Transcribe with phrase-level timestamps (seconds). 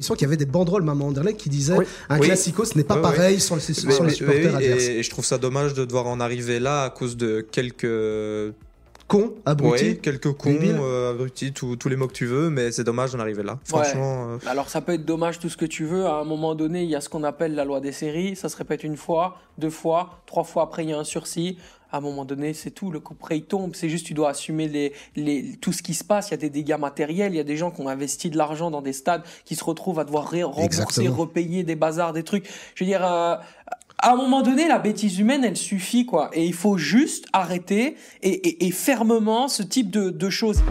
[0.00, 1.76] Il semble qu'il y avait des banderoles, maman Anderlecht, qui disaient
[2.08, 4.88] un classico, ce n'est pas pareil sur, les, supporters adverses.
[4.88, 8.52] Et, je trouve ça dommage de devoir en arriver là à cause de quelques
[9.06, 10.00] cons, abrutis.
[10.00, 13.44] quelques cons, euh, abrutis, tous les mots que tu veux, mais c'est dommage d'en arriver
[13.44, 13.60] là.
[13.64, 14.30] Franchement.
[14.30, 16.06] Euh, Alors ça peut être dommage tout ce que tu veux.
[16.06, 18.34] À un moment donné, il y a ce qu'on appelle la loi des séries.
[18.34, 21.56] Ça se répète une fois, deux fois, trois fois après, il y a un sursis
[21.94, 22.90] à un moment donné, c'est tout.
[22.90, 23.76] Le coup près, il tombe.
[23.76, 26.28] C'est juste, tu dois assumer les, les, tout ce qui se passe.
[26.28, 27.32] Il y a des dégâts matériels.
[27.32, 29.62] Il y a des gens qui ont investi de l'argent dans des stades qui se
[29.62, 32.48] retrouvent à devoir rembourser, repayer des bazars, des trucs.
[32.74, 33.36] Je veux dire, euh,
[33.98, 36.30] à un moment donné, la bêtise humaine, elle suffit, quoi.
[36.32, 40.64] Et il faut juste arrêter et, et, fermement ce type de, de choses.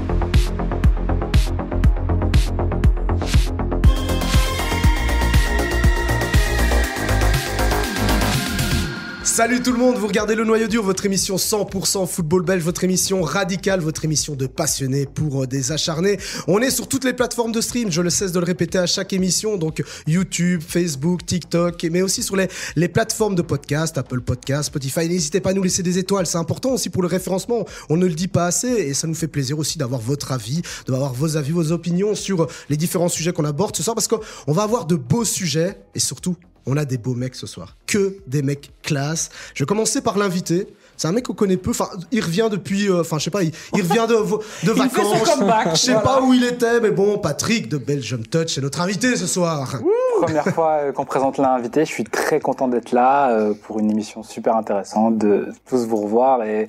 [9.33, 12.83] Salut tout le monde, vous regardez le noyau dur, votre émission 100% football belge, votre
[12.83, 16.19] émission radicale, votre émission de passionnés pour euh, des acharnés.
[16.47, 18.85] On est sur toutes les plateformes de stream, je le cesse de le répéter à
[18.85, 24.21] chaque émission, donc YouTube, Facebook, TikTok, mais aussi sur les, les plateformes de podcast, Apple
[24.21, 25.09] Podcast, Spotify.
[25.09, 27.65] N'hésitez pas à nous laisser des étoiles, c'est important aussi pour le référencement.
[27.89, 30.61] On ne le dit pas assez et ça nous fait plaisir aussi d'avoir votre avis,
[30.87, 34.53] d'avoir vos avis, vos opinions sur les différents sujets qu'on aborde ce soir parce qu'on
[34.53, 36.35] va avoir de beaux sujets et surtout
[36.65, 37.75] on a des beaux mecs ce soir.
[37.87, 39.29] Que des mecs classe.
[39.53, 40.67] Je vais commencer par l'invité.
[40.95, 41.71] C'est un mec qu'on connaît peu.
[41.71, 42.87] Enfin, il revient depuis.
[42.87, 43.43] Euh, enfin, je sais pas.
[43.43, 45.73] Il, revient de, de vacances.
[45.73, 49.15] Je sais pas où il était, mais bon, Patrick de Belgium Touch est notre invité
[49.15, 49.81] ce soir.
[50.21, 51.81] Première fois euh, qu'on présente l'invité.
[51.81, 55.97] Je suis très content d'être là euh, pour une émission super intéressante, de tous vous
[55.97, 56.67] revoir et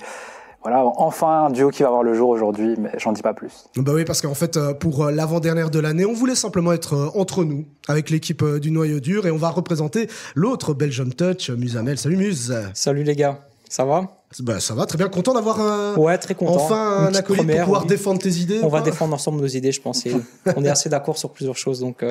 [0.65, 3.65] voilà, enfin un duo qui va voir le jour aujourd'hui, mais j'en dis pas plus.
[3.75, 6.95] Bah oui, parce qu'en fait, euh, pour euh, l'avant-dernière de l'année, on voulait simplement être
[6.95, 11.51] euh, entre nous, avec l'équipe du Noyau Dur, et on va représenter l'autre Belgium Touch,
[11.51, 11.99] Musamel.
[11.99, 14.07] Salut Muse Salut les gars, ça va?
[14.39, 15.07] Bah, ça va, très bien.
[15.07, 15.93] Content d'avoir un...
[15.97, 16.55] ouais, très content.
[16.55, 18.61] enfin un acolyte pour pouvoir défendre tes idées.
[18.63, 20.03] On va défendre ensemble nos idées, je pense.
[20.55, 22.03] on est assez d'accord sur plusieurs choses, donc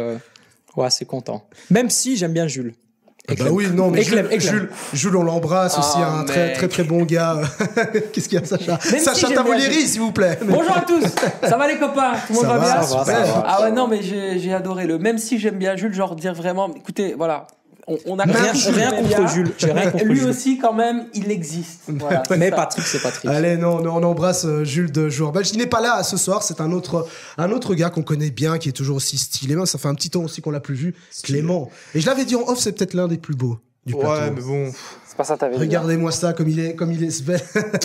[0.77, 1.42] ouais, c'est content.
[1.70, 2.75] Même si j'aime bien Jules.
[3.27, 6.84] Ah bah oui, non, mais Jules, Jules, on l'embrasse aussi, ah, un très très très
[6.84, 7.41] bon gars.
[8.12, 10.38] Qu'est-ce qu'il y a, Sacha Sacha Tavoleri, s'il vous plaît.
[10.47, 11.04] Bonjour à tous.
[11.43, 14.03] Ça va les copains Tout le monde va, bien ça va, Ah ouais, non, mais
[14.03, 14.99] j'ai adoré le.
[14.99, 17.47] Même si j'aime bien Jules, genre dire vraiment, écoutez, voilà,
[17.87, 19.53] on, a rien, rien contre Jules.
[19.61, 21.83] Rien contre lui aussi, quand même, il existe.
[22.37, 23.31] mais Patrick, c'est Patrick.
[23.31, 25.50] Allez, non, on embrasse euh, Jules de joueur belge.
[25.53, 26.43] Il n'est pas là ce soir.
[26.43, 27.06] C'est un autre,
[27.37, 29.55] un autre gars qu'on connaît bien, qui est toujours aussi stylé.
[29.67, 30.94] Ça fait un petit temps aussi qu'on l'a plus vu.
[31.23, 31.71] Clément.
[31.94, 34.09] Et je l'avais dit en off, c'est peut-être l'un des plus beaux du plateau.
[34.09, 34.73] Ouais, mais bon.
[35.19, 37.14] Regardez-moi ça, comme il est, comme il est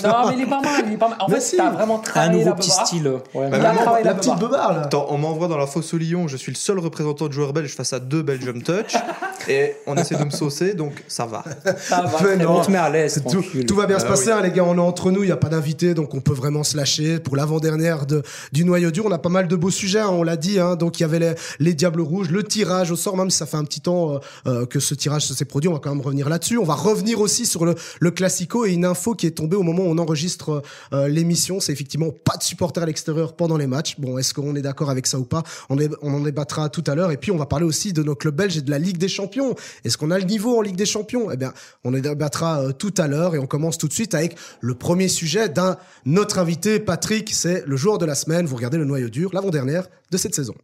[0.03, 1.17] non, mais il est pas mal, il est pas mal.
[1.19, 1.57] En fait, si.
[1.57, 3.07] t'as vraiment travaillé un nouveau petit style.
[3.33, 3.49] Ouais.
[3.49, 4.81] Bah, la, la petite beubare là.
[4.83, 6.27] Attends, on m'envoie dans la fosse au Lyon.
[6.27, 8.95] Je suis le seul représentant de joueurs belges face à deux Belgium Touch,
[9.47, 11.43] et on essaie de me saucer, donc ça va.
[11.77, 12.35] Ça va.
[12.35, 13.21] non, on te met à l'aise.
[13.29, 14.63] Tout, tout, va bien se ah passer, hein, les gars.
[14.63, 17.19] On est entre nous, il y a pas d'invité, donc on peut vraiment se lâcher.
[17.19, 18.05] Pour l'avant-dernière
[18.51, 19.99] du noyau dur, on a pas mal de beaux sujets.
[19.99, 20.59] Hein, on l'a dit.
[20.59, 23.37] Hein, donc il y avait les, les, Diables Rouges, le tirage au sort, même si
[23.37, 25.69] ça fait un petit temps euh, euh, que ce tirage s'est produit.
[25.69, 26.57] On va quand même revenir là-dessus.
[26.57, 29.83] On va revenir aussi sur le classico et une info qui est tombée au moment
[29.83, 30.63] où on enregistre
[30.93, 33.95] euh, l'émission, c'est effectivement pas de supporters à l'extérieur pendant les matchs.
[33.99, 35.43] Bon, est-ce qu'on est, d'accord avec ça ou pas?
[35.69, 37.11] On, on en débattra tout à l'heure.
[37.11, 39.07] Et puis on va parler aussi de nos clubs belges et de la Ligue des
[39.07, 39.55] Champions.
[39.83, 41.31] Est-ce qu'on a le niveau en Ligue des Champions?
[41.31, 41.53] Eh bien,
[41.83, 44.75] on en débattra euh, tout à l'heure et on commence tout de suite avec le
[44.75, 47.33] premier sujet d'un notre invité, Patrick.
[47.33, 48.45] C'est le joueur de la semaine.
[48.45, 50.55] Vous regardez le noyau dur, l'avant-dernière de cette saison.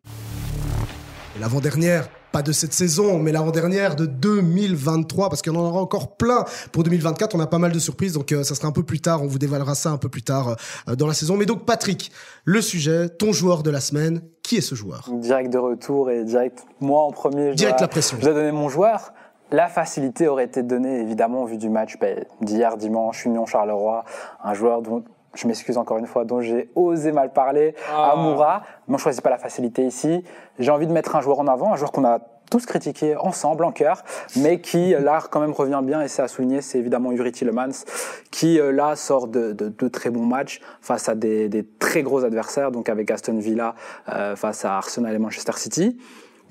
[1.39, 6.43] L'avant-dernière pas de cette saison, mais l'avant-dernière de 2023, parce qu'on en aura encore plein
[6.73, 7.33] pour 2024.
[7.33, 9.23] On a pas mal de surprises, donc euh, ça sera un peu plus tard.
[9.23, 10.57] On vous dévoilera ça un peu plus tard
[10.89, 11.37] euh, dans la saison.
[11.37, 12.11] Mais donc, Patrick,
[12.43, 15.09] le sujet, ton joueur de la semaine, qui est ce joueur?
[15.13, 17.51] Direct de retour et direct, moi en premier.
[17.51, 18.17] Je direct la pression.
[18.19, 19.13] Je vais donner mon joueur.
[19.53, 24.03] La facilité aurait été donnée, évidemment, vu du match ben, d'hier dimanche, Union Charleroi,
[24.43, 28.13] un joueur dont je m'excuse encore une fois, dont j'ai osé mal parler, ah.
[28.13, 28.63] Amoura.
[28.87, 30.23] Mais on choisit pas la facilité ici.
[30.59, 32.19] J'ai envie de mettre un joueur en avant, un joueur qu'on a
[32.49, 34.03] tous critiqué ensemble, en cœur,
[34.35, 37.85] mais qui là quand même revient bien et c'est à souligner, c'est évidemment Yuri Tillemans
[38.31, 42.23] qui euh, là sort de, de, très bons matchs face à des, des, très gros
[42.23, 43.75] adversaires, donc avec Aston Villa
[44.09, 45.97] euh, face à Arsenal et Manchester City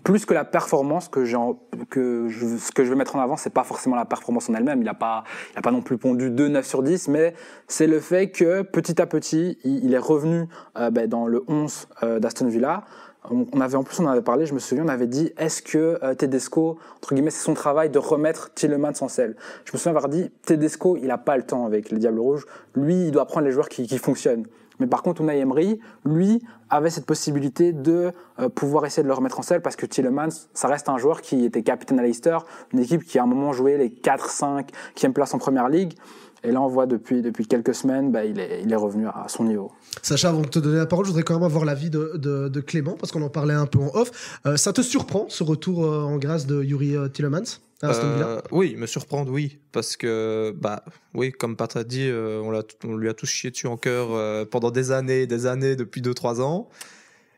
[0.04, 1.24] plus que la performance que,
[1.86, 4.54] que je, ce que je vais mettre en avant, c'est pas forcément la performance en
[4.54, 4.80] elle-même.
[4.80, 5.24] Il n'a pas,
[5.54, 7.34] il a pas non plus pondu 2 9 sur 10, mais
[7.66, 10.46] c'est le fait que petit à petit, il, est revenu
[10.76, 12.84] euh, ben, dans le 11 euh, d'Aston Villa.
[13.30, 15.62] On, avait en plus, on en avait parlé, je me souviens, on avait dit, est-ce
[15.62, 19.34] que euh, Tedesco, entre guillemets, c'est son travail de remettre Tillemans en selle?
[19.64, 22.44] Je me souviens avoir dit, Tedesco, il n'a pas le temps avec les Diables Rouges.
[22.74, 24.44] Lui, il doit prendre les joueurs qui, qui fonctionnent.
[24.80, 29.14] Mais par contre, Unai Emery, lui, avait cette possibilité de euh, pouvoir essayer de le
[29.14, 32.38] remettre en selle parce que Tillemans, ça reste un joueur qui était capitaine à Leicester,
[32.72, 35.94] une équipe qui à un moment jouait les 4, 5, qui place en première ligue.
[36.44, 39.26] Et là, on voit depuis, depuis quelques semaines, bah, il, est, il est revenu à
[39.28, 39.72] son niveau.
[40.02, 42.48] Sacha, avant de te donner la parole, je voudrais quand même avoir l'avis de, de,
[42.48, 44.38] de Clément, parce qu'on en parlait un peu en off.
[44.46, 47.44] Euh, ça te surprend, ce retour euh, en grâce de Yuri euh, Tillemans
[47.82, 49.58] Euh, oui, me surprendre, oui.
[49.72, 53.26] Parce que, bah, oui, comme Pat a dit, euh, on, l'a- on lui a tous
[53.26, 56.68] chié dessus en cœur euh, pendant des années, des années, depuis 2-3 ans.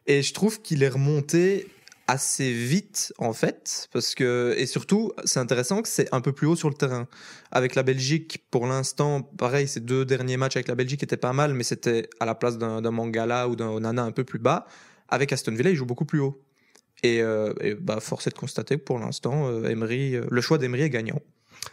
[0.09, 1.67] Et je trouve qu'il est remonté
[2.09, 3.89] assez vite, en fait.
[3.93, 7.09] Parce que, et surtout, c'est intéressant que c'est un peu plus haut sur le terrain.
[7.51, 11.33] Avec la Belgique, pour l'instant, pareil, ces deux derniers matchs avec la Belgique étaient pas
[11.33, 14.67] mal, mais c'était à la place d'un Mangala ou d'un Onana un peu plus bas.
[15.09, 16.43] Avec Aston Villa, il joue beaucoup plus haut.
[17.03, 20.59] Et, euh, bah, force est de constater que pour l'instant, euh, Emery, euh, le choix
[20.59, 21.21] d'Emery est gagnant.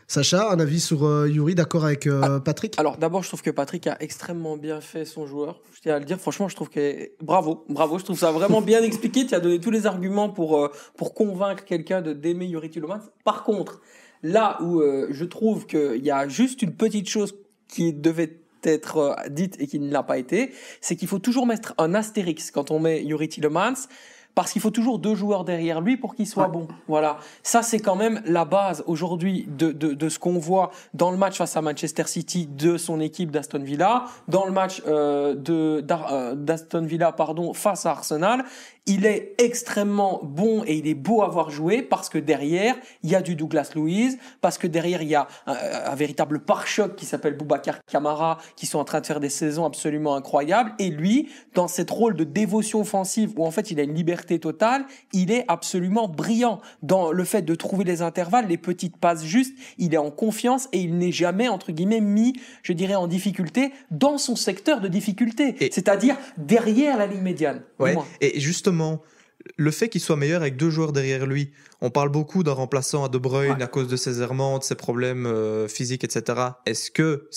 [0.08, 2.78] Sacha, un avis sur euh, Yuri, d'accord avec euh, Patrick?
[2.80, 5.62] Alors d'abord, je trouve que Patrick a extrêmement bien fait son joueur.
[5.74, 8.00] Je tiens à le dire, franchement, je trouve que bravo, bravo.
[8.00, 9.26] Je trouve ça vraiment bien expliqué.
[9.26, 13.02] Tu as donné tous les arguments pour euh, pour convaincre quelqu'un de d'aimer Yuri Tillemans.
[13.24, 13.82] Par contre,
[14.22, 17.36] là où je trouve qu'il y a juste une petite chose
[17.68, 21.74] qui devait être dite et qui ne l'a pas été, c'est qu'il faut toujours mettre
[21.78, 23.88] un astérix quand on met Yuri Tillemans.
[24.36, 26.68] Parce qu'il faut toujours deux joueurs derrière lui pour qu'il soit bon.
[26.88, 27.18] Voilà.
[27.44, 31.18] Ça, c'est quand même la base aujourd'hui de, de, de ce qu'on voit dans le
[31.18, 35.86] match face à Manchester City de son équipe d'Aston Villa, dans le match euh, de
[35.90, 38.44] euh, d'Aston Villa pardon face à Arsenal.
[38.86, 43.10] Il est extrêmement bon et il est beau à voir jouer parce que derrière il
[43.10, 46.96] y a du Douglas Luiz, parce que derrière il y a un, un véritable pare-choc
[46.96, 50.90] qui s'appelle Boubacar Kamara qui sont en train de faire des saisons absolument incroyables et
[50.90, 54.86] lui dans cette rôle de dévotion offensive où en fait il a une liberté totale,
[55.14, 59.56] il est absolument brillant dans le fait de trouver les intervalles, les petites passes justes,
[59.78, 62.34] il est en confiance et il n'est jamais entre guillemets mis,
[62.64, 67.62] je dirais en difficulté dans son secteur de difficulté, c'est-à-dire derrière la ligne médiane.
[67.80, 67.96] Ouais.
[68.20, 68.73] Et justement,
[69.58, 73.04] le fait qu'il soit meilleur avec deux joueurs derrière lui, on parle beaucoup d'un remplaçant
[73.04, 73.64] à De Bruyne Ouais.
[73.64, 76.40] à cause de ses errements, de ses problèmes euh, physiques, etc.
[76.66, 77.28] Est-ce que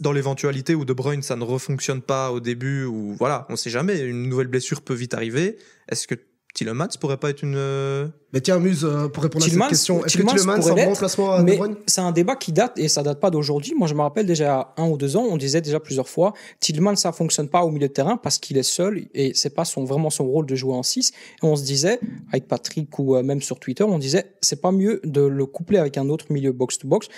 [0.00, 3.70] dans l'éventualité où De Bruyne ça ne refonctionne pas au début ou voilà, on sait
[3.70, 5.56] jamais, une nouvelle blessure peut vite arriver.
[5.88, 6.16] Est-ce que
[6.64, 10.04] Tillemans pourrait pas être une euh, Mais tiens, Muse, euh, pour répondre à cette question,
[10.04, 12.52] est-ce que Tielemans Tillemans pourrait est un bon remplacement à Mais c'est un débat qui
[12.52, 13.74] date et ça date pas d'aujourd'hui.
[13.76, 16.96] Moi, je me rappelle déjà un ou deux ans, on disait déjà plusieurs fois, Tillman
[16.96, 19.84] ça fonctionne pas au milieu de terrain parce qu'il est seul et c'est pas son
[19.84, 21.12] vraiment son rôle de jouer en 6
[21.42, 22.00] Et on se disait
[22.30, 25.78] avec Patrick ou euh, même sur Twitter, on disait c'est pas mieux de le coupler
[25.78, 27.08] avec un autre milieu box to box,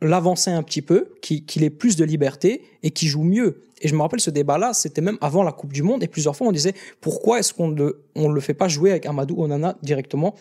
[0.00, 3.62] l'avancer un petit peu, qui- qu'il ait plus de liberté et qui joue mieux.
[3.82, 6.34] Et je me rappelle ce débat-là, c'était même avant la Coupe du Monde et plusieurs
[6.34, 10.34] fois on disait pourquoi est-ce qu'on ne le fait pas jouer avec Amadou Onana directement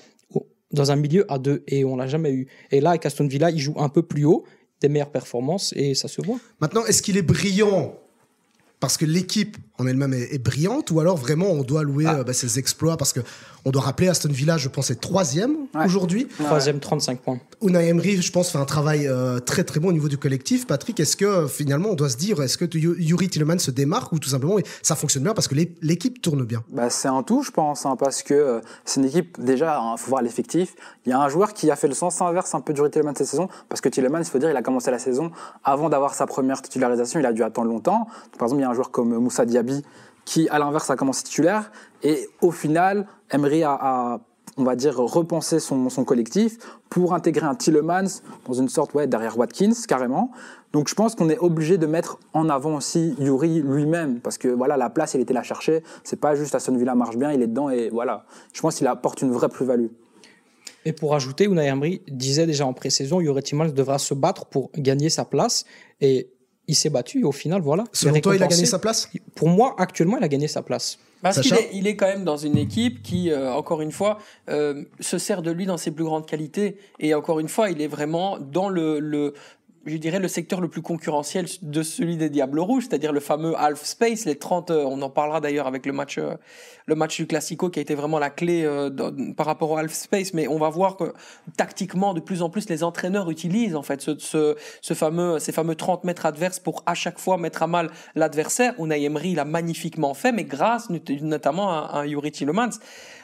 [0.72, 1.64] dans un milieu à deux?
[1.68, 2.48] Et on l'a jamais eu.
[2.72, 4.46] Et là avec Aston Villa, il joue un peu plus haut,
[4.80, 6.38] des meilleures performances et ça se voit.
[6.62, 7.96] Maintenant, est-ce qu'il est brillant?
[8.80, 12.18] Parce que l'équipe en elle-même est, est brillante ou alors vraiment on doit louer Ah.
[12.20, 13.20] euh, bah, ses exploits parce que
[13.64, 15.86] on doit rappeler Aston Villa, je pense, est troisième Ouais.
[15.86, 16.28] aujourd'hui.
[16.44, 17.40] Troisième 35 points.
[17.62, 20.66] Unai Emery, je pense, fait un travail euh, très très bon au niveau du collectif.
[20.66, 24.12] Patrick, est-ce que euh, finalement on doit se dire, est-ce que Yuri Tillemans se démarque
[24.14, 26.64] ou tout simplement ça fonctionne bien parce que l'é- l'équipe tourne bien?
[26.70, 30.00] Bah, c'est un tout, je pense, hein, parce que euh, c'est une équipe, déjà, il
[30.00, 30.74] faut voir l'effectif.
[31.06, 33.14] Il y a un joueur qui a fait le sens inverse un peu du Tielemans
[33.16, 35.32] cette saison, parce que Tielemans, il faut dire, il a commencé la saison
[35.64, 38.08] avant d'avoir sa première titularisation, il a dû attendre longtemps.
[38.38, 39.71] Par exemple, il y a un joueur comme Moussa Diaby
[40.26, 41.72] qui, à l'inverse, a commencé titulaire,
[42.04, 44.20] et au final, Emery a,
[44.58, 46.58] on va dire, repensé son, collectif
[46.90, 50.32] pour intégrer un Tielemans dans une sorte, ouais, derrière Watkins, carrément.
[50.74, 54.48] Donc je pense qu'on est obligé de mettre en avant aussi Yuri lui-même parce que
[54.48, 55.84] voilà la place il était la chercher.
[56.06, 58.26] C'est pas juste Aston Villa marche bien, il est dedans et voilà.
[58.54, 59.88] Je pense qu'il apporte une vraie plus-value.
[60.86, 64.72] Et pour ajouter, Unai Emery disait déjà en pré-saison, Yuri Tillmans devra se battre pour
[64.76, 65.66] gagner sa place
[66.00, 66.30] et
[66.72, 67.84] il s'est battu et au final, voilà.
[67.92, 70.62] Selon est toi, il a gagné sa place Pour moi, actuellement, il a gagné sa
[70.62, 70.98] place.
[71.22, 74.18] Parce qu'il il est quand même dans une équipe qui, euh, encore une fois,
[74.50, 76.78] euh, se sert de lui dans ses plus grandes qualités.
[77.00, 79.34] Et encore une fois, il est vraiment dans le, le
[79.86, 83.56] je dirais, le secteur le plus concurrentiel de celui des Diables Rouges, c'est-à-dire le fameux
[83.58, 86.36] half space, les 30, euh, on en parlera d'ailleurs avec le match, euh,
[86.86, 88.90] le match du Classico qui a été vraiment la clé euh,
[89.36, 91.14] par rapport au half space, mais on va voir que
[91.58, 95.52] tactiquement, de plus en plus, les entraîneurs utilisent en fait ce, ce, ce fameux, ces
[95.52, 98.76] fameux 30 mètres adverses pour à chaque fois mettre à mal l'adversaire.
[98.80, 102.70] Unai l'a magnifiquement fait, mais grâce not- notamment à, à Yuri Tillemans.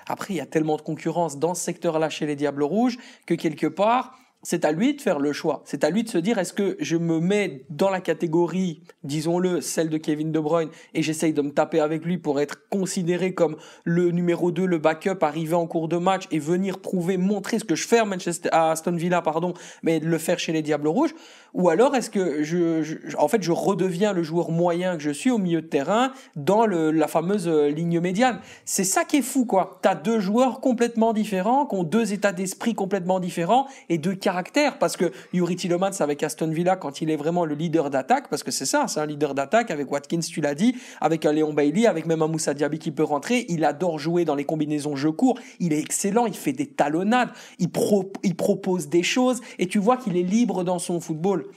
[0.10, 3.34] Après, il y a tellement de concurrence dans ce secteur-là chez les Diables Rouges que
[3.34, 4.18] quelque part,
[4.50, 5.62] c'est à lui de faire le choix.
[5.66, 9.60] C'est à lui de se dire est-ce que je me mets dans la catégorie, disons-le,
[9.60, 13.34] celle de Kevin De Bruyne et j'essaye de me taper avec lui pour être considéré
[13.34, 17.60] comme le numéro 2, le backup, arriver en cours de match et venir prouver, montrer
[17.60, 20.62] ce que je fais à, Manchester, à Aston Villa, pardon, mais le faire chez les
[20.62, 21.14] Diables Rouges?
[21.54, 25.32] Ou alors est-ce que je, en fait, je redeviens le joueur moyen que je suis
[25.32, 28.40] au milieu de terrain dans la fameuse euh, ligne médiane?
[28.64, 29.80] C'est ça qui est fou, quoi.
[29.82, 34.37] T'as deux joueurs complètement différents, qui ont deux états d'esprit complètement différents et deux caractères
[34.80, 38.44] parce que Yuri Tillemans avec Aston Villa quand il est vraiment le leader d'attaque parce
[38.44, 41.54] que c'est ça, c'est un leader d'attaque avec Watkins, tu l'as dit, avec un Léon
[41.54, 43.46] Bailey, avec même un Moussa Diaby qui peut rentrer.
[43.50, 45.40] Il adore jouer dans les combinaisons jeu court.
[45.60, 47.30] Il est excellent, il fait des talonnades,
[47.60, 51.48] il, pro- il propose des choses et tu vois qu'il est libre dans son football.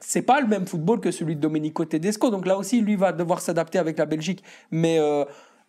[0.00, 2.30] C'est pas le même football que celui de Domenico Tedesco.
[2.30, 4.42] Donc là aussi, lui va devoir s'adapter avec la Belgique.
[4.70, 5.26] Mais euh,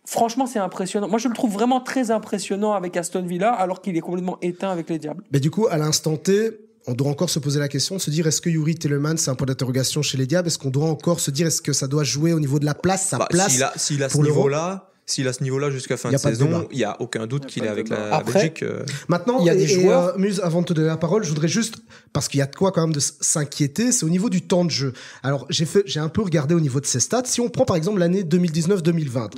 [0.10, 1.08] franchement, c'est impressionnant.
[1.08, 4.72] Moi, je le trouve vraiment très impressionnant avec Aston Villa, alors qu'il est complètement éteint
[4.72, 5.24] avec les Diables.
[5.32, 6.52] Mais du coup, à l'instant T,
[6.88, 9.36] on doit encore se poser la question, se dire est-ce que Yuri Telemann, c'est un
[9.36, 10.48] point d'interrogation chez les Diables?
[10.48, 12.74] Est-ce qu'on doit encore se dire est-ce que ça doit jouer au niveau de la
[12.74, 15.98] place, sa Bah, place s'il a, s'il a ce niveau-là, s'il a ce niveau-là jusqu'à
[15.98, 18.64] fin de saison, il y a aucun doute qu'il est avec la Après, Belgique.
[18.64, 20.98] euh, Maintenant, Il y a des et- joueurs- euh, Muse, avant de te donner la
[20.98, 21.76] parole, je voudrais juste,
[22.14, 24.66] parce qu'il y a de quoi quand même de s'inquiéter, c'est au niveau du temps
[24.66, 24.94] de jeu.
[25.24, 27.24] Alors, j'ai fait, j'ai un peu regardé au niveau de ses stats.
[27.26, 29.30] Si on prend par exemple l'année 2019-2020,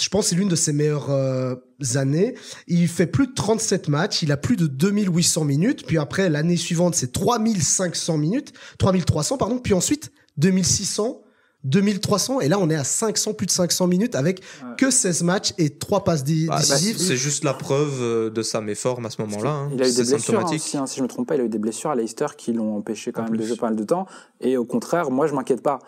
[0.00, 1.54] je pense que c'est l'une de ses meilleures euh,
[1.94, 2.34] années.
[2.68, 6.56] Il fait plus de 37 matchs, il a plus de 2800 minutes, puis après l'année
[6.56, 11.20] suivante c'est 3500 minutes, 3300 pardon, puis ensuite 2600.
[11.64, 14.42] 2300 et là on est à 500 plus de 500 minutes avec
[14.76, 16.98] que 16 matchs et 3 passes di- bah, décisives.
[16.98, 19.50] c'est juste la preuve euh, de sa méforme à ce moment-là.
[19.50, 19.68] hein.
[19.72, 21.44] Il a eu des blessures hein, aussi, hein, si je me trompe pas, il a
[21.44, 23.76] eu des blessures à Leicester qui l'ont empêché quand En même de jouer pas mal
[23.76, 24.06] de temps.
[24.40, 25.78] Et au contraire, moi je m'inquiète pas.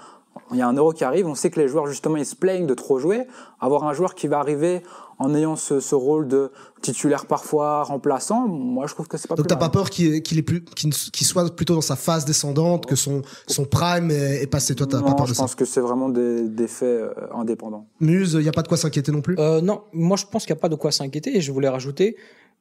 [0.52, 2.36] Il y a un euro qui arrive, on sait que les joueurs justement ils se
[2.36, 3.26] plaignent de trop jouer.
[3.60, 4.82] Avoir un joueur qui va arriver
[5.18, 6.50] en ayant ce, ce rôle de
[6.82, 10.42] titulaire parfois remplaçant, moi je trouve que c'est pas Donc t'as pas peur qu'il est
[10.42, 10.64] plus
[11.22, 14.74] soit plutôt dans sa phase descendante que son son prime est, est passé.
[14.74, 15.42] Toi t'as pas Non, peur je de ça.
[15.42, 17.86] pense que c'est vraiment des, des faits euh, indépendants.
[18.00, 19.36] Muse, il y a pas de quoi s'inquiéter non plus?
[19.38, 21.68] Euh, non, moi je pense qu'il n'y a pas de quoi s'inquiéter et je voulais
[21.68, 22.16] rajouter,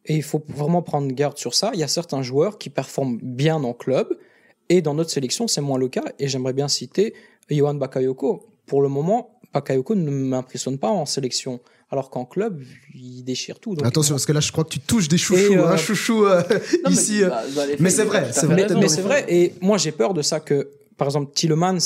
[0.06, 3.20] et il faut vraiment prendre garde sur ça, il y a certains joueurs qui performent
[3.22, 4.08] bien en club
[4.70, 7.14] et dans notre sélection c'est moins le cas et j'aimerais bien citer
[7.50, 8.44] Johan Bakayoko.
[8.66, 11.60] Pour le moment, Bakayoko ne m'impressionne pas en sélection
[11.92, 12.62] alors qu'en club
[12.94, 13.76] il déchire tout.
[13.76, 15.78] Donc, Attention parce que là je crois que tu touches des chouchous, Et, euh, hein,
[15.78, 17.22] chouchou euh, Non, mais, ici.
[17.24, 17.42] bah,
[17.80, 20.70] mais c'est vrai, c'est vrai, mais c'est vrai, et moi j'ai peur de ça que,
[20.98, 21.78] par exemple, Tillemans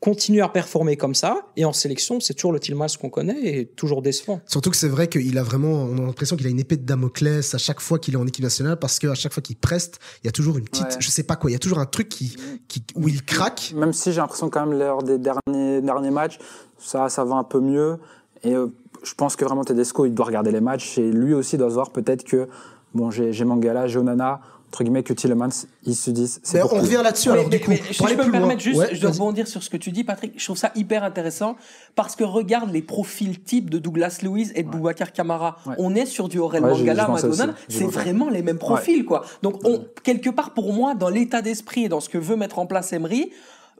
[0.00, 3.66] continue à performer comme ça, et en sélection, c'est toujours le Tillemans qu'on connaît, et
[3.66, 4.40] toujours décevant.
[4.46, 6.84] Surtout que c'est vrai qu'il a vraiment, on a l'impression qu'il a une épée de
[6.84, 10.00] Damoclès à chaque fois qu'il est en équipe nationale parce qu'à chaque fois qu'il preste,
[10.22, 10.96] il y a toujours une petite, Ouais.
[10.98, 13.72] je sais pas quoi, il y a toujours un truc qui, qui où il craque.
[13.76, 16.38] Même si j'ai l'impression quand même lors des derniers, derniers matchs,
[16.80, 17.96] ça, ça va un peu mieux.
[18.42, 18.66] Et euh,
[19.02, 21.74] je pense que vraiment Tedesco, il doit regarder les matchs et lui aussi doit se
[21.74, 22.48] voir peut-être que,
[22.94, 25.50] bon, j'ai j'ai Mangala, j'ai Onana, entre guillemets, que Tillemans,
[25.84, 27.70] ils se disent, c'est Mais on revient là-dessus alors mais- du coup.
[27.70, 28.30] mais si je peux me loin.
[28.30, 30.32] permettre juste, Ouais, je dois rebondir sur ce que tu dis, Patrick.
[30.38, 31.56] Je trouve ça hyper intéressant
[31.94, 35.58] parce que regarde les profils types de Douglas Lewis et de Boubacar Camara.
[35.66, 35.74] Ouais.
[35.78, 37.54] On est sur du Aurel Mangala, Madonna.
[37.68, 39.24] C'est vraiment les mêmes profils, quoi.
[39.42, 42.58] Donc, on, quelque part, pour moi, dans l'état d'esprit et dans ce que veut mettre
[42.58, 43.30] en place Emery,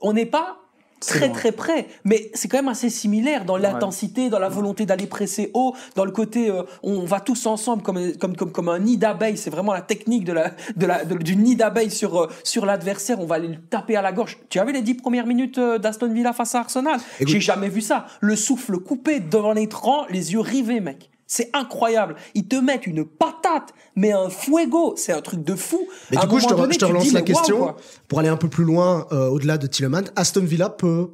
[0.03, 0.59] on n'est pas
[1.07, 1.35] très loin.
[1.37, 5.51] très près, mais c'est quand même assez similaire dans l'intensité, dans la volonté d'aller presser
[5.55, 8.97] haut, dans le côté euh, on va tous ensemble comme comme comme comme un nid
[8.97, 9.37] d'abeilles.
[9.37, 12.67] C'est vraiment la technique de la de la de- du nid d'abeilles sur euh, sur
[12.67, 13.21] l'adversaire.
[13.21, 14.39] On va aller le taper à la gorge.
[14.49, 16.99] Tu avais les dix premières minutes euh, d'Aston Villa face à Arsenal?
[17.21, 18.07] J'ai jamais vu ça.
[18.21, 21.11] Le souffle coupé devant l'écran, les yeux rivés, mec.
[21.35, 22.17] C'est incroyable.
[22.35, 24.93] Ils te mettent une patate, mais un fuego.
[24.99, 25.81] C'est un truc de fou.
[26.11, 27.75] Mais À du coup, je te, donné, je relance dis, la question
[28.07, 30.05] pour aller un peu plus loin euh, au-delà de Tilleman.
[30.15, 31.09] Aston Villa peut,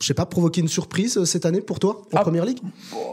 [0.00, 2.22] je sais pas, provoquer une surprise euh, cette année pour toi en Ah.
[2.22, 2.58] Première Ligue?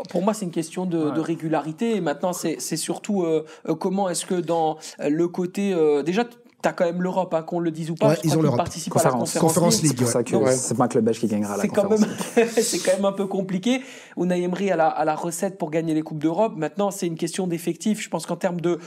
[0.10, 1.96] Pour moi, c'est une question de, de régularité.
[1.96, 3.46] Et maintenant, c'est c'est surtout euh,
[3.80, 5.74] comment est-ce que dans le côté.
[5.75, 6.24] euh, déjà,
[6.62, 8.10] tu as quand même l'Europe, hein, qu'on le dise ou pas.
[8.10, 8.58] Ouais, ils ont l'Europe.
[8.58, 9.30] participent à la Conférence.
[9.34, 9.48] conférence.
[9.54, 9.94] Conférence League.
[9.98, 10.51] C'est pour ça que Ouais.
[10.56, 12.06] c'est pas un club belge qui gagnera la C'est quand, conférence.
[12.36, 13.82] même, c'est quand même un peu compliqué.
[14.18, 16.54] Unai Emery a la, a la recette pour gagner les Coupes d'Europe.
[16.58, 18.01] Maintenant, c'est une question d'effectif.
[18.01, 18.80] Je pense qu'en termes de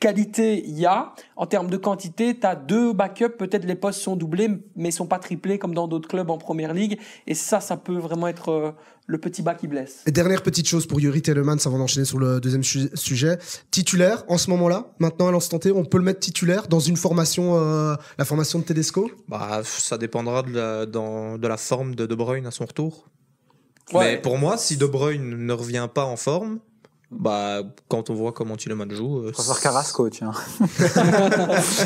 [0.00, 1.12] qualité, il y a.
[1.36, 3.36] En termes de quantité, tu as deux backups.
[3.38, 6.38] Peut-être les postes sont doublés, mais ils sont pas triplés comme dans d'autres clubs en
[6.38, 6.98] Première Ligue.
[7.26, 8.70] Et ça, ça peut vraiment être euh,
[9.06, 10.02] le petit bas qui blesse.
[10.06, 13.38] Et dernière petite chose pour Yuri Telemans avant d'enchaîner sur le deuxième su- sujet.
[13.70, 16.96] Titulaire, en ce moment-là, maintenant à l'instant T, on peut le mettre titulaire dans une
[16.96, 19.10] formation, euh, la formation de Tedesco?
[19.28, 23.08] Bah, ça dépendra de la, dans- de la forme de De Bruyne à son retour.
[23.94, 24.16] Ouais.
[24.16, 26.58] Mais pour moi, si De Bruyne ne revient pas en forme,
[27.10, 30.30] bah, quand on voit comment Tielemans joue, euh, préfère Carrasco, tiens.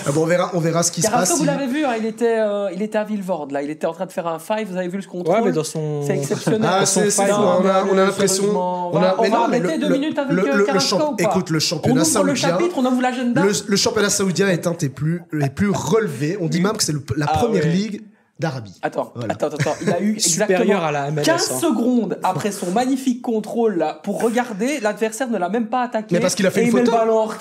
[0.07, 1.39] Ah bon, on, verra, on verra ce qui se Carrasco, passe.
[1.39, 3.63] vous si- l'avez vu, hein, il, était, euh, il était à Villevorde, là.
[3.63, 4.69] Il était en train de faire un five.
[4.69, 6.03] Vous avez vu le contrôle Ouais, mais dans son.
[6.05, 6.69] C'est exceptionnel.
[6.73, 8.45] Ah, c'est, fou, on a, on a l'impression.
[8.57, 10.53] On a, on mais va non, mais arrêter le- deux le- minutes avec le- euh,
[10.53, 12.49] le- le Carrasco champ- ou pas Écoute, le On championnat ouvre le saoudien.
[12.59, 13.01] chapitre, on ouvre.
[13.03, 16.37] Le, le championnat saoudien est un des plus, les plus relevés.
[16.41, 18.03] On dit même que c'est la Ah première ligue
[18.43, 18.75] d'Arabie.
[18.83, 19.33] Attends, Voilà.
[19.35, 19.75] attends, attends.
[19.81, 21.23] Il a eu Supérieur exactement à la MLS.
[21.23, 21.59] 15 hein.
[21.61, 26.09] secondes après son magnifique contrôle là, pour regarder, l'adversaire ne l'a même pas attaqué.
[26.15, 26.93] Mais parce qu'il a fait une photo.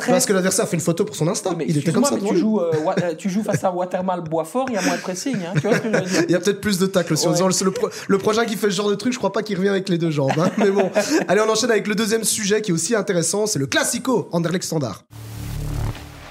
[0.07, 1.25] Parce que l'adversaire a fait une photo pour son
[1.57, 2.71] mais Il était comme ça mais tu joues, euh,
[3.03, 5.67] euh, tu joues face à Watermal Boisfort, il y a moins de pressing, hein, tu
[5.67, 6.23] vois ce que je veux dire?
[6.27, 7.17] Il y a peut-être plus de tacles.
[7.17, 7.33] Si Ouais.
[7.63, 9.69] le, pro- le prochain qui fait ce genre de truc, je crois pas qu'il revient
[9.69, 10.31] avec les deux jambes.
[10.37, 10.49] hein.
[10.57, 10.89] Mais bon,
[11.27, 13.47] allez, on enchaîne avec le deuxième sujet qui est aussi intéressant.
[13.47, 15.03] C'est le classico Anderlecht Standard.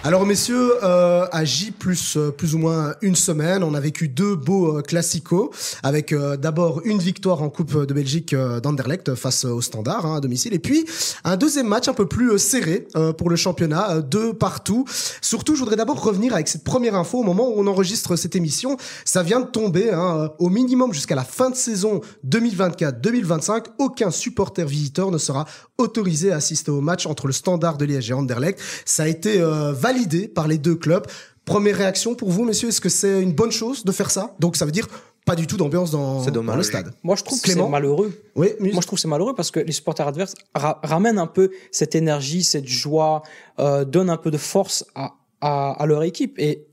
[0.03, 4.09] Alors messieurs, euh, à J plus euh, plus ou moins une semaine, on a vécu
[4.09, 5.51] deux beaux euh, classicos
[5.83, 10.17] avec euh, d'abord une victoire en Coupe de Belgique euh, d'Anderlecht face au Standard hein,
[10.17, 10.87] à domicile et puis
[11.23, 12.89] un deuxième match un peu plus euh, serré
[13.19, 14.87] pour le championnat, deux partout.
[15.21, 18.35] Surtout, je voudrais d'abord revenir avec cette première info au moment où on enregistre cette
[18.35, 18.79] émission.
[19.05, 23.67] Ça vient de tomber hein, au minimum jusqu'à la fin de saison 2024-2025.
[23.79, 25.45] Aucun supporter visiteur ne sera
[25.81, 28.61] autorisé à assister au match entre le Standard de Liège et Anderlecht.
[28.85, 31.07] Ça a été euh, validé par les deux clubs.
[31.45, 34.35] Première réaction pour vous, messieurs, est-ce que c'est une bonne chose de faire ça?
[34.39, 34.87] Donc ça veut dire
[35.27, 36.25] pas du tout d'ambiance dans,
[36.57, 36.93] le stade.
[37.03, 38.13] Moi, je trouve que c'est malheureux.
[38.37, 41.27] Oui, Moi, je trouve que c'est malheureux parce que les supporters adverses ra- ramènent un
[41.27, 43.23] peu cette énergie, cette joie,
[43.59, 46.67] euh, donnent un peu de force à, à, à leur équipe et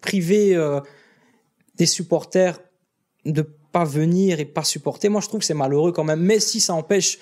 [0.00, 0.80] priver euh,
[1.76, 2.58] des supporters
[3.26, 5.08] de pas venir et pas supporter.
[5.08, 6.20] Moi, je trouve que c'est malheureux quand même.
[6.20, 7.18] Mais si ça empêche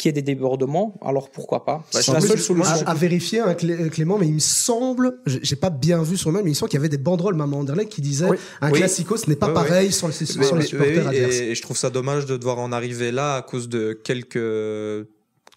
[0.00, 1.84] qu'il y ait des débordements, alors pourquoi pas?
[1.92, 2.74] Bah, C'est la seule solution.
[2.86, 6.30] à, à vérifier, hein, Clé- Clément, mais il me semble, j'ai pas bien vu sur
[6.30, 8.28] le même, mais il me semble qu'il y avait des banderoles Maman Anderlecht qui disaient
[8.28, 8.36] Oui.
[8.60, 8.78] un Oui.
[8.78, 11.36] classico, ce n'est pas pareil sur, le, sur Mais- les supporters oui, adverses.
[11.36, 15.06] et, et je trouve ça dommage de devoir en arriver là à cause de quelques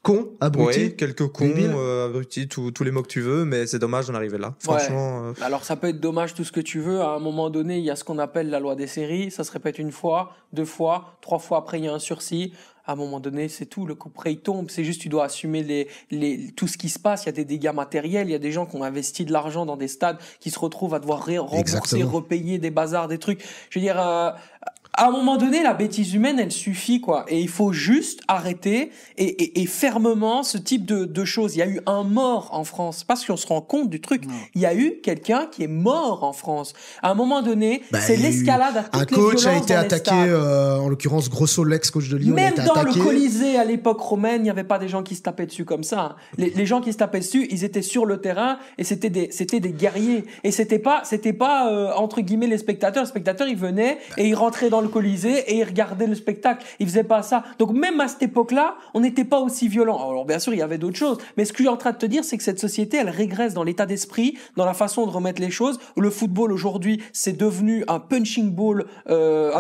[0.02, 0.80] Con, abruti.
[0.82, 4.08] ouais, quelques cons, euh, abrutis, tous tous les mots que tu veux, mais c'est dommage
[4.08, 4.54] d'en arriver là.
[4.60, 7.00] Franchement, euh, Alors ça peut être dommage tout ce que tu veux.
[7.00, 9.32] À un moment donné, il y a ce qu'on appelle la loi des séries.
[9.32, 11.60] Ça se répète une fois, deux fois, trois fois.
[11.60, 12.52] Après, il y a un sursis.
[12.86, 13.86] À un moment donné, c'est tout.
[13.86, 14.70] Le coup près il tombe.
[14.70, 17.24] C'est juste tu dois assumer les, les, tout ce qui se passe.
[17.24, 18.28] Il y a des dégâts matériels.
[18.28, 20.60] Il y a des gens qui ont investi de l'argent dans des stades qui se
[20.60, 22.12] retrouvent à devoir rembourser, Exactement.
[22.12, 23.44] repayer des bazars, des trucs.
[23.70, 24.32] Je veux dire, euh,
[24.96, 27.26] à un moment donné, la bêtise humaine, elle suffit, quoi.
[27.28, 31.56] Et il faut juste arrêter et, et, et fermement ce type de, de choses.
[31.56, 33.04] Il y a eu un mort en France.
[33.04, 34.24] Parce qu'on se rend compte du truc.
[34.56, 36.74] Il y a eu quelqu'un qui est mort en France.
[37.02, 40.12] À un moment donné, Bah, c'est l'escalade à toutes Un les coach a été attaqué,
[40.14, 43.00] euh, en l'occurrence Grosso, l'ex-coach de Lyon, a Même été dans attaqué.
[43.00, 45.66] le Colisée à l'époque romaine, il n'y avait pas des gens qui se tapaient dessus
[45.66, 46.00] comme ça.
[46.02, 46.16] hein.
[46.38, 49.30] Les, les gens qui se tapaient dessus, ils étaient sur le terrain et c'était des
[49.32, 50.26] c'était des guerriers.
[50.44, 53.04] Et c'était pas c'était pas euh, entre guillemets les spectateurs.
[53.04, 54.90] Les spectateurs ils venaient et ils rentraient dans le
[55.50, 56.66] et ils regardaient le spectacle.
[56.80, 57.44] Ils faisaient pas ça.
[57.60, 59.98] Donc même à cette époque-là, on n'était pas aussi violent.
[60.10, 61.92] Alors bien sûr il y avait d'autres choses, mais ce que je suis en train
[61.92, 65.06] de te dire, c'est que cette société elle régresse dans l'état d'esprit, dans la façon
[65.06, 65.80] de remettre les choses.
[65.98, 68.86] Le football aujourd'hui c'est devenu un punching ball.
[69.10, 69.52] Euh,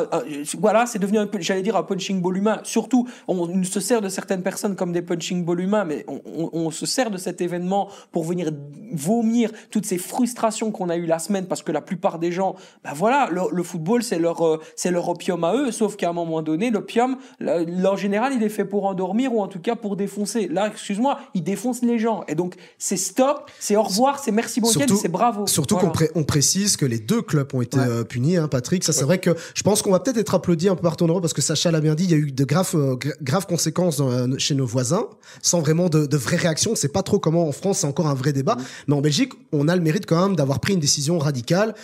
[0.60, 2.60] voilà, c'est devenu j'allais dire un punching ball humain.
[2.64, 6.50] Surtout, on se sert de certaines personnes comme des punching ball humains, mais on, on-
[6.54, 8.52] on se sert de cet événement pour venir
[8.92, 12.56] vomir toutes ces frustrations qu'on a eues la semaine, parce que la plupart des gens,
[12.84, 15.72] ben voilà, le, le football c'est leur euh, c'est leur opium à eux.
[15.72, 19.48] Sauf qu'à un moment donné, l'opium, en général, il est fait pour endormir ou en
[19.48, 20.48] tout cas pour défoncer.
[20.48, 22.24] Là, excuse-moi, il défonce les gens.
[22.28, 25.48] Et donc c'est stop, c'est au revoir, c'est merci Surtout- c'est bravo.
[25.48, 25.90] Surtout Voilà.
[25.90, 27.86] qu'on pré- on précise que les deux clubs ont été Ouais.
[27.88, 28.84] euh, punis, hein, Patrick.
[28.84, 31.08] Ça, c'est vrai que je pense qu'on va peut-être être applaudi un peu partout en
[31.08, 33.46] Europe parce que Sacha l'a bien dit, il y a eu de graves, euh, graves
[33.48, 35.06] conséquences dans, euh, chez nos voisins,
[35.42, 36.72] sans vraiment de, de vraies réactions.
[36.72, 38.58] On sait pas trop comment en France, c'est encore un vrai débat.
[38.88, 41.76] Mais en Belgique, on a le mérite quand même d'avoir pris une décision radicale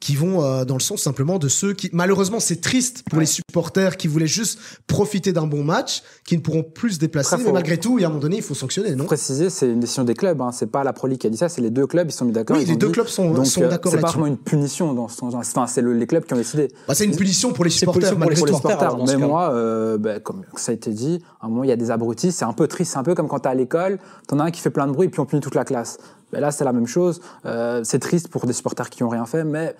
[0.00, 3.26] qui vont euh, dans le sens simplement de ceux qui malheureusement c'est triste pour les
[3.26, 7.50] supporters qui voulaient juste profiter d'un bon match qui ne pourront plus se déplacer mais
[7.52, 9.04] malgré tout il y a un moment donné il faut sanctionner non?
[9.04, 10.40] Faut préciser, c'est une décision des clubs.
[10.42, 10.50] Hein.
[10.52, 12.08] C'est pas la Pro League qui a dit ça, c'est les deux clubs.
[12.08, 12.56] Ils sont mis d'accord.
[12.56, 14.92] Oui, les deux dit- clubs sont- Donc, sont euh, d'accord C'est pas vraiment une punition
[14.94, 15.34] dans ce sens.
[15.34, 16.68] Enfin, c'est le- les clubs qui ont décidé.
[16.88, 19.50] Bah, c'est une punition pour les supporters pour les malgré pour les supporters, Mais moi,
[19.52, 22.32] euh, ben, comme ça a été dit, à un moment, il y a des abrutis,
[22.32, 24.50] c'est un peu triste, c'est un peu comme quand t'es à l'école, t'en as un
[24.50, 25.98] qui fait plein de bruit et puis on punit toute la classe.
[26.32, 27.20] Ben là, c'est la même chose.
[27.44, 29.74] Euh, c'est triste pour des supporters qui ont rien fait, mais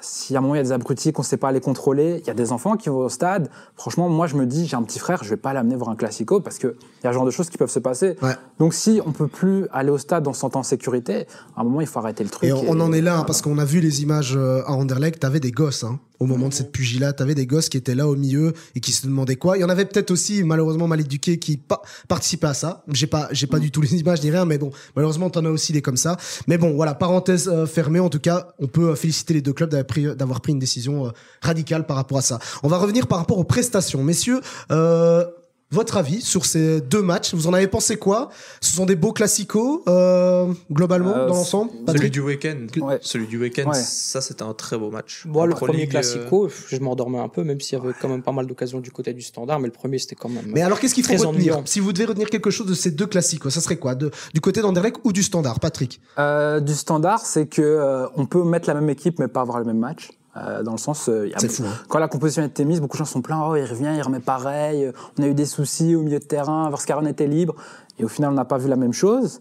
[0.00, 2.26] si à un moment il y a des abrutis qu'on sait pas les contrôler, il
[2.26, 3.48] y a des enfants qui vont au stade.
[3.76, 5.96] Franchement, moi, je me dis, j'ai un petit frère, je vais pas l'amener voir un
[5.96, 8.16] classico parce que il y a ce genre de choses qui peuvent se passer.
[8.20, 8.34] Ouais.
[8.58, 11.64] Donc, si on peut plus aller au stade en se sentant en sécurité, à un
[11.64, 12.48] moment, il faut arrêter le truc.
[12.48, 13.26] Et on, en est là, hein, voilà.
[13.26, 16.48] parce qu'on a vu les images euh, à Anderlecht, t'avais des gosses, hein, au moment
[16.48, 19.36] de cette pugilat, t'avais des gosses qui étaient là au milieu et qui se demandaient
[19.36, 19.56] quoi.
[19.56, 22.84] Il y en avait peut-être aussi, malheureusement, mal éduqués qui pa- participaient à ça.
[22.88, 25.50] J'ai pas, j'ai pas du tout les images ni rien, mais bon, malheureusement, t'en as
[25.50, 26.16] aussi des comme ça.
[26.46, 29.52] Mais bon, voilà, parenthèse euh, fermée, en tout cas, on peut euh, féliciter les deux
[29.52, 31.10] clubs d'avoir pris, d'avoir pris une décision euh,
[31.42, 32.38] radicale par rapport à ça.
[32.62, 34.02] On va revenir par rapport aux prestations.
[34.02, 35.24] Messieurs, euh,
[35.70, 37.34] votre avis sur ces deux matchs?
[37.34, 38.30] Vous en avez pensé quoi?
[38.60, 41.70] Ce sont des beaux classicos, euh, globalement, Euh, dans l'ensemble?
[41.88, 42.98] celui du week-end, Ouais.
[43.02, 43.74] celui du week-end, Ouais.
[43.82, 45.24] ça c'était un très beau match.
[45.26, 48.08] Moi, En le premier League, classico, je m'endormais un peu, même s'il y avait quand
[48.08, 50.44] même pas mal d'occasions du côté du standard, mais le premier, c'était quand même.
[50.46, 51.28] Mais alors, qu'est-ce qu'il faut retenir?
[51.30, 51.62] ennuyant.
[51.66, 53.94] Si vous devez retenir quelque chose de ces deux classiques, ça serait quoi?
[53.94, 56.00] De, Du côté d'Anderlecht ou du Standard, Patrick?
[56.18, 59.58] Euh, du standard, c'est que euh, on peut mettre la même équipe mais pas avoir
[59.58, 60.10] le même match.
[60.36, 61.70] Euh, dans le sens, euh, a fou, hein.
[61.88, 63.42] quand la composition a été mise, beaucoup de gens sont pleins.
[63.48, 64.84] Oh, il revient, il remet pareil.
[64.84, 67.54] euh, On a eu des soucis au milieu de terrain, Varscaron était libre.
[67.98, 69.40] Et au final, on n'a pas vu la même chose.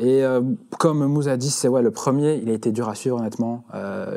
[0.00, 0.40] Et euh,
[0.78, 3.64] comme Mouz a dit, c'est ouais, le premier, il a été dur à suivre, honnêtement.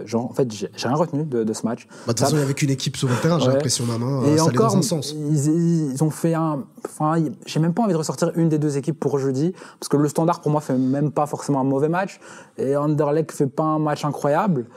[0.06, 1.88] Genre, en fait, j'ai rien retenu de, de ce match.
[1.90, 3.54] Bah, De toute façon, il n'y avait qu'une équipe sur le terrain, j'ai Ouais.
[3.54, 4.24] l'impression, maman.
[4.26, 5.16] Et ça encore, dans un sens.
[5.18, 6.66] Ils, ils ont fait un.
[6.86, 9.98] Enfin, j'ai même pas envie de ressortir une des deux équipes pour jeudi, parce que
[9.98, 12.20] le Standard pour moi fait même pas forcément un mauvais match,
[12.60, 14.68] et Anderlecht fait pas un match incroyable.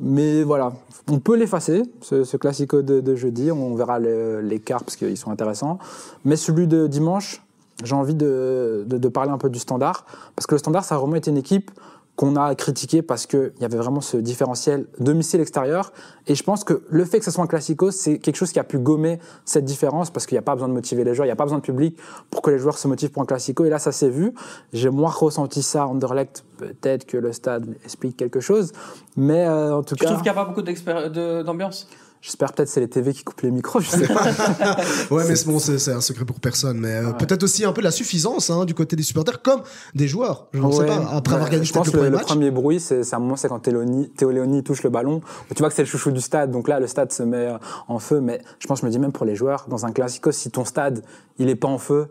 [0.00, 0.72] Mais voilà,
[1.10, 3.50] on peut l'effacer, ce, classico de, jeudi.
[3.50, 5.78] On verra l'écart parce qu'ils sont intéressants.
[6.24, 7.42] Mais celui de dimanche,
[7.84, 10.04] j'ai envie de, de, de parler un peu du Standard,
[10.36, 11.70] parce que le Standard, ça a vraiment été une équipe
[12.18, 15.92] qu'on a critiqué parce qu'il y avait vraiment ce différentiel domicile-extérieur.
[16.26, 18.58] Et je pense que le fait que ce soit un classico, c'est quelque chose qui
[18.58, 21.26] a pu gommer cette différence parce qu'il n'y a pas besoin de motiver les joueurs,
[21.26, 21.96] il n'y a pas besoin de public
[22.28, 23.64] pour que les joueurs se motivent pour un classico.
[23.66, 24.34] Et là, ça s'est vu.
[24.72, 26.44] J'ai moins ressenti ça à Anderlecht.
[26.56, 28.72] Peut-être que le stade explique quelque chose.
[29.16, 31.88] Mais euh, en tout Tu cas, trouves qu'il n'y a pas beaucoup d'ambiance?
[32.20, 34.26] J'espère peut-être c'est les TV qui coupent les micros, je sais pas.
[35.10, 36.78] Ouais, mais c'est bon, c'est un secret pour personne.
[36.78, 39.62] Mais euh, peut-être aussi un peu de la suffisance hein, du côté des supporters, comme
[39.94, 40.48] des joueurs.
[40.52, 40.86] Je ne sais Ouais.
[40.86, 42.26] pas, après avoir gagné je pense le que premier le, match.
[42.26, 45.20] premier bruit, c'est un moment, c'est quand Théo Léoni- touche le ballon.
[45.54, 47.58] Tu vois que c'est le chouchou du stade, donc là, le stade se met euh,
[47.88, 48.20] en feu.
[48.20, 50.64] Mais je pense, je me dis même pour les joueurs, dans un classico, si ton
[50.64, 51.02] stade,
[51.38, 52.08] il est pas en feu,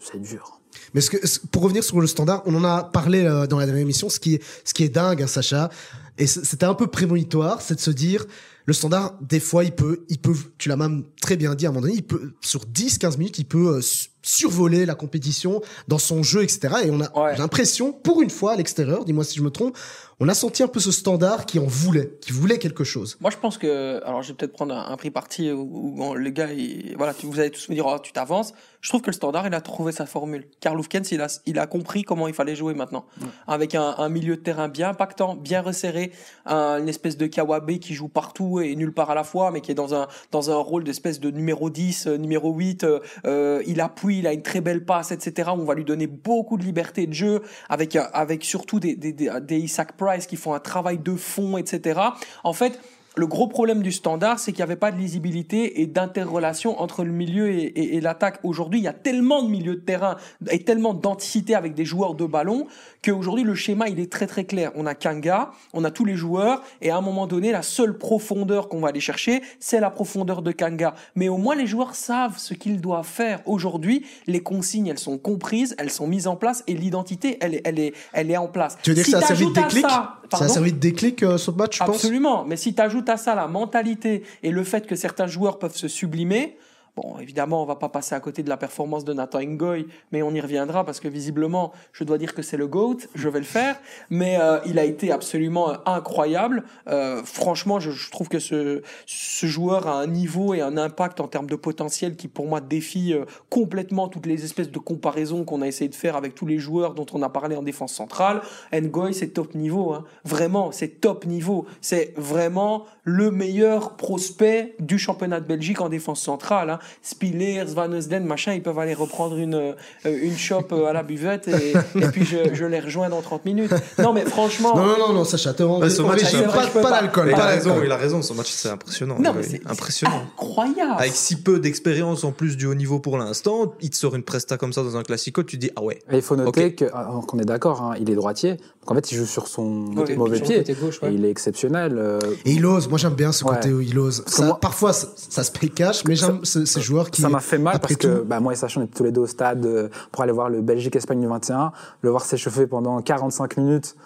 [0.00, 0.60] c'est dur.
[0.94, 3.58] Mais ce que, ce- pour revenir sur le standard, on en a parlé euh, dans
[3.58, 5.70] la dernière émission, ce qui est, ce qui est dingue, hein, Sacha,
[6.18, 8.24] et c'était un peu prémonitoire, c'est de se dire,
[8.68, 11.70] le standard, des fois, il peut, il peut, tu l'as même très bien dit à
[11.70, 13.80] un moment donné, il peut, sur 10, 15 minutes, il peut euh,
[14.22, 16.68] survoler la compétition dans son jeu, etc.
[16.84, 17.36] Et on a Ouais.
[17.36, 19.76] l'impression, pour une fois, à l'extérieur, dis-moi si je me trompe,
[20.20, 23.16] on a senti un peu ce standard qui en voulait, qui voulait quelque chose.
[23.20, 24.02] Moi, je pense que.
[24.04, 26.48] Alors, je vais peut-être prendre un, un prix parti où, où les gars,
[26.96, 28.52] voilà, tu- vous allez tous me dire, oh, tu t'avances.
[28.80, 30.46] Je trouve que le standard, il a trouvé sa formule.
[30.60, 33.06] Karl Loufkens, il a, il a compris comment il fallait jouer maintenant.
[33.46, 36.12] Avec un, un milieu de terrain bien impactant, bien resserré,
[36.46, 39.60] un- une espèce de Kawabe qui joue partout et nulle part à la fois, mais
[39.60, 42.82] qui est dans un, dans un rôle d'espèce de numéro 10, euh, numéro 8.
[42.84, 45.50] euh, euh, il appuie, il a une très belle passe, etc.
[45.52, 49.12] On va lui donner beaucoup de liberté de jeu, avec, euh, avec surtout des, des,
[49.12, 52.00] des, des Isaac Price qui font un travail de fond, etc.
[52.44, 52.78] En fait,
[53.18, 57.04] le gros problème du standard, c'est qu'il n'y avait pas de lisibilité et d'interrelation entre
[57.04, 58.38] le milieu et, et- et l'attaque.
[58.42, 60.16] Aujourd'hui, il y a tellement de milieux de terrain
[60.50, 62.66] et tellement d'anticité avec des joueurs de ballon
[63.04, 64.72] qu'aujourd'hui, le schéma, il est très très clair.
[64.74, 67.98] On a Kanga, on a tous les joueurs et à un moment donné, la seule
[67.98, 70.94] profondeur qu'on va aller chercher, c'est la profondeur de Kanga.
[71.14, 73.40] Mais au moins, les joueurs savent ce qu'ils doivent faire.
[73.46, 77.62] Aujourd'hui, les consignes, elles sont comprises, elles sont mises en place et l'identité, elle est,
[77.64, 78.78] elle est, elle est en place.
[78.82, 79.82] Tu veux dire Si que ça a servi de déclic?
[79.88, 82.44] ça- Ça a servi de déclic, euh, ce match, je pense Absolument.
[82.44, 85.76] Mais si tu ajoutes à ça la mentalité et le fait que certains joueurs peuvent
[85.76, 86.56] se sublimer,
[87.00, 90.22] bon, évidemment, on va pas passer à côté de la performance de Nathan Ngoy, mais
[90.22, 93.38] on y reviendra parce que visiblement, je dois dire que c'est le GOAT, je vais
[93.38, 93.76] le faire.
[94.10, 96.64] Mais euh, il a été absolument euh, incroyable.
[96.88, 101.46] Euh, franchement, je, trouve que ce, joueur a un niveau et un impact en termes
[101.46, 103.14] de potentiel qui, pour moi, défie
[103.48, 106.94] complètement toutes les espèces de comparaisons qu'on a essayé de faire avec tous les joueurs
[106.94, 108.42] dont on a parlé en défense centrale.
[108.72, 109.92] Ngoy, c'est top niveau.
[109.92, 110.04] Hein.
[110.24, 111.66] Vraiment, c'est top niveau.
[111.80, 116.70] C'est vraiment le meilleur prospect du championnat de Belgique en défense centrale.
[116.70, 116.78] Hein.
[117.02, 119.72] Spillers, Van Eusden, machin, ils peuvent aller reprendre une, euh,
[120.04, 123.44] une chope euh, à la buvette et, et puis je, je les rejoins dans 30
[123.44, 123.72] minutes.
[123.98, 124.74] Non, mais franchement.
[124.76, 126.90] Non, non, non, non, Sacha, t'es en Ouais, ce match, vrai, pas, pas pas.
[127.00, 129.16] d'alcool, Il a raison, il a raison, son match c'est impressionnant.
[129.18, 130.22] Non, c'est impressionnant.
[130.32, 130.94] incroyable.
[130.98, 134.22] Avec si peu d'expérience en plus du haut niveau pour l'instant, il te sort une
[134.22, 135.98] presta comme ça dans un classico, tu te dis ah ouais.
[136.10, 136.74] Et il faut noter Ok.
[136.76, 138.52] que, alors qu'on est d'accord, hein, il est droitier.
[138.56, 140.58] Donc en fait, il joue sur son Ouais, mauvais pied.
[140.58, 141.10] côté gauche, ouais.
[141.10, 141.96] Et il est exceptionnel.
[141.98, 143.54] euh, Et il ose, moi j'aime bien ce Ouais.
[143.54, 144.22] côté où il ose.
[144.24, 147.20] que Ça, moi- parfois ça, ça se paye cash, mais j'aime ce- ces joueurs qui.
[147.22, 149.22] Ça m'a fait mal parce que bah, moi et Sacha, on était tous les deux
[149.22, 153.56] au stade euh, pour aller voir le Belgique-Espagne du 21, le voir s'échauffer pendant 45
[153.56, 153.96] minutes.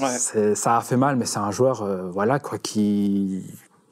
[0.00, 0.54] Ouais.
[0.54, 3.42] Ça a fait mal, mais c'est un joueur euh, voilà, quoi, qui.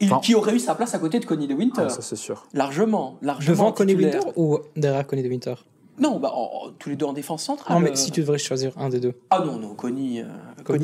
[0.00, 1.82] Il, Enfin- qui aurait eu sa place à côté de Connie de Winter.
[1.86, 2.46] Ah, ça, c'est sûr.
[2.52, 3.52] Largement, largement.
[3.52, 4.14] Devant Connie titulaire.
[4.26, 5.54] Winter ou derrière Connie de Winter?
[5.98, 7.76] Non, bah, en- tous les deux en défense centrale.
[7.76, 7.94] Non, mais euh.
[7.94, 9.14] si tu devrais choisir un des deux.
[9.30, 10.24] Ah non, non, Connie, euh,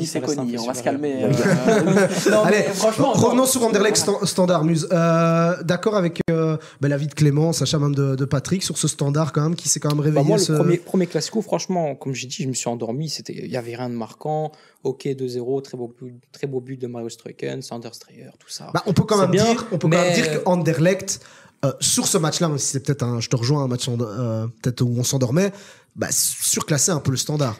[0.05, 1.23] c'est peu on va se calmer.
[1.23, 1.29] euh,
[2.31, 3.11] non, Allez, mais franchement.
[3.11, 3.45] revenons non.
[3.45, 4.87] sur Anderlecht sta- standard, Muse.
[4.91, 8.87] Euh, D'accord avec euh, ben, l'avis de Clément, Sacha même de, de Patrick sur ce
[8.87, 10.25] standard quand même qui s'est quand même Bah, réveillé.
[10.27, 13.09] moi, le premier, premier classico, franchement, comme j'ai dit, je me suis endormi.
[13.09, 14.51] C'était, il y avait rien de marquant.
[14.83, 18.71] Ok, 2-0, très beau, but- très beau but de Mario Struycken, Sander Streyer, tout ça.
[18.73, 21.19] Bah, on peut quand même bien, dire, on peut quand même mais- dire que Anderlecht
[21.65, 24.47] euh, sur ce match-là, même si c'est peut-être un, je te rejoins un match euh,
[24.61, 25.51] peut-être où on s'endormait,
[25.95, 27.57] bah, surclassé un peu le standard.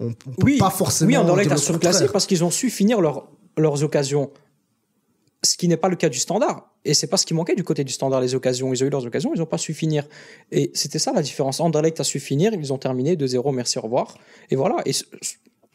[0.00, 1.08] On, on peut oui, pas forcément.
[1.08, 4.30] oui, Anderlecht a surclassé parce qu'ils ont su finir leur- leurs occasions.
[5.44, 6.70] Ce qui n'est pas le cas du standard.
[6.86, 8.72] Et c'est pas ce qui manquait du côté du standard, les occasions.
[8.72, 10.06] Ils ont eu leurs occasions, ils n'ont pas su finir.
[10.50, 11.60] Et c'était ça la différence.
[11.60, 14.16] Anderlecht a su finir, ils ont terminé 2-0, merci, au revoir.
[14.50, 14.76] Et voilà.
[14.86, 14.92] Et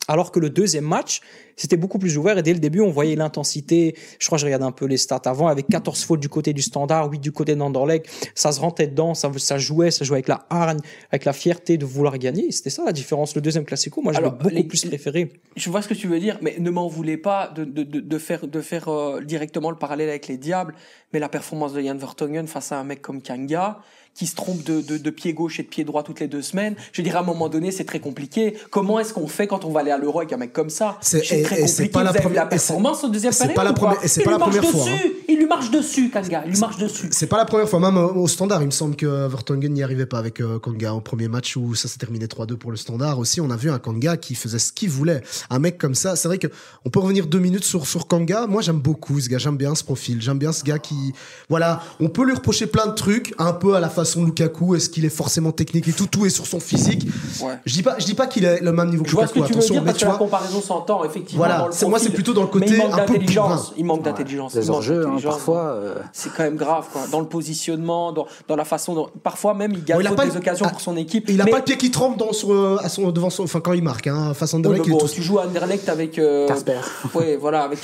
[0.07, 1.21] Alors que le deuxième match,
[1.55, 3.95] c'était beaucoup plus ouvert et dès le début, on voyait l'intensité.
[4.17, 6.51] Je crois que je regardais un peu les stats avant, avec 14 fautes du côté
[6.53, 8.07] du standard, 8 du côté d'Anderlecht.
[8.33, 10.79] Ça se rentrait dedans, ça, ça jouait, ça jouait avec la hargne,
[11.11, 12.51] avec la fierté de vouloir gagner.
[12.51, 13.35] C'était ça la différence.
[13.35, 15.31] Le deuxième classico, moi, Alors, beaucoup les- plus préféré.
[15.55, 17.99] Je vois ce que tu veux dire, mais ne m'en voulez pas de, de, de,
[17.99, 20.73] de faire, de faire euh, directement le parallèle avec les Diables,
[21.13, 23.79] mais la performance de Jan Vertonghen face à un mec comme Kanga,
[24.15, 26.41] qui se trompe de, de, de pied gauche et de pied droit toutes les deux
[26.41, 28.55] semaines, je dirais à un moment donné, c'est très compliqué.
[28.69, 30.97] Comment est-ce qu'on fait quand on va aller à l'Euro avec un mec comme ça?
[31.01, 31.89] C'est- très et c'est compliqué.
[31.89, 34.31] pas la avez première- la performance au deuxième c'est pas la première- et c'est pas
[34.31, 36.43] la première fois, dessus, Il lui marche dessus, Kanga.
[36.45, 37.07] Il lui marche dessus.
[37.11, 40.05] C'est pas la première fois, même au standard, il me semble que Vertonghen n'y arrivait
[40.05, 43.19] pas avec euh, Kanga au premier match où ça s'est terminé 3-2 pour le standard.
[43.19, 45.21] Aussi, on a vu un Kanga qui faisait ce qu'il voulait.
[45.49, 46.47] Un mec comme ça, c'est vrai que
[46.83, 48.47] on peut revenir deux minutes sur, sur Kanga.
[48.47, 51.13] Moi, j'aime beaucoup ce gars, j'aime bien ce profil, j'aime bien ce gars qui,
[51.47, 54.89] voilà, on peut lui reprocher plein de trucs, un peu à la façon Lukaku, est-ce
[54.89, 57.07] qu'il est forcément technique et tout, tout est sur son physique.
[57.41, 57.53] Ouais.
[57.65, 59.33] Je dis pas, je dis pas qu'il est le même niveau que Je vois ce
[59.33, 61.37] Lukaku, que tu veux attention, dire mais parce tu que la vois, comparaison s'entend effectivement.
[61.45, 63.49] Voilà, dans le c'est- moi, c'est plutôt dans le côté il manque un peu d'intelligence.
[63.61, 63.73] bourrin.
[63.77, 64.55] Il manque d'intelligence.
[64.55, 65.61] Les enjeux, hein, parfois.
[65.75, 67.01] euh, C'est quand même grave, quoi.
[67.11, 69.09] Dans le positionnement, dans, dans la façon dont.
[69.23, 71.25] Parfois même, il gagne des occasions pour son équipe.
[71.29, 73.59] il a pas le pied qui tremble dans son, euh, à son, devant son, enfin,
[73.59, 76.17] quand il marque, hein, face à Oui, Anderlecht, bon, tu joues à Anderlecht avec.
[76.19, 76.79] euh, Casper.
[77.15, 77.79] Ouais, voilà, avec.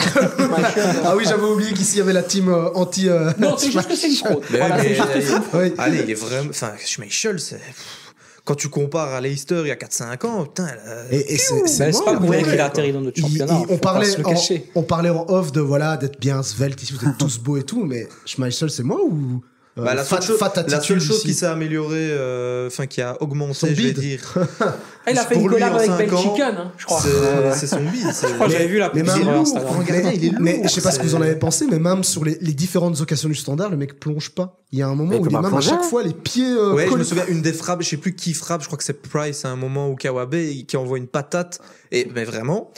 [1.04, 3.08] Ah oui, j'avais oublié qu'ici il y avait la team euh, anti.
[3.10, 4.41] euh, Non, c'est juste que c'est une fraude.
[4.49, 5.73] Voilà, que.
[5.82, 6.50] Allez, il est vraiment.
[6.50, 7.60] Enfin, Schmeichel, c'est.
[8.44, 10.68] Quand tu compares à Leicester il y a 4-5 ans, putain.
[11.10, 13.54] Et, et c'est pas pour rien qu'il a atterri dans notre Il- championnat.
[13.62, 14.34] il- on, faut pas parlait en,
[14.76, 17.63] on parlait en off de voilà d'être bien svelte ici, vous êtes tous beaux et
[17.63, 19.41] tout, mais Schmeichel c'est moi ou
[19.78, 22.68] Bah, la, fat- seule chose, fat la attitude seule chose ici qui s'est améliorée, euh,
[22.68, 24.22] enfin qui a Son augmenté, je vais dire,
[25.06, 27.02] Ah, il a fait une collab avec Ben Chicken, hein, je crois.
[27.02, 28.10] c'est c'est son bide.
[28.14, 29.46] c'est- Je crois que j'avais vu la Mais même lourd,
[29.78, 30.40] regardez, il est lourd.
[30.42, 32.54] mais je sais pas ce que vous en avez pensé, mais même sur les, les
[32.54, 34.56] différentes occasions du standard, le mec plonge pas.
[34.72, 36.48] Il y a un moment Mais où il est même à chaque fois les pieds.
[36.50, 38.78] euh, Ouais, je me souviens une des frappes, je sais plus qui frappe, je crois
[38.78, 40.36] que c'est Price à un moment ou Kawabe
[40.68, 41.60] qui envoie une patate
[41.92, 42.72] et mais vraiment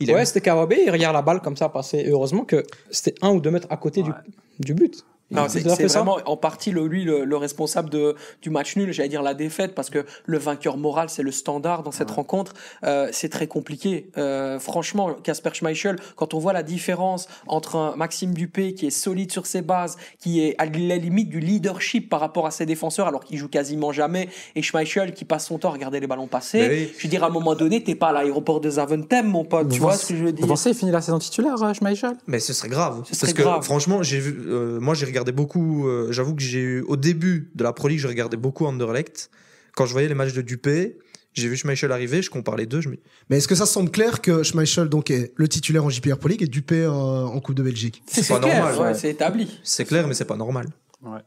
[0.00, 2.06] il Ouais, c'était Kawabe, il regarde la balle comme ça passer.
[2.08, 4.10] Heureusement que c'était un ou deux mètres à côté du,
[4.58, 5.04] du but.
[5.30, 9.08] Non, c'est vraiment en partie le, lui le, le responsable de, du match nul, j'allais
[9.08, 12.52] dire la défaite, parce que le vainqueur moral c'est le standard dans cette rencontre.
[12.84, 14.10] Euh, c'est très compliqué.
[14.18, 18.90] Euh, franchement, Casper Schmeichel, quand on voit la différence entre un Maxime Dupé qui est
[18.90, 22.66] solide sur ses bases, qui est à la limite du leadership par rapport à ses
[22.66, 26.06] défenseurs, alors qu'il joue quasiment jamais, et Schmeichel qui passe son temps à regarder les
[26.06, 26.66] ballons passer.
[26.68, 26.92] Oui.
[26.98, 29.68] Je veux dire, à un moment donné, t'es pas à l'aéroport de Zaventem, mon pote.
[29.68, 31.62] Tu Vous vois ce que je veux Vous dire pensez qu'il finit la saison titulaire,
[31.62, 32.16] euh, Schmeichel?
[32.26, 33.02] Mais ce serait grave.
[33.06, 33.62] Ce serait Parce que grave.
[33.62, 35.86] franchement, j'ai vu, euh, moi j'ai regardé beaucoup.
[35.88, 39.30] euh, J'avoue que j'ai eu au début de la Pro League, je regardais beaucoup Anderlecht.
[39.76, 40.98] Quand je voyais les matchs de Dupé,
[41.32, 43.66] j'ai vu Schmeichel arriver, je compare les deux, je me dis, Mais est-ce que ça
[43.66, 46.90] semble clair que Schmeichel donc est le titulaire en JPR Pro League et Dupé euh,
[46.90, 48.02] en Coupe de Belgique?
[48.06, 48.88] C'est pas clair, normal.
[48.92, 49.60] ouais, c'est établi.
[49.62, 50.66] C'est clair, mais c'est pas normal.
[51.02, 51.20] Ouais.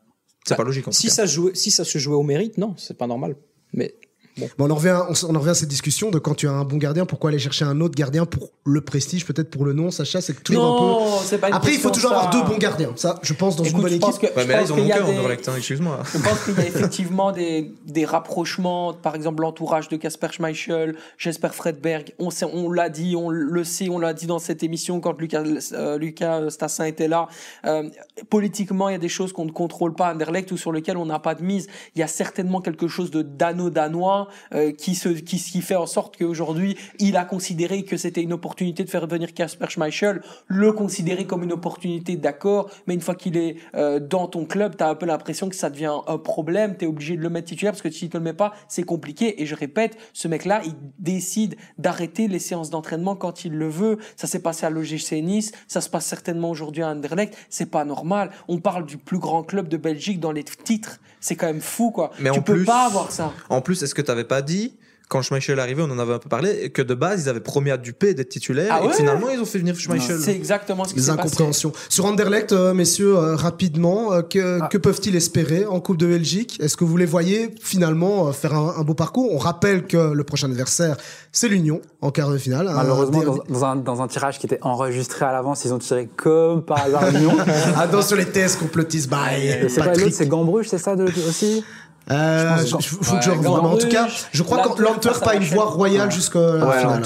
[0.45, 1.13] C'est pas logique en tout Si cas.
[1.13, 3.35] ça, jouait, si ça se jouait au mérite, non, c'est pas normal.
[3.71, 3.95] Mais
[4.37, 6.47] Bon, on en revient, on, s- on en revient à cette discussion de quand tu
[6.47, 9.63] as un bon gardien, pourquoi aller chercher un autre gardien pour le prestige, peut-être pour
[9.65, 10.85] le nom, Sacha, c'est toujours un peu.
[10.85, 12.17] Non, c'est pas une Après, il faut toujours ça.
[12.21, 12.91] avoir deux bons gardiens.
[12.95, 14.17] Ça, je pense, dans une bonne équipe.
[14.19, 15.99] que, Ouais, je mais là, ils en ont qu'un des- Anderlecht, excuse-moi.
[16.13, 20.95] Je pense qu'il y a effectivement des, des rapprochements, par exemple l'entourage de Casper Schmeichel,
[21.17, 22.13] Jesper Fredberg.
[22.19, 25.19] On, sait- on l'a dit, on le sait, on l'a dit dans cette émission quand
[25.19, 25.43] Lucas,
[25.73, 27.27] euh, Lucas Stassin était là.
[27.65, 27.83] Euh,
[28.29, 30.97] politiquement, il y a des choses qu'on ne contrôle pas à Anderlecht ou sur lesquelles
[30.97, 31.67] on n'a pas de mise.
[31.95, 34.22] Il y a certainement quelque chose de dano-danois
[34.53, 38.33] euh, qui, se, qui, qui fait en sorte qu'aujourd'hui, il a considéré que c'était une
[38.33, 43.15] opportunité de faire venir Casper Schmeichel, le considérer comme une opportunité, d'accord, mais une fois
[43.15, 46.17] qu'il est euh, dans ton club, tu as un peu l'impression que ça devient un
[46.17, 48.33] problème, tu es obligé de le mettre titulaire parce que si tu ne le mets
[48.33, 49.41] pas, c'est compliqué.
[49.41, 53.97] Et je répète, ce mec-là, il décide d'arrêter les séances d'entraînement quand il le veut.
[54.15, 57.85] Ça s'est passé à l'OGC Nice, ça se passe certainement aujourd'hui à Anderlecht, c'est pas
[57.85, 58.31] normal.
[58.47, 61.91] On parle du plus grand club de Belgique dans les titres, c'est quand même fou
[61.91, 62.11] quoi.
[62.19, 63.31] Mais tu en peux plus- pas avoir ça.
[63.49, 64.75] En plus, est-ce que tu n'avais pas dit,
[65.09, 67.39] quand Schmeichel est arrivé, on en avait un peu parlé, que de base, ils avaient
[67.39, 70.17] promis à Dupé d'être titulaire Ah et finalement, ils ont fait venir Schmeichel.
[70.19, 71.21] C'est exactement ce qui Des s'est passé.
[71.27, 71.71] incompréhensions.
[71.89, 74.67] Sur Anderlecht, euh, messieurs, euh, rapidement, euh, que, Ah.
[74.69, 76.57] que peuvent-ils espérer en Coupe de Belgique?
[76.61, 79.31] Est-ce que vous les voyez finalement faire un, un beau parcours?
[79.31, 80.95] On rappelle que le prochain adversaire,
[81.31, 82.67] c'est l'Union en quart de finale.
[82.69, 85.79] Un Malheureusement, dans, dans un, dans un tirage qui était enregistré à l'avance, ils ont
[85.79, 87.35] tiré comme par hasard Lyon.
[87.77, 89.09] Attention les tests complotistes.
[89.09, 89.67] Bye.
[89.69, 91.63] C'est pas l'autre, c'est Gambruge, c'est ça de, aussi?
[92.11, 93.61] Euh, Je je- pense je- faut que je Ouais, revoie.
[93.61, 96.79] Mais en tout cas, je crois que l'Antwerp a une voie royale jusqu'à la Ouais,
[96.79, 97.03] finale.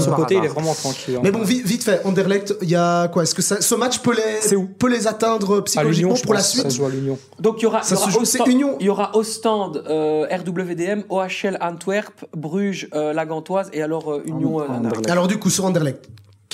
[0.00, 1.16] son côté, il est vraiment tranquille.
[1.16, 1.20] hein.
[1.22, 3.98] Mais bon, vite, vite fait, Anderlecht, il y a quoi Est-ce que ça- ce match
[3.98, 6.62] peut les, peut les atteindre psychologiquement pour la suite?
[6.62, 7.18] Ça se joue à l'Union.
[7.40, 8.76] Donc il y aura, Ça il y aura se joue, Ostend- c'est Union.
[8.80, 14.22] Il y aura Ostende, euh, RWDM, OHL Antwerp, Bruges, euh, la Gantoise et alors euh,
[14.24, 14.60] Union.
[14.60, 14.64] euh.
[14.68, 15.10] Anderlecht.
[15.10, 16.08] Alors du coup, sur Anderlecht,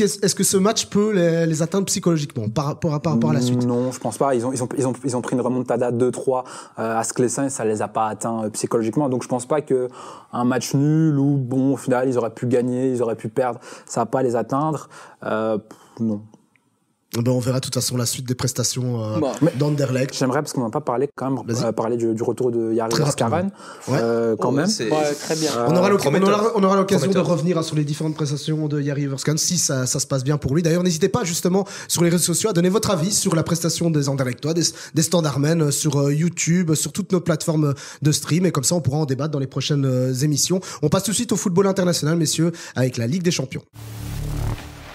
[0.05, 3.67] est-ce que ce match peut les, atteindre psychologiquement par rapport à, la suite?
[3.67, 4.35] Non, je pense pas.
[4.35, 6.45] Ils ont, pris une remontada 2-3
[6.79, 9.09] euh, à Sclessin et ça les a pas atteints euh, psychologiquement.
[9.09, 9.89] Donc je pense pas que
[10.33, 13.61] un match nul ou bon, au final, ils auraient pu gagner, ils auraient pu perdre,
[13.87, 14.89] ça va pas les atteindre.
[15.25, 15.59] Euh,
[16.01, 16.23] non.
[17.17, 19.33] Ben, On verra de toute façon la suite des prestations euh, Bon.
[19.59, 20.15] d'Anderlecht.
[20.15, 22.91] J'aimerais, parce qu'on n'a pas parlé quand même, euh, parler du, du retour de Yari
[22.91, 23.51] Très Karen,
[23.89, 23.99] Ouais.
[24.01, 24.67] euh, quand Oh, même.
[24.67, 25.51] c'est- Ouais, très bien.
[25.57, 26.29] Euh, On aura l'oc- on prometteur.
[26.29, 29.57] aura- on aura l'occasion de revenir hein, sur les différentes prestations de Yari Verskan si
[29.57, 30.63] ça, ça se passe bien pour lui.
[30.63, 33.91] D'ailleurs, n'hésitez pas justement sur les réseaux sociaux à donner votre avis sur la prestation
[33.91, 38.45] des Anderlechtois, des, des Standardmen euh, sur euh, YouTube, sur toutes nos plateformes de stream
[38.45, 40.61] et comme ça on pourra en débattre dans les prochaines euh, émissions.
[40.83, 43.63] On passe tout de suite au football international, messieurs, avec la Ligue des Champions.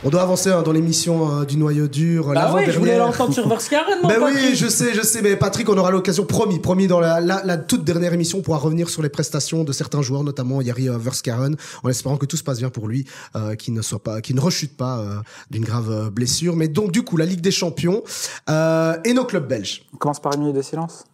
[0.06, 2.34] On doit avancer hein, dans l'émission euh, du noyau dur.
[2.34, 4.56] Bah oui, je voulais l'entendre sur moi, Ben oui, Patrick.
[4.56, 7.58] je sais, je sais, mais Patrick, on aura l'occasion, promis, promis, dans la, la, la
[7.58, 10.98] toute dernière émission, on pourra revenir sur les prestations de certains joueurs, notamment Yari euh,
[10.98, 13.06] Verskaren, en espérant que tout se passe bien pour lui,
[13.38, 15.16] euh, qu'il ne soit pas, qu'il ne rechute pas euh,
[15.52, 16.58] d'une grave blessure.
[16.58, 18.04] Mais donc, du coup, la Ligue des Champions
[18.50, 19.86] euh, et nos clubs belges.
[19.94, 21.06] On commence par une minute de silence.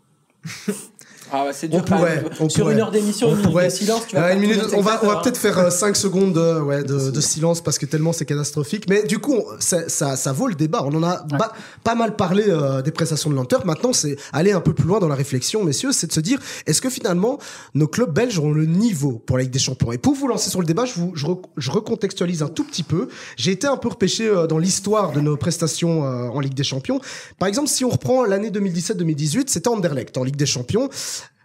[1.31, 1.85] Ah ouais, c'est On dur.
[1.87, 2.73] quand pourrait, on sur pourrait.
[2.75, 4.69] une heure d'émission, On une minute de silence, tu vas Euh, pas une minute, tous
[4.71, 7.61] les on va, on va spectateurs, peut-être faire 5 secondes de, ouais, de, de silence
[7.61, 8.85] parce que tellement c'est catastrophique.
[8.89, 10.81] Mais du coup, on- ça, ça, ça vaut le débat.
[10.83, 13.57] On en a pas, pas mal parlé euh, des prestations de Lanter.
[13.65, 16.39] Maintenant, c'est aller un peu plus loin dans la réflexion, messieurs, c'est de se dire
[16.65, 17.37] est-ce que finalement
[17.75, 19.91] nos clubs belges ont le niveau pour la Ligue des Champions?
[19.91, 22.63] Et pour vous lancer sur le débat, je, vous, je, re- je recontextualise un tout
[22.63, 23.07] petit peu.
[23.37, 26.63] J'ai été un peu repêché euh, dans l'histoire de nos prestations euh, en Ligue des
[26.63, 26.99] Champions.
[27.37, 30.89] Par exemple, si on reprend l'année 2017-2018, c'était Anderlecht en Ligue des Champions.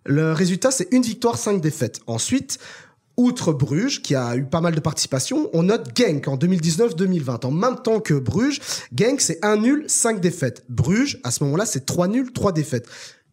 [0.06, 2.00] Le résultat, c'est une victoire, cinq défaites.
[2.06, 2.58] Ensuite,
[3.16, 7.46] outre Bruges, qui a eu pas mal de participation, on note Genk en 2019-2020.
[7.46, 8.60] En même temps que Bruges,
[8.94, 10.64] Genk, c'est un nul, cinq défaites.
[10.68, 12.86] Bruges, à ce moment-là, c'est trois nuls, trois défaites.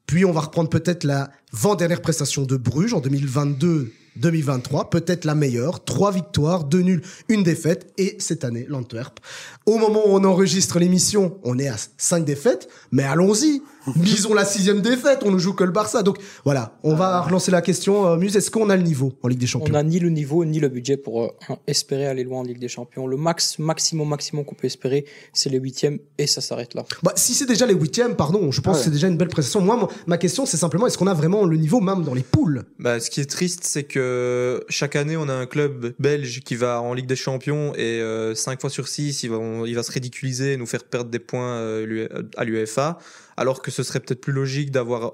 [0.05, 5.84] Puis on va reprendre peut-être la vent-dernière prestation de Bruges en 2022-2023, peut-être la meilleure.
[5.84, 7.91] Trois victoires, deux nuls, une défaite.
[7.97, 9.19] Et cette année, l'Antwerp.
[9.65, 13.62] Au moment où on enregistre l'émission, on est à cinq défaites, mais allons-y.
[13.95, 16.03] Visons la sixième défaite, on ne joue que le Barça.
[16.03, 18.07] Donc voilà, on va relancer la question.
[18.07, 20.09] Euh, Muse, est-ce qu'on a le niveau en Ligue des On Champions n'a ni le
[20.09, 21.27] niveau ni le budget pour euh,
[21.67, 23.07] espérer aller loin en Ligue des Champions.
[23.07, 26.85] Le max, maximum, maximum qu'on peut espérer, c'est les huitièmes et ça s'arrête là.
[27.03, 28.77] Bah, si c'est déjà les huitièmes, pardon, je pense Ah ouais.
[28.79, 29.61] que c'est déjà une belle prestation.
[29.61, 32.23] Moi, moi, ma question, c'est simplement, est-ce qu'on a vraiment le niveau même dans les
[32.23, 32.63] poules?
[32.79, 36.55] Bah, ce qui est triste, c'est que chaque année, on a un club belge qui
[36.55, 39.75] va en Ligue des Champions et euh, 5 fois sur 6, il va, on- il
[39.75, 42.97] va se ridiculiser et nous faire perdre des points euh, à l'UEFA,
[43.37, 45.13] alors que ce serait peut-être plus logique d'avoir,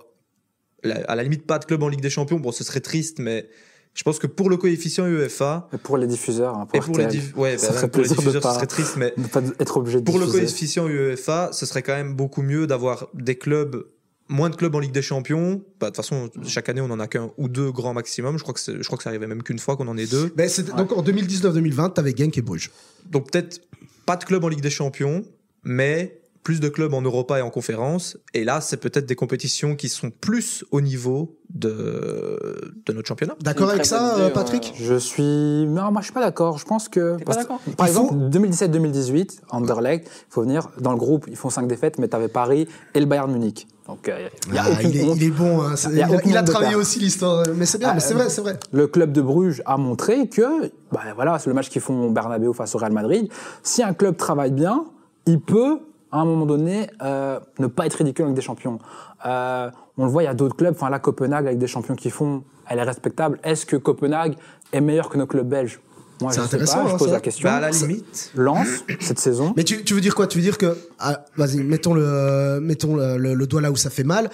[0.84, 2.39] à la limite, pas de club en Ligue des Champions.
[2.39, 3.49] Bon, ce serait triste, mais
[3.93, 6.97] je pense que pour le coefficient UEFA Et pour les diffuseurs, hein, et pour pour
[6.99, 8.67] les, RTL, diff- ouais, ça bah, serait pour les plaisir de diffuseurs, pas- ce serait
[8.67, 12.13] triste, mais ne pas être obligé de pour le coefficient UEFA, ce serait quand même
[12.15, 13.88] beaucoup mieux d'avoir des clubs,
[14.30, 15.63] moins de clubs en Ligue des Champions.
[15.80, 18.38] Bah, de toute façon, chaque année, on en a qu'un ou deux grands maximum.
[18.38, 20.32] Je crois que je crois que ça arrivait même qu'une fois qu'on en ait deux.
[20.36, 22.69] ben, c'est- Donc en 2019-2020, t'avais Genk et Bruges.
[23.10, 23.62] Donc peut-être
[24.06, 25.23] pas de clubs en Ligue des Champions,
[25.63, 28.18] mais plus de clubs en Europa et en conférence.
[28.34, 33.36] Et là, c'est peut-être des compétitions qui sont plus au niveau de, de notre championnat.
[33.42, 35.22] D'accord avec ça, idée, Patrick Je suis.
[35.68, 36.58] Non, moi je suis pas d'accord.
[36.58, 37.22] Je pense que.
[37.22, 41.50] Pas d'accord Par faut- exemple, 2017-2018, Anderlecht, il faut venir dans le groupe, ils font
[41.50, 43.68] 5 défaites, mais tu avais Paris et le Bayern Munich.
[43.86, 45.18] Donc euh, il y a Ah, il, est, honte.
[45.18, 46.76] il est bon, hein, Il y a il, a, aucune il a honte de travaillé
[46.76, 48.58] aussi l'histoire, mais c'est bien, Ah, mais c'est vrai, c'est vrai.
[48.72, 52.12] Le club de Bruges a montré que, bah voilà, c'est le match qu'ils font au
[52.12, 53.28] Bernabeu face au Real Madrid.
[53.64, 54.86] Si un club travaille bien,
[55.26, 55.80] il peut,
[56.12, 58.80] à un moment donné, euh, ne pas être ridicule avec des champions.
[59.26, 61.96] Euh, on le voit, il y a d'autres clubs, enfin la Copenhague avec des champions
[61.96, 63.39] qui font, elle est respectable.
[63.43, 64.36] Est-ce que Copenhague
[64.74, 65.80] est meilleur que nos clubs belges?
[66.20, 67.13] Moi, C'est je sais intéressant, pas, hein, je pose ça.
[67.13, 67.48] la question.
[67.48, 68.32] Bah, à la limite.
[68.36, 69.54] Lens, cette saison.
[69.56, 70.26] Mais tu, tu veux dire quoi?
[70.26, 73.76] Tu veux dire que, ah, vas-y, mettons le, mettons le, le- le doigt là où
[73.76, 74.32] ça fait mal.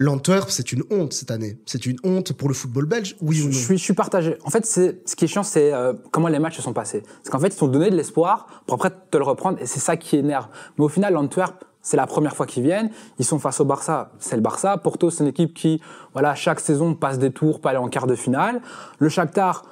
[0.00, 1.56] L'Antwerp, c'est une honte cette année.
[1.66, 4.36] C'est une honte pour le football belge, oui ou Je non suis, je suis partagé.
[4.44, 7.02] En fait, c'est ce qui est chiant, c'est euh, comment les matchs se sont passés.
[7.02, 9.78] Parce qu'en fait, ils t'ont donné de l'espoir pour après te le reprendre, et c'est
[9.78, 10.48] ça qui énerve.
[10.78, 12.90] Mais au final, l'Antwerp, c'est la première fois qu'ils viennent.
[13.20, 14.78] Ils sont face au Barça, c'est le Barça.
[14.78, 15.80] Porto, c'est une équipe qui,
[16.12, 18.62] voilà, chaque saison passe des tours, pas aller en quart de finale.
[18.98, 19.62] Le Shakhtar,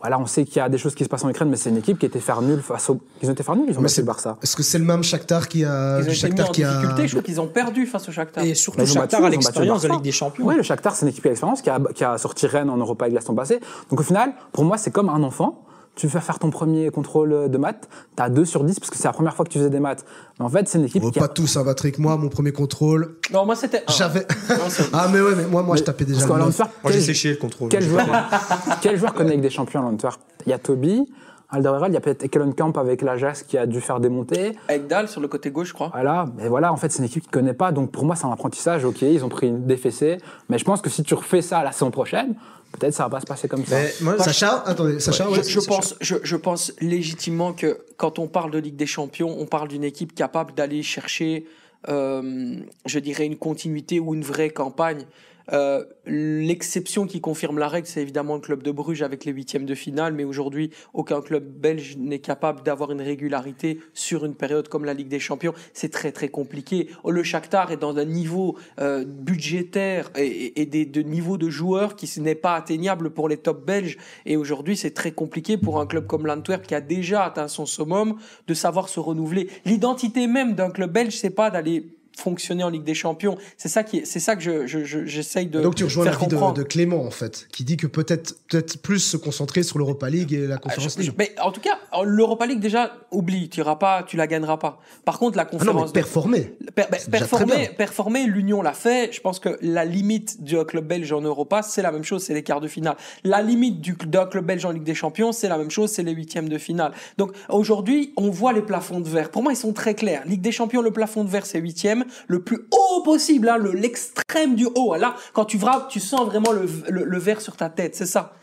[0.00, 1.68] voilà, on sait qu'il y a des choses qui se passent en Ukraine, mais c'est
[1.70, 2.98] une équipe qui était faire nul face au.
[3.22, 4.36] Ils ont été faire nul, ils ont Mais battu c'est- le Barça.
[4.42, 6.64] Est-ce que c'est le même Shakhtar qui a, Ils ont été mis Shakhtar en qui
[6.64, 8.44] a, difficulté, je crois qu'ils ont perdu face au Shakhtar.
[8.44, 10.46] Et surtout, Shakhtar battu l'expérience de le Ligue des Champions.
[10.46, 12.70] Oui, le Shakhtar, c'est une équipe qui a l'expérience, qui a, qui a sorti Rennes
[12.70, 13.60] en Europa League la saison passée.
[13.90, 15.62] Donc au final, pour moi, c'est comme un enfant.
[15.96, 18.96] Tu fais faire ton premier contrôle de maths, tu as 2 sur 10 parce que
[18.96, 20.04] c'est la première fois que tu faisais des maths.
[20.38, 21.28] Mais en fait, c'est une équipe Oh, qui pas a...
[21.28, 21.98] tous, hein, Patrick.
[21.98, 23.92] Moi, mon premier contrôle, Non, moi c'était un.
[23.92, 24.26] j'avais.
[24.92, 27.30] Ah, mais ouais, mais moi, moi, je tapais déjà parce le Moi, j'ai quel, séché
[27.30, 27.68] le contrôle.
[27.68, 28.06] quel joueur,
[28.80, 31.06] quel joueur connaît avec des champions à l'Antwerp Il y a Toby,
[31.52, 34.56] Alderweireld, il y a peut-être Ekelenkamp avec l'Ajax qui a dû faire démonter.
[34.68, 35.90] Ekdal sur le côté gauche, je crois.
[35.92, 37.72] Voilà, mais voilà, en fait, c'est une équipe qui ne connaît pas.
[37.72, 38.84] Donc pour moi, c'est un apprentissage.
[38.84, 40.18] Ok, ils ont pris une défessée.
[40.48, 42.34] Mais je pense que si tu refais ça la saison prochaine,
[42.78, 43.76] peut-être ça va pas se passer comme ça.
[43.76, 45.74] Mais moi, Sacha, attendez, Sacha, ouais, je, je Sacha.
[45.76, 49.68] pense, je, je pense légitimement que quand on parle de Ligue des Champions, on parle
[49.68, 51.46] d'une équipe capable d'aller chercher,
[51.88, 52.54] euh,
[52.86, 55.04] je dirais, une continuité ou une vraie campagne.
[55.52, 59.64] Euh, L'exception qui confirme la règle, c'est évidemment le club de Bruges avec les huitièmes
[59.64, 64.66] de finale, mais aujourd'hui, aucun club belge n'est capable d'avoir une régularité sur une période
[64.66, 65.54] comme la Ligue des Champions.
[65.72, 66.88] C'est très très compliqué.
[67.06, 72.10] Le Shakhtar est dans un niveau euh, budgétaire et, des de niveau de joueurs qui
[72.20, 73.98] n'est pas atteignable pour les top belges.
[74.26, 77.66] Et aujourd'hui, c'est très compliqué pour un club comme l'Antwerp qui a déjà atteint son
[77.66, 78.16] summum
[78.48, 79.48] de savoir se renouveler.
[79.64, 83.36] L'identité même d'un club belge, c'est pas d'aller fonctionner en Ligue des Champions.
[83.56, 86.04] C'est ça qui, est- c'est ça que je, je, je- j'essaye de Donc tu rejoins
[86.04, 89.78] l'avis de, de Clément en fait, qui dit que peut-être peut-être plus se concentrer sur
[89.78, 91.12] l'Europa League et la Ah, Conférence League.
[91.18, 94.80] mais en tout cas, l'Europa League déjà oublie, tu iras pas, tu la gagneras pas.
[95.04, 96.40] Par contre, la Ah non, conférence mais performer.
[96.74, 99.12] Per- ben, performer, performer, l'Union l'a fait.
[99.12, 102.34] Je pense que la limite du club belge en Europa, c'est la même chose, c'est
[102.34, 102.96] les quarts de finale.
[103.24, 106.02] La limite du, d'un club belge en Ligue des Champions, c'est la même chose, c'est
[106.02, 106.92] les huitièmes de finale.
[107.18, 109.30] Donc aujourd'hui, on voit les plafonds de verre.
[109.30, 110.22] Pour moi, ils sont très clairs.
[110.26, 113.72] Ligue des Champions, le plafond de verre, c'est huitième, le plus haut possible, hein, le,
[113.72, 114.94] l'extrême du haut.
[114.96, 118.06] Là, quand tu frappes, tu sens vraiment le, le, le verre sur ta tête, c'est
[118.06, 118.34] ça.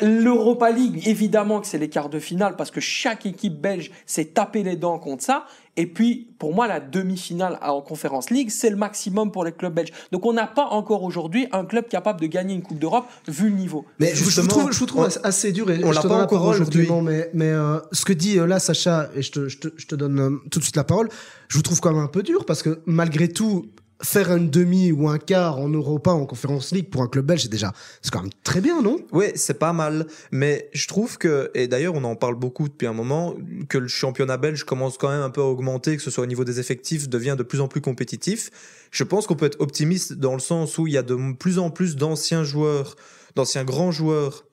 [0.00, 4.24] L'Europa League, évidemment que c'est les quarts de finale parce que chaque équipe belge s'est
[4.24, 5.46] tapé les dents contre ça.
[5.76, 9.74] Et puis, pour moi, la demi-finale en Conférence League, c'est le maximum pour les clubs
[9.74, 9.92] belges.
[10.12, 13.50] Donc, on n'a pas encore aujourd'hui un club capable de gagner une Coupe d'Europe vu
[13.50, 13.84] le niveau.
[13.98, 16.06] Mais je vous trouve, je vous trouve on- assez dur et on je l'a te
[16.06, 16.88] pas donne la encore parole, aujourd'hui.
[17.02, 19.86] Mais, mais euh, ce que dit euh, là Sacha, et je te, je te, je
[19.86, 21.08] te donne euh, tout de suite la parole,
[21.48, 23.66] je vous trouve quand même un peu dur parce que malgré tout,
[24.02, 27.42] faire une demi ou un quart en Europa, en Conférence League pour un club belge,
[27.42, 27.72] c'est déjà,
[28.02, 28.98] c'est quand même très bien, non?
[29.12, 30.06] Oui, c'est pas mal.
[30.30, 33.34] Mais je trouve que, et d'ailleurs on en parle beaucoup depuis un moment,
[33.68, 36.26] que le championnat belge commence quand même un peu à augmenter, que ce soit au
[36.26, 38.50] niveau des effectifs, devient de plus en plus compétitif.
[38.90, 41.58] Je pense qu'on peut être optimiste dans le sens où il y a de plus
[41.58, 42.96] en plus d'anciens joueurs,
[43.36, 44.44] d'anciens grands joueurs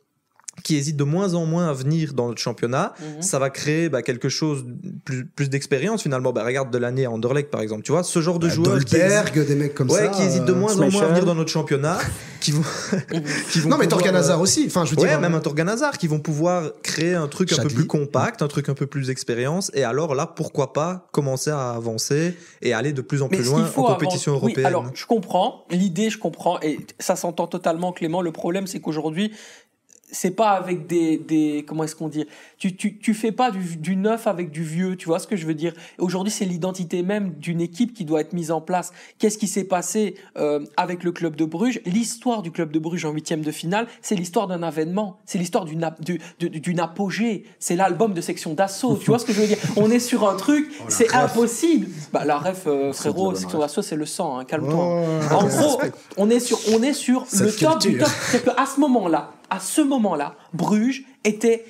[0.63, 2.93] qui hésitent de moins en moins à venir dans notre championnat.
[2.99, 3.21] Mhm.
[3.21, 4.63] Ça va créer bah, quelque chose,
[5.05, 6.33] plus, plus d'expérience finalement.
[6.33, 8.95] Bah, regarde de l'année à Anderlecht par exemple, tu vois, ce genre de joueurs qui
[8.95, 10.07] hésitent- Dolberg, des mecs comme ouais, ça.
[10.09, 11.97] qui hésitent de euh, moins en moins à venir dans notre championnat,
[12.41, 12.61] qui vont,
[13.51, 14.65] qui vont Non, mais pouvoir, Torgan euh, aussi.
[14.67, 15.19] Enfin, je veux Ouais, dire.
[15.21, 18.47] même un Torgan Hazard qui vont pouvoir créer un truc un peu plus compact, un
[18.47, 19.71] truc un peu plus expérience.
[19.73, 23.67] Et alors là, pourquoi pas commencer à avancer et aller de plus en plus loin
[23.75, 24.65] en compétition oui, européenne.
[24.67, 25.65] alors, je comprends.
[25.71, 26.59] L'idée, je comprends.
[26.61, 28.21] Et ça s'entend totalement, Clément.
[28.21, 29.31] Le problème, c'est qu'aujourd'hui,
[30.11, 32.25] c'est pas avec des, des comment est-ce qu'on dit?
[32.57, 35.35] Tu, tu, tu fais pas du, du neuf avec du vieux tu vois ce que
[35.35, 35.73] je veux dire?
[35.97, 38.91] Aujourd'hui c'est l'identité même d'une équipe qui doit être mise en place.
[39.19, 41.81] Qu'est-ce qui s'est passé euh, avec le club de Bruges?
[41.85, 45.19] L'histoire du club de Bruges en huitième de finale c'est l'histoire d'un avènement.
[45.25, 45.89] C'est l'histoire d'une
[46.39, 47.45] d'une apogée.
[47.59, 49.57] C'est l'album de section d'assaut tu vois ce que je veux dire?
[49.77, 51.87] On est sur un truc c'est impossible.
[52.11, 55.05] Bah la ref euh, frérot section d'assaut c'est le sang hein, calme-toi.
[55.31, 55.81] Oh, en gros,
[56.17, 58.09] on est sur, on est sur le top du top.
[58.29, 61.65] C'est qu'à ce moment-là, à ce moment-là, Bruges était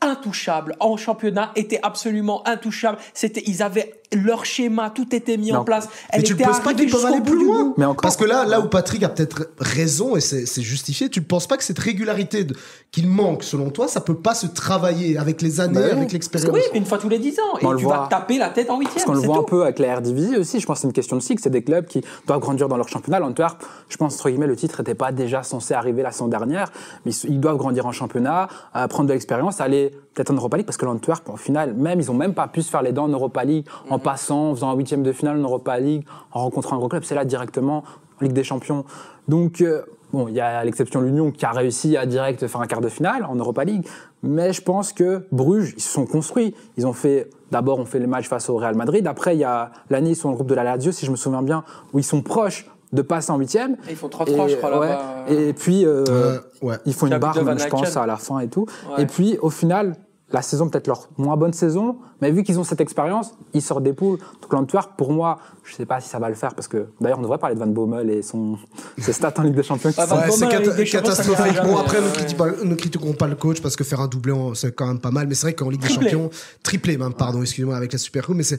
[0.00, 2.98] intouchable en championnat, était absolument intouchable.
[3.12, 5.86] C'était, ils avaient leur schéma, tout était mis en place.
[6.12, 7.74] Mais Elle tu ne penses pas qu'ils peuvent aller plus loin.
[7.76, 11.20] Mais encore- Parce que là, là où Patrick a peut-être raison et c'est justifié, tu
[11.20, 12.46] ne penses pas que cette régularité
[12.90, 15.90] qu'il manque, selon toi, ça peut pas se travailler avec les années, Bah oui.
[15.98, 16.50] avec l'expérience?
[16.54, 17.58] Oui, une fois tous les 10 ans.
[17.60, 18.94] Et tu vas taper la tête en huitième.
[18.94, 20.92] Parce qu'on le voit un peu avec la RDV aussi, je pense que c'est une
[20.94, 23.18] question de cycle, c'est des clubs qui doivent grandir dans leur championnat.
[23.20, 26.72] L'Antwerp, je pense, entre guillemets, le titre n'était pas déjà censé arriver la saison dernière,
[27.04, 30.56] mais ils, ils doivent grandir en championnat, euh, prendre de l'expérience, aller peut-être en Europa
[30.56, 32.92] League, parce que l'Antwerp, au final, même, ils ont même pas pu se faire les
[32.92, 33.92] dents en Europa League, Mhm.
[33.92, 36.88] en passant, en faisant un huitième de finale en Europa League, en rencontrant un gros
[36.88, 37.84] club, c'est là directement
[38.20, 38.84] en Ligue des Champions.
[39.28, 42.60] Donc, euh, bon, il y a l'exception de l'Union qui a réussi à direct faire
[42.60, 43.86] un quart de finale en Europa League,
[44.24, 46.54] mais je pense que Bruges, ils se sont construits.
[46.76, 49.06] Ils ont fait, d'abord, on fait le match face au Real Madrid.
[49.06, 51.10] Après, il y a l'année, ils sont dans le groupe de la Lazio, si je
[51.12, 51.62] me souviens bien,
[51.92, 53.72] où ils sont proches de passer en huitième.
[53.86, 54.96] Et ils font 3-3, je crois, ouais.
[55.28, 56.76] Et puis, euh, Euh, ouais.
[56.86, 58.64] ils font une barre, même, je pense, à la fin et tout.
[58.96, 59.02] Ouais.
[59.02, 59.94] Et puis, au final,
[60.30, 63.82] la saison, peut-être leur moins bonne saison, mais vu qu'ils ont cette expérience, ils sortent
[63.84, 64.18] des poules.
[64.42, 67.18] Donc l'Antwerp, pour moi, je sais pas si ça va le faire, parce que d'ailleurs,
[67.18, 68.58] on devrait parler de Van Bommel et son,
[68.98, 69.90] ses stats en Ligue des Champions.
[69.96, 71.56] Ah, Ouais, c'est catastrophique.
[71.62, 72.12] Bon, jamais, après, ne, ouais.
[72.12, 74.86] critiquons pas, ne critiquons pas le coach parce que faire un doublé, en- c'est quand
[74.86, 75.26] même pas mal.
[75.28, 75.88] Mais c'est vrai qu'en Ligue des.
[75.88, 76.30] Champions,
[76.62, 78.36] triplé même, pardon, excusez-moi, avec la Super Coupe.
[78.36, 78.58] Mais c'est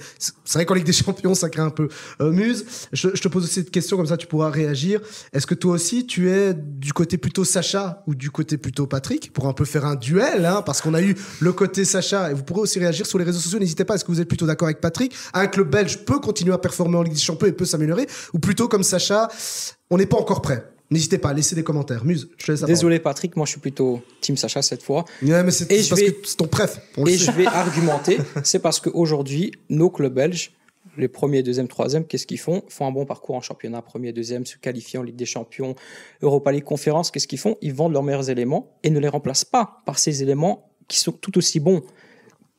[0.53, 1.87] vrai qu'en Ligue des Champions, ça crée un peu
[2.21, 2.65] euh, muse.
[2.93, 5.01] Je, je te pose aussi cette question, comme ça tu pourras réagir.
[5.33, 9.31] Est-ce que toi aussi, tu es du côté plutôt Sacha ou du côté plutôt Patrick?
[9.33, 12.33] Pour un peu faire un duel, hein, parce qu'on a eu le côté Sacha et
[12.33, 13.59] vous pourrez aussi réagir sur les réseaux sociaux.
[13.59, 13.95] N'hésitez pas.
[13.95, 15.13] Est-ce que vous êtes plutôt d'accord avec Patrick?
[15.33, 18.39] Un club belge peut continuer à performer en Ligue des Champions et peut s'améliorer, ou
[18.39, 19.27] plutôt comme Sacha,
[19.89, 20.63] on n'est pas encore prêt.
[20.91, 22.03] N'hésitez pas à laisser des commentaires.
[22.03, 22.75] Muse, je te laisse la parole.
[22.75, 25.05] Désolé Patrick, moi je suis plutôt Team Sacha cette fois.
[25.21, 26.79] Ouais, mais c'est parce vais- que c'est ton préf.
[27.05, 30.51] Et je vais argumenter, c'est parce qu'aujourd'hui, nos clubs belges,
[30.97, 32.63] les premiers, deuxième, troisième, qu'est-ce qu'ils font?
[32.69, 35.75] Font un bon parcours en championnat, premier, deuxième, se qualifient en Ligue des Champions,
[36.23, 37.55] Europa League Conférence, qu'est-ce qu'ils font?
[37.61, 41.13] Ils vendent leurs meilleurs éléments et ne les remplacent pas par ces éléments qui sont
[41.13, 41.81] tout aussi bons.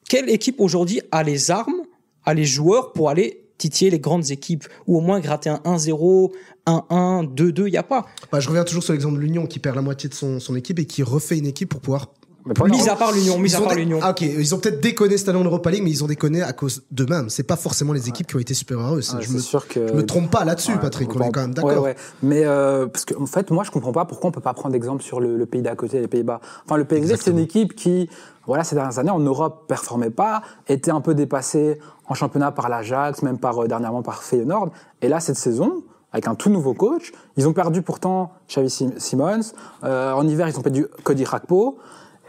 [0.08, 1.82] Quelle équipe aujourd'hui a les armes,
[2.24, 6.32] a les joueurs pour aller titiller les grandes équipes ou au moins gratter un 1-0,
[6.66, 8.06] 1-1, 2-2, il n'y a pas.
[8.32, 10.56] Bah, je reviens toujours sur l'exemple de l'Union qui perd la moitié de son, son
[10.56, 12.12] équipe et qui refait une équipe pour pouvoir.
[12.46, 13.98] Mis à part l'Union, mis Ils à ont part l'Union.
[14.02, 16.42] Ah, ok, ils ont peut-être déconné cette année en Europa League, mais ils ont déconné
[16.42, 17.28] à cause d'eux-mêmes.
[17.28, 19.02] C'est pas forcément les équipes qui ont été supérieures à eux.
[19.02, 19.86] C'est- Ouais, je, me, sûr que.
[19.88, 21.14] je me trompe pas là-dessus, Ouais, Patrick.
[21.14, 21.82] On est quand même d'accord.
[21.82, 21.96] ouais.
[22.22, 24.72] Mais euh, parce que en fait, moi, je comprends pas pourquoi on peut pas prendre
[24.72, 26.40] d'exemple sur le, le pays d'à côté, les Pays-Bas.
[26.64, 28.08] Enfin, le PSG, c'est une équipe qui,
[28.46, 31.78] voilà, ces dernières années en Europe performait pas, était un peu dépassée
[32.08, 34.70] en championnat par l'Ajax, même par euh, dernièrement par Feyenoord.
[35.02, 35.82] Et là, cette saison.
[36.12, 39.42] Avec un tout nouveau coach, ils ont perdu pourtant Xavi Sim- Simons.
[39.84, 41.78] Euh, en hiver, ils ont perdu Cody Rakpo.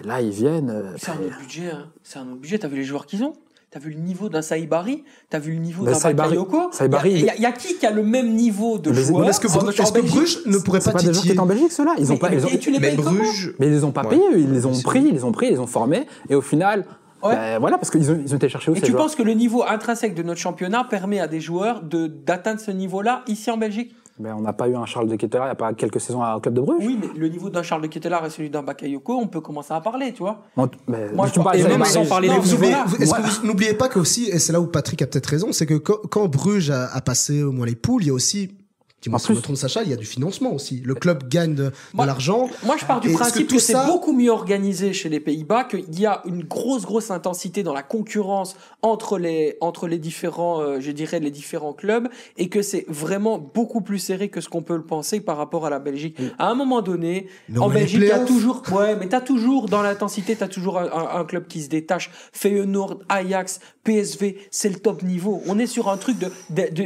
[0.03, 0.69] Et là, ils viennent.
[0.69, 1.71] euh, C'est un autre budget.
[1.71, 1.87] Hein.
[2.03, 2.59] C'est un autre budget.
[2.59, 3.33] T'as vu les joueurs qu'ils ont?
[3.69, 7.11] T'as vu le niveau d'un Saïbari T'as vu le niveau Mais d'un Saïbari- Bakayoko Saïbari,
[7.11, 9.01] Il y, y a- il y a qui qui a le même niveau de Mais-
[9.01, 9.29] joueur?
[9.29, 9.47] Est-ce que,
[10.01, 11.93] Bruges ne pourrait c'est pas pas des joueurs qui titiller étaient en Belgique, ceux-là.
[11.97, 12.33] Ils ont pas.
[12.33, 14.09] ils ont- tu les Mais Bruges, Mais ils les ont pas Ouais.
[14.09, 14.39] payés, eux.
[14.39, 16.41] ils les ont C'est- pris, ils les ont pris, ils les ont formés, et au
[16.41, 16.85] final,
[17.23, 17.33] Ouais.
[17.33, 19.03] ben, voilà, parce qu'ils ont, ils ont été chercher où Et tu joueurs?
[19.03, 22.71] penses que le niveau intrinsèque de notre championnat permet à des joueurs de d'atteindre ce
[22.71, 23.95] niveau-là ici en Belgique?
[24.21, 26.23] Ben, On n'a pas eu un Charles de Ketelaar il n'y a pas quelques saisons
[26.23, 26.83] au club de Bruges.
[26.85, 29.73] Oui, mais le niveau d'un Charles de Ketelaar et celui d'un Bakayoko, on peut commencer
[29.73, 30.43] à parler, tu vois.
[30.55, 32.05] On- mais- Moi, je tu me parles pense- de et même Saïbari.
[32.05, 34.67] sans parler Non, Vous oubliez- Est-ce que vous n'oubliez pas qu'aussi, et c'est là où
[34.67, 37.75] Patrick a peut-être raison, c'est que quand, quand Bruges a, a passé au moins les
[37.75, 38.51] poules, il y a aussi,
[39.01, 40.81] dis-moi si je me trompe Sacha, il y a du financement aussi.
[40.85, 42.49] Le club gagne de, l'argent.
[42.63, 45.09] Moi, je pars du Et est-ce que principe que, c'est ça- beaucoup mieux organisé chez
[45.09, 49.87] les Pays-Bas, qu'il y a une grosse, grosse intensité dans la concurrence entre les, entre
[49.87, 54.29] les différents, euh, je dirais, les différents clubs, et que c'est vraiment beaucoup plus serré
[54.29, 56.17] que ce qu'on peut le penser par rapport à la Belgique.
[56.37, 57.27] À un moment donné,
[57.57, 58.27] en Belgique, il y a playoffs.
[58.27, 61.69] toujours, ouais, mais t'as toujours, dans l'intensité, t'as toujours un, un- un club qui se
[61.69, 62.11] détache.
[62.33, 65.41] Feyenoord, Ajax, PSV, c'est le top niveau.
[65.47, 66.29] On est sur un truc de,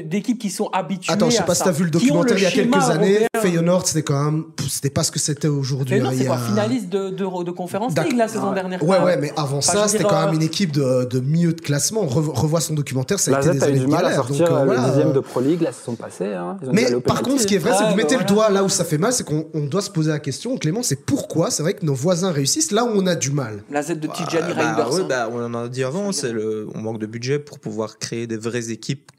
[0.02, 2.38] d'équipes qui sont habituées Attends, je sais à pas si ça, t'as vu le documentaire
[2.38, 3.28] il y a quelques années.
[3.42, 5.96] Feyenoord, c'était quand même, c'était pas ce que c'était aujourd'hui.
[5.96, 7.94] Feyenoord, hein, c'est pas finaliste de, de, de conférence.
[7.96, 8.84] League la saison dernière.
[8.84, 11.54] Ouais, ouais, mais avant ça, c'était dire, quand euh, même une équipe de, de milieu
[11.54, 12.02] de classement.
[12.04, 13.86] On revo- revoit son documentaire, ça a La été Z des a eu années du
[13.86, 14.82] de mal à sortir donc, euh, euh, voilà.
[14.82, 16.34] le dixième de Pro League la saison passée.
[16.34, 16.58] Hein.
[16.72, 18.64] Mais par contre, ce qui est vrai, c'est que vous bah mettez le doigt là
[18.64, 21.52] où ça fait mal, c'est qu'on on doit se poser la question, Clément, c'est pourquoi
[21.52, 23.64] c'est vrai que nos voisins réussissent là où on a du mal.
[23.70, 27.00] La Z de Tijani bah, bah, on en a dit avant, c'est le, on manque
[27.00, 29.12] de budget pour pouvoir créer des vraies équipes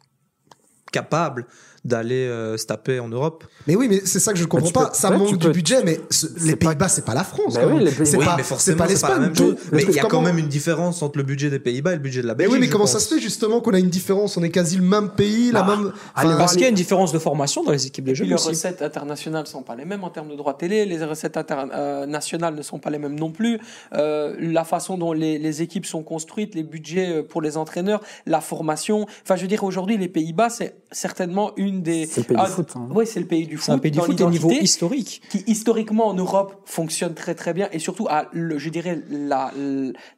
[0.93, 1.47] capables
[1.87, 3.45] d'aller euh, se taper en Europe.
[3.67, 4.93] Mais oui, mais c'est ça que je comprends tu peux- pas.
[4.93, 7.55] Ça ouais, manque du peux- budget, mais ce- les Pays-Bas, c'est pas la France.
[7.55, 9.33] Bah oui, c'est oui, pas, mais pas l'Espagne.
[9.73, 11.97] Mais il y a comment- quand même une différence entre le budget des Pays-Bas et
[11.97, 12.53] le budget de la Mais Belgique.
[12.55, 12.93] oui, mais comment pense.
[12.93, 14.37] ça se fait justement qu'on a une différence?
[14.37, 15.93] On est quasi le même pays, la Bah, même.
[16.15, 18.19] allez, Parce qu'il y a une différence de formation dans les équipes de Et puis
[18.21, 18.49] jeunes les aussi.
[18.49, 22.63] recettes internationales sont pas les mêmes en termes de droits télé, les recettes internationales ne
[22.63, 23.59] sont pas les mêmes non plus.
[23.95, 28.01] Euh, la façon dont les, les équipes sont construites, les budgets euh, pour les entraîneurs,
[28.27, 29.07] la formation.
[29.23, 32.07] Enfin, je veux dire, aujourd'hui, les Pays-Bas, c'est certainement une des.
[32.07, 32.69] C'est le pays Ah, du foot.
[32.77, 32.89] hein.
[32.91, 33.67] Oui, c'est le pays du foot.
[33.67, 35.23] C'est un pays du dans foot au niveau historique.
[35.31, 39.51] qui historiquement en Europe fonctionne très très bien et surtout à le, je dirais la,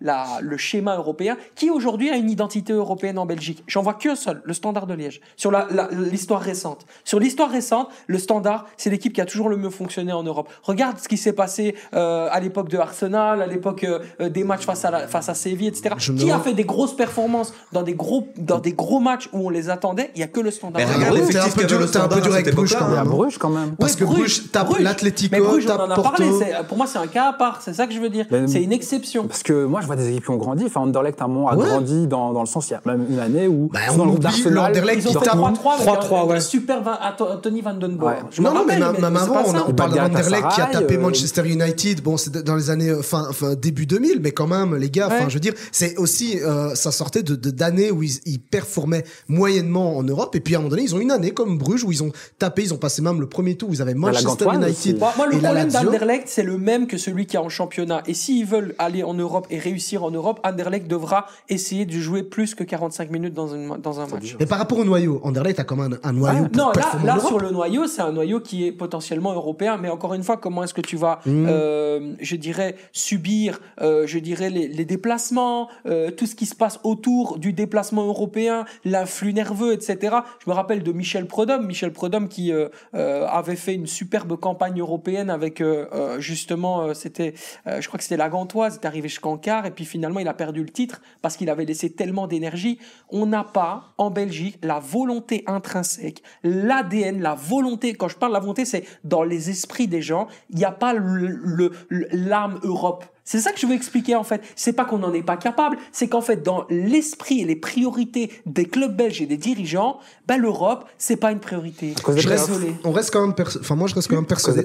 [0.01, 3.63] la, le schéma européen qui aujourd'hui a une identité européenne en Belgique.
[3.67, 5.21] J'en vois qu'un seul, le Standard de Liège.
[5.37, 9.49] Sur la- la- l'histoire récente, sur l'histoire récente, le Standard c'est l'équipe qui a toujours
[9.49, 10.49] le mieux fonctionné en Europe.
[10.63, 14.65] Regarde ce qui s'est passé euh, à l'époque de Arsenal, à l'époque euh, des matchs
[14.65, 15.95] face à la, face à Séville, etc.
[15.99, 19.47] Je Qui a fait des grosses performances dans des gros dans des gros matchs où
[19.47, 20.11] on les attendait?
[20.15, 20.81] Il y a que le Standard.
[20.81, 21.29] Mais de regarde Liège.
[21.29, 23.05] T'es un peu dur- un peu dur avec cette Bruges quand même.
[23.09, 23.77] Bruges quand même.
[23.79, 24.83] Parce que Bruges tape Bruges.
[24.83, 26.23] l'Atlético, Mais Bruges, on tape en a Porto.
[26.69, 27.61] Pour moi, c'est un cas à part.
[27.65, 28.27] C'est ça que je veux dire.
[28.47, 29.27] C'est une exception.
[29.27, 30.65] Parce que moi, je vois des équipes qui ont grandi.
[30.67, 33.07] Enfin, Anderlecht, à un moment, a grandi dans, dans le sens, il y a même
[33.11, 34.55] une année où, Bah, on dans le groupe oublie d'Arsenal.
[34.55, 36.37] l'Anderlecht Ils ont qui fait tape 3-3 avec 3-3, un- ouais.
[36.37, 36.83] un super
[37.21, 38.09] Anthony Van Den Boer.
[38.09, 38.15] Ouais.
[38.31, 40.61] Je me Non, non, mais, même mais c'est avant, on, a- on parle d'Anderlecht qui
[40.61, 42.03] a tapé euh, Manchester United.
[42.03, 45.07] Bon, c'est dans les années euh, fin, fin début 2000, mais quand même, les gars.
[45.07, 45.25] Enfin, Ouais.
[45.29, 49.05] je veux dire, c'est aussi euh, ça sortait de de- d'années où ils, ils performaient
[49.29, 50.35] moyennement en Europe.
[50.37, 52.13] Et puis à un moment donné, ils ont une année comme Bruges où ils ont
[52.39, 52.63] tapé.
[52.63, 53.71] Ils ont passé même le premier tour.
[53.71, 54.99] où Ils avaient Manchester Gantoise United.
[54.99, 58.03] Moi, moi, le et problème d'Anderlecht, c'est le même que celui qui est en championnat.
[58.07, 62.23] Et s'ils veulent aller en Europe et réussir en Europe, Anderlecht devra essayer de jouer
[62.23, 64.37] plus que 45 minutes dans, une, dans un match.
[64.41, 66.49] Mais par rapport au noyau, Anderlecht a quand même un, un noyau Ouais.
[66.49, 69.77] pour Non, là, là sur le noyau, c'est un noyau qui est potentiellement européen.
[69.81, 71.47] Mais encore une fois, comment est-ce que tu vas, Mm.
[71.49, 76.55] euh, je dirais, subir, euh, je dirais, les, les déplacements, euh, tout ce qui se
[76.55, 80.17] passe autour du déplacement européen, l'influx nerveux, etc.
[80.45, 81.67] Je me rappelle de Michel Michel Prodhomme.
[81.67, 87.35] Michel Prodhomme qui euh, euh, avait fait une superbe campagne européenne avec euh, justement, c'était,
[87.67, 90.35] je crois que c'était la Gantoise, est arrivé jusqu'en quart et puis finalement il a
[90.35, 92.79] perdu le titre parce qu'il avait laissé tellement d'énergie.
[93.11, 97.95] On n'a pas en Belgique la volonté intrinsèque, l'ADN, la volonté.
[97.95, 100.29] Quand je parle de la volonté, c'est dans les esprits des gens.
[100.51, 103.05] Il n'y a pas l'âme Europe.
[103.31, 104.41] C'est ça que je veux expliquer en fait.
[104.57, 108.33] C'est pas qu'on n'en est pas capable, c'est qu'en fait dans l'esprit et les priorités
[108.47, 111.95] des clubs belges et des dirigeants, ben l'Europe c'est pas une priorité.
[112.23, 112.73] Je désolé.
[112.85, 114.65] On reste quand même, perso- enfin moi je reste quand même persuadé.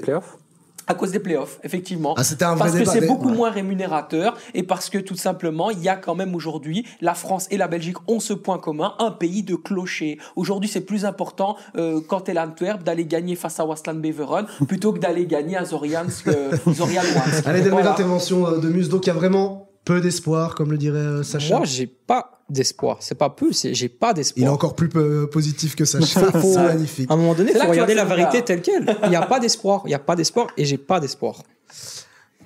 [0.86, 2.14] À cause des playoffs, effectivement.
[2.16, 3.36] Ah, c'était un vrai parce que c'est beaucoup ouais.
[3.36, 7.46] moins rémunérateur et parce que tout simplement, il y a quand même aujourd'hui, la France
[7.50, 10.18] et la Belgique ont ce point commun, un pays de clochers.
[10.36, 14.92] Aujourd'hui, c'est plus important euh, quand t'es l'Antwerp d'aller gagner face à Wasland Beveren plutôt
[14.92, 16.52] que d'aller gagner à Zoriansk, euh.
[17.46, 17.92] Allez, dernière Voilà.
[17.92, 18.88] intervention euh, de Muse.
[18.88, 21.56] Donc il y a vraiment peu d'espoir, comme le dirait euh, Sacha.
[21.58, 22.98] Moi, j'ai pas d'espoir.
[23.00, 24.52] C'est pas peu, c'est j'ai pas Il est d'espoir.
[24.52, 26.20] encore plus peu positif que Sacha.
[26.32, 27.10] Faut- C'est magnifique.
[27.10, 28.42] À un moment donné, il là faut regarder la vérité ça.
[28.42, 28.96] telle quelle.
[29.04, 29.82] Il n'y a pas d'espoir.
[29.84, 31.42] Il n'y a pas d'espoir et j'ai pas d'espoir.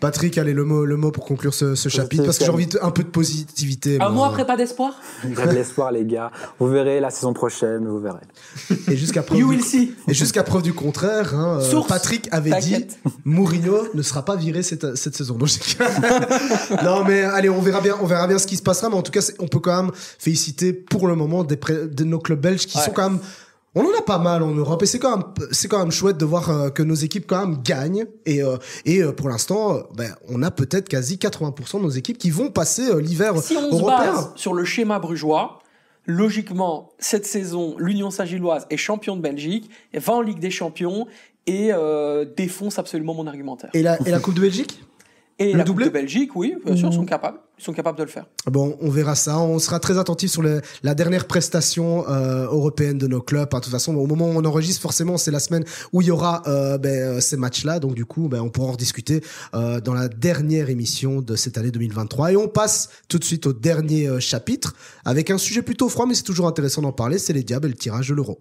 [0.00, 2.66] Patrick, allez, le mot, le mot pour conclure ce, ce chapitre, parce que j'ai envie
[2.66, 3.96] de, un peu de positivité.
[3.96, 4.10] Un moi.
[4.10, 4.94] mois après, pas d'espoir?
[5.24, 6.30] Il y a de l'espoir, les gars.
[6.58, 8.20] Vous verrez la saison prochaine, vous verrez.
[8.88, 9.94] Et jusqu'à preuve, You du, will see.
[10.06, 11.88] et jusqu'à preuve du contraire, hein, euh, Source.
[11.88, 12.86] Patrick avait dit.
[13.24, 15.36] Mourinho ne sera pas viré cette, cette saison.
[16.84, 18.88] Non, mais allez, on verra bien, on verra bien ce qui se passera.
[18.90, 22.04] Mais en tout cas, on peut quand même féliciter pour le moment des pré- de
[22.04, 22.84] nos clubs belges qui Ouais.
[22.84, 23.18] sont quand même.
[23.74, 26.16] On en a pas mal en Europe et c'est quand même c'est quand même chouette
[26.16, 28.06] de voir euh, que nos équipes quand même gagnent.
[28.26, 32.18] Et euh, et euh, pour l'instant ben, on a peut-être quasi 80% de nos équipes
[32.18, 35.60] qui vont passer l'hiver Si on se base sur le schéma brugeois,
[36.06, 41.06] logiquement, cette saison, l'Union Saint-Gilloise est champion de Belgique, va en Ligue des Champions
[41.46, 43.70] et euh, défonce absolument mon argumentaire.
[43.74, 44.82] Et la et la Coupe de Belgique?
[45.40, 47.38] Et le la doublé Coupe de Belgique, oui, bien sûr, sont capables.
[47.60, 48.26] Ils sont capables de le faire.
[48.50, 49.38] Bon, on verra ça.
[49.38, 53.48] On sera très attentif sur le- la dernière prestation euh, européenne de nos clubs.
[53.52, 53.58] hein.
[53.58, 56.10] De toute façon, au moment où on enregistre, forcément, c'est la semaine où il y
[56.10, 57.78] aura euh, ben, euh, ces matchs-là.
[57.78, 59.22] Donc, du coup, ben, on pourra en rediscuter
[59.54, 62.32] euh, dans la dernière émission de cette année 2023.
[62.32, 64.74] Et on passe tout de suite au dernier euh, chapitre
[65.04, 67.18] avec un sujet plutôt froid, mais c'est toujours intéressant d'en parler.
[67.18, 68.38] C'est les diables et le tirage de l'euro.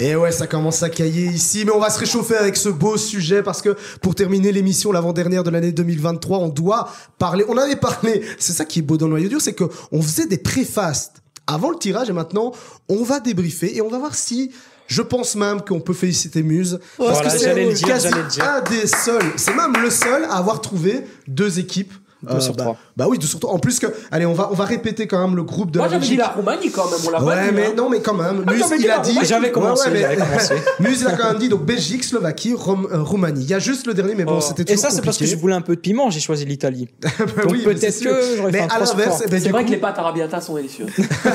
[0.00, 2.96] Et ouais, ça commence à cailler ici, mais on va se réchauffer avec ce beau
[2.96, 6.88] sujet parce que pour terminer l'émission l'avant-dernière de l'année 2023, on doit
[7.18, 7.44] parler.
[7.48, 8.22] On avait parlé.
[8.38, 11.22] C'est ça qui est beau dans le noyau dur, c'est que on faisait des préfastes
[11.48, 12.52] avant le tirage et maintenant
[12.88, 14.52] on va débriefer et on va voir si.
[14.86, 18.08] Je pense même qu'on peut féliciter Muse parce Voilà, que c'est quasi
[18.40, 21.92] un des seuls, c'est même le seul à avoir trouvé deux équipes.
[22.22, 22.76] Deux sur bah, trois.
[22.96, 23.52] bah oui, deux sur trois.
[23.52, 25.86] En plus que, allez, on va on va répéter quand même le groupe de Moi,
[25.86, 26.26] la j'avais dit Belgique.
[26.26, 27.54] la Roumanie quand même, on l'a pas Ouais, dit.
[27.54, 27.72] mais hein.
[27.76, 28.44] non, mais quand même.
[28.46, 29.10] Ah, Muse, dit il a dit.
[29.10, 29.26] Roumanie.
[29.28, 30.54] J'avais commencé, Ouais, ouais, j'avais commencé.
[30.80, 33.42] Muse, il a quand même dit donc Belgique, Slovaquie, Rom- euh, Roumanie.
[33.44, 34.40] Il y a juste le dernier, mais bon, Oh.
[34.40, 35.40] c'était Et toujours ça, c'est parce que je compliqué.
[35.40, 36.88] voulais un peu de piment, j'ai choisi l'Italie.
[37.02, 37.08] Bah
[37.44, 38.10] Donc oui, mais peut-être sûr.
[38.10, 39.26] que j'aurais fait Mais un à 3 sur l'inverse, 3.
[39.26, 40.88] eh ben, C'est du vrai coup- que les pâtes arabiata sont délicieuses.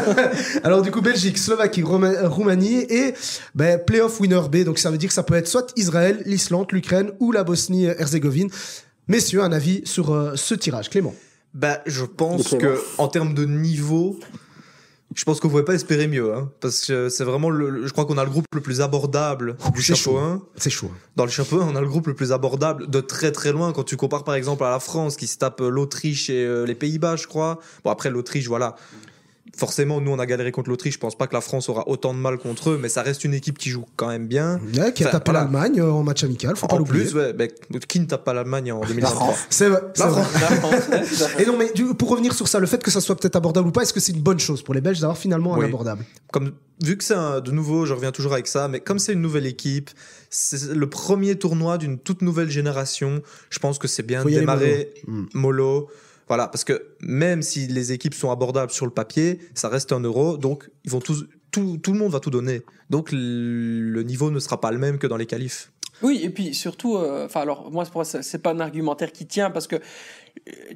[0.63, 3.13] Alors du coup Belgique, Slovaquie, Roma- Roumanie et
[3.55, 4.63] ben, playoff winner B.
[4.63, 8.49] Donc ça veut dire que ça peut être soit Israël, l'Islande, l'Ukraine ou la Bosnie-Herzégovine.
[9.08, 11.14] Messieurs, un avis sur euh, ce tirage, Clément.
[11.54, 12.62] Bah, je pense Clément.
[12.76, 14.20] que en termes de niveau,
[15.14, 17.91] je pense qu'on pouvait pas espérer mieux, hein, parce que c'est vraiment le, le- je
[17.91, 20.18] crois qu'on a le groupe le plus abordable du C'est chapeau chaud.
[20.18, 20.41] 1.
[20.56, 20.89] C'est chaud.
[21.16, 23.72] Dans le chapeau 1, on a le groupe le plus abordable de très très loin
[23.74, 26.66] quand tu compares par exemple à la France qui se tape euh, l'Autriche et euh,
[26.66, 27.60] les Pays-Bas, je crois.
[27.84, 28.76] Bon après l'Autriche, voilà.
[29.56, 30.95] Forcément, nous on a galéré contre l'Autriche.
[30.95, 33.24] Je pense pas que la France aura autant de mal contre eux, mais ça reste
[33.24, 34.60] une équipe qui joue quand même bien.
[34.76, 37.06] Ouais, qui a Enfin, tapé l'Allemagne euh, en match amical, faut pas En l'oublier.
[37.06, 37.36] plus, ouais,
[37.88, 39.38] qui ne tape pas l'Allemagne en 2023 France.
[39.51, 39.82] C'est vrai.
[39.97, 40.08] La.
[40.10, 41.30] France.
[41.38, 43.68] Et non, mais du- pour revenir sur ça, le fait que ça soit peut-être abordable
[43.68, 45.66] ou pas, est-ce que c'est une bonne chose pour les Belges d'avoir finalement un Oui.
[45.66, 46.04] abordable?
[46.32, 49.22] Comme vu que c'est de nouveau, je reviens toujours avec ça, mais comme c'est une
[49.22, 49.91] nouvelle équipe,
[50.32, 53.22] c'est le premier tournoi d'une toute nouvelle génération.
[53.51, 55.22] Je pense que c'est bien de démarrer mollo.
[55.22, 55.28] Mm.
[55.36, 55.89] mollo.
[56.28, 59.99] Voilà, parce que même si les équipes sont abordables sur le papier, ça reste un
[59.99, 62.61] euro, donc ils vont tous, tout, tout le monde va tout donner.
[62.89, 65.71] Donc le niveau ne sera pas le même que dans les qualifs.
[66.01, 69.67] Oui, et puis surtout, euh, enfin alors moi c'est pas un argumentaire qui tient parce
[69.67, 69.78] que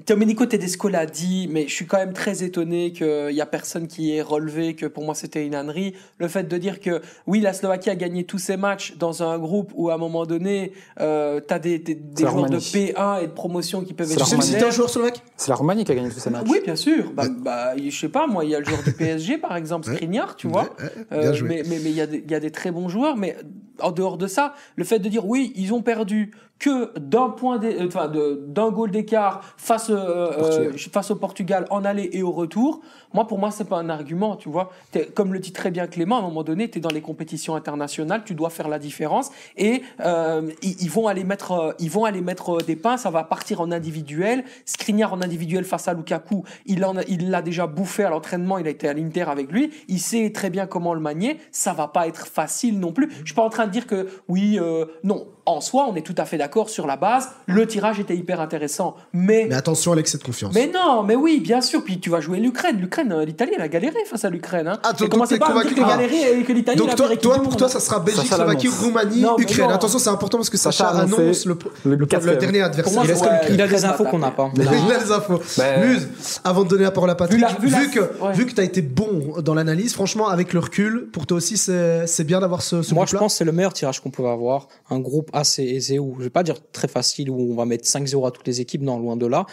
[0.07, 3.87] Domenico Tedesco l'a dit, mais je suis quand même très étonné qu'il y a personne
[3.87, 5.93] qui ait relevé que pour moi c'était une ânerie.
[6.19, 9.37] Le fait de dire que oui, la Slovaquie a gagné tous ses matchs dans un
[9.37, 12.63] groupe où à un moment donné, euh, t'as des, des, des joueurs de Roumanie.
[12.93, 15.55] P1 et de promotion qui peuvent C'est être Tu citer un joueur slovaque C'est la
[15.55, 16.47] Roumanie qui a gagné tous ces matchs.
[16.49, 17.11] Oui, bien sûr.
[17.11, 19.91] Bah, bah, je sais pas, moi, il y a le joueur du PSG, par exemple.
[19.93, 20.69] Skriniar, tu vois.
[21.11, 23.17] Euh, mais mais mais il y, a des- il y a des très bons joueurs,
[23.17, 23.35] mais
[23.79, 27.61] en dehors de ça, le fait de dire oui, ils ont perdu, que d'un point,
[27.63, 32.23] euh, enfin de- d'un goal d'écart face, euh, euh, face au Portugal en aller et
[32.23, 32.81] au retour,
[33.13, 34.71] moi pour moi c'est pas un argument, tu vois.
[34.91, 37.01] T'es- comme le dit très bien Clément, à un moment donné, tu es dans les
[37.01, 41.91] compétitions internationales, tu dois faire la différence et euh, ils, ils vont aller mettre, ils
[41.91, 44.43] vont aller mettre des pains, ça va partir en individuel.
[44.65, 48.57] Skriniar en individuel face à Lukaku, il en a- il l'a déjà bouffé à l'entraînement,
[48.57, 51.37] il a été à l'Inter avec lui, il sait très bien comment le manier.
[51.51, 53.09] Ça va pas être facile non plus.
[53.21, 55.27] Je suis pas en train de dire que oui, euh, non.
[55.49, 57.29] En soi, on est tout à fait d'accord sur la base.
[57.45, 60.53] Le tirage était hyper intéressant, mais Mais attention à l'excès de confiance.
[60.53, 61.81] mais non, mais oui, bien sûr.
[61.85, 62.75] Puis tu vas jouer l'Ukraine.
[62.77, 64.67] L'Ukraine, euh, l'Italie, elle a galéré face à l'Ukraine.
[64.67, 64.77] Hein.
[64.83, 65.87] Ah, donc commencez t'es convaincu- que, Ah.
[65.97, 68.67] galéré et que l'Italie Donc toi, pour toi, ça sera Belgique, Ça, ça Slovaquie.
[68.67, 69.67] Roumanie, Non, Ukraine.
[69.69, 69.73] non.
[69.75, 72.37] Attention, c'est important parce que Ça, Sacha annonce le, le le- le quatrième.
[72.39, 72.93] dernier adversaire.
[72.95, 74.51] Moi, il, reste ouais, comme- Il a des infos qu'on n'a pas.
[74.53, 75.39] il a les infos.
[75.81, 76.09] Muse,
[76.43, 78.01] avant de donner la parole à Patrick, Vu que,
[78.33, 81.55] vu que tu as été bon dans l'analyse, franchement, avec le recul, pour toi aussi,
[81.55, 84.29] c'est c'est bien d'avoir ce, Moi, je pense que c'est le meilleur tirage qu'on pouvait
[84.29, 84.67] avoir.
[84.89, 87.85] Un groupe assez aisé, ou je vais pas dire très facile, où on va mettre
[87.87, 89.45] 5-0 à toutes les équipes, non, loin de là.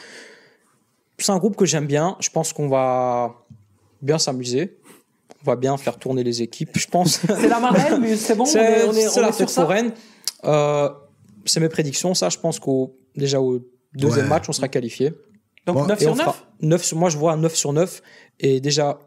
[1.18, 2.16] C'est un groupe que j'aime bien.
[2.20, 3.44] Je pense qu'on va
[4.02, 4.78] bien s'amuser.
[5.42, 6.76] On va bien faire tourner les équipes.
[6.76, 7.20] Je pense.
[7.26, 8.44] C'est la marraine, mais c'est bon.
[8.44, 9.92] on est, C'est on est, c'est on la est sur fête foraine.
[10.44, 10.88] Euh,
[11.44, 12.14] c'est mes prédictions.
[12.14, 13.60] Ça, je pense qu'au déjà au
[13.94, 14.30] deuxième Ouais.
[14.30, 15.12] match, on sera qualifié.
[15.66, 17.54] Donc Bon, 9 Et sur on 9 fera 9 sur, moi, je vois un 9
[17.54, 18.02] sur 9.
[18.40, 18.98] Et déjà,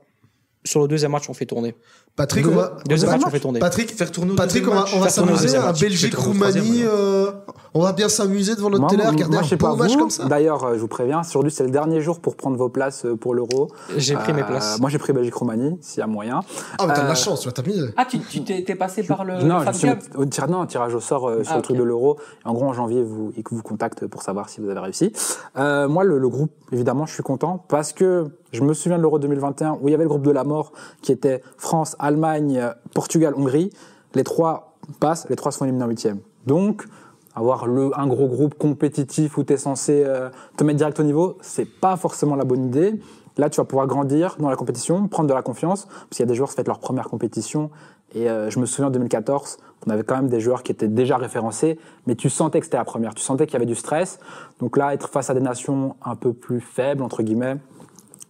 [0.63, 1.75] sur le deuxième match, on fait tourner.
[2.17, 3.59] Patrick, on va, Deuxième Pat- match, on fait tourner.
[3.59, 5.79] Patrick, Faire tourner Patrick, on va, on va s'amuser à match.
[5.79, 6.57] Belgique, Faire tourner au Roumanie.
[6.81, 7.31] troisième, euh,
[7.75, 9.91] on va bien s'amuser devant notre Moi, télé, à regarder moi, un beau pas match
[9.93, 9.99] vous.
[9.99, 10.25] comme ça.
[10.25, 13.15] D'ailleurs, euh, je vous préviens, aujourd'hui, c'est le dernier jour pour prendre vos places euh,
[13.15, 13.69] pour l'Euro.
[13.97, 14.79] J'ai pris mes places.
[14.81, 16.39] Moi, j'ai pris Belgique-Roumanie, s'il y a moyen.
[16.79, 17.79] Ah, mais t'as de Euh, la chance, tu t'as mis.
[17.95, 20.65] Ah, tu t'es passé par le non, fan je suis club au, au tir- non,
[20.65, 22.17] tirage au sort euh, sur Ah, le truc de l'euro.
[22.45, 25.11] En gros, en janvier, vous, ils vous contactent pour savoir si vous avez réussi.
[25.57, 29.03] Euh, moi, le, le groupe, évidemment, je suis content parce que je me souviens de
[29.03, 32.61] l'euro 2021 où il y avait le groupe de la mort qui était France, Allemagne,
[32.93, 33.71] Portugal, Hongrie.
[34.15, 36.19] Les trois passent, les trois se font éliminer en huitième.
[36.45, 36.85] Donc,
[37.35, 41.37] avoir un gros groupe compétitif où tu es censé euh, te mettre direct au niveau,
[41.41, 42.99] c'est pas forcément la bonne idée.
[43.37, 46.23] Là, tu vas pouvoir grandir dans la compétition, prendre de la confiance, parce qu'il y
[46.23, 47.69] a des joueurs qui font leur première compétition.
[48.15, 50.87] Et euh, je me souviens en 2014, on avait quand même des joueurs qui étaient
[50.87, 51.77] déjà référencés,
[52.07, 53.13] mais tu sentais que c'était la première.
[53.13, 54.19] Tu sentais qu'il y avait du stress.
[54.59, 57.57] Donc là, être face à des nations un peu plus faibles, entre guillemets,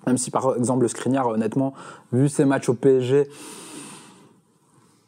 [0.07, 1.73] même si par exemple le Skriniar, honnêtement,
[2.11, 3.29] vu ses matchs au PSG,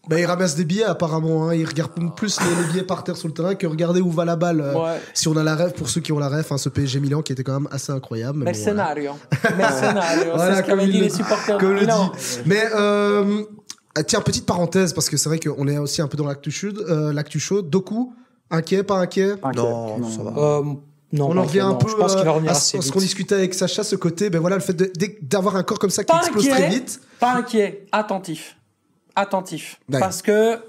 [0.09, 1.49] Bah, il ramasse des billets apparemment.
[1.49, 1.53] Hein.
[1.53, 4.25] Il regarde plus les, les billets par terre sur le terrain que regarder où va
[4.25, 4.59] la balle.
[4.61, 4.99] euh, Ouais.
[5.13, 7.21] Si on a la rêve, pour ceux qui ont la rêve, hein, ce PSG Milan
[7.21, 8.39] qui était quand même assez incroyable.
[8.39, 9.11] mais bon, Mercenario.
[9.57, 10.31] Mercenario.
[10.35, 12.11] Voilà, c'est ce comme qu'avaient il dit le les supporters Comme de le Milan.
[12.17, 12.39] dit.
[12.47, 13.43] Mais euh,
[14.07, 16.83] tiens, petite parenthèse, parce que c'est vrai qu'on est aussi un peu dans l'actu chaude.
[16.89, 17.69] Euh, l'actu chaude.
[17.69, 18.11] Doku,
[18.49, 19.35] inquiet, pas inquiet?
[19.55, 20.31] Non, ça va.
[20.41, 20.63] Euh,
[21.11, 22.93] non, On en revient un peu Je pense qu'il va revenir à assez ce vite.
[22.93, 24.75] qu'on discutait avec Sacha, ce côté, ben voilà, le fait
[25.23, 26.99] d'avoir un corps comme ça qui Pas explose très vite.
[27.19, 28.55] Pas inquiet, attentif.
[29.15, 29.79] Attentif.
[29.91, 30.61] Parce que,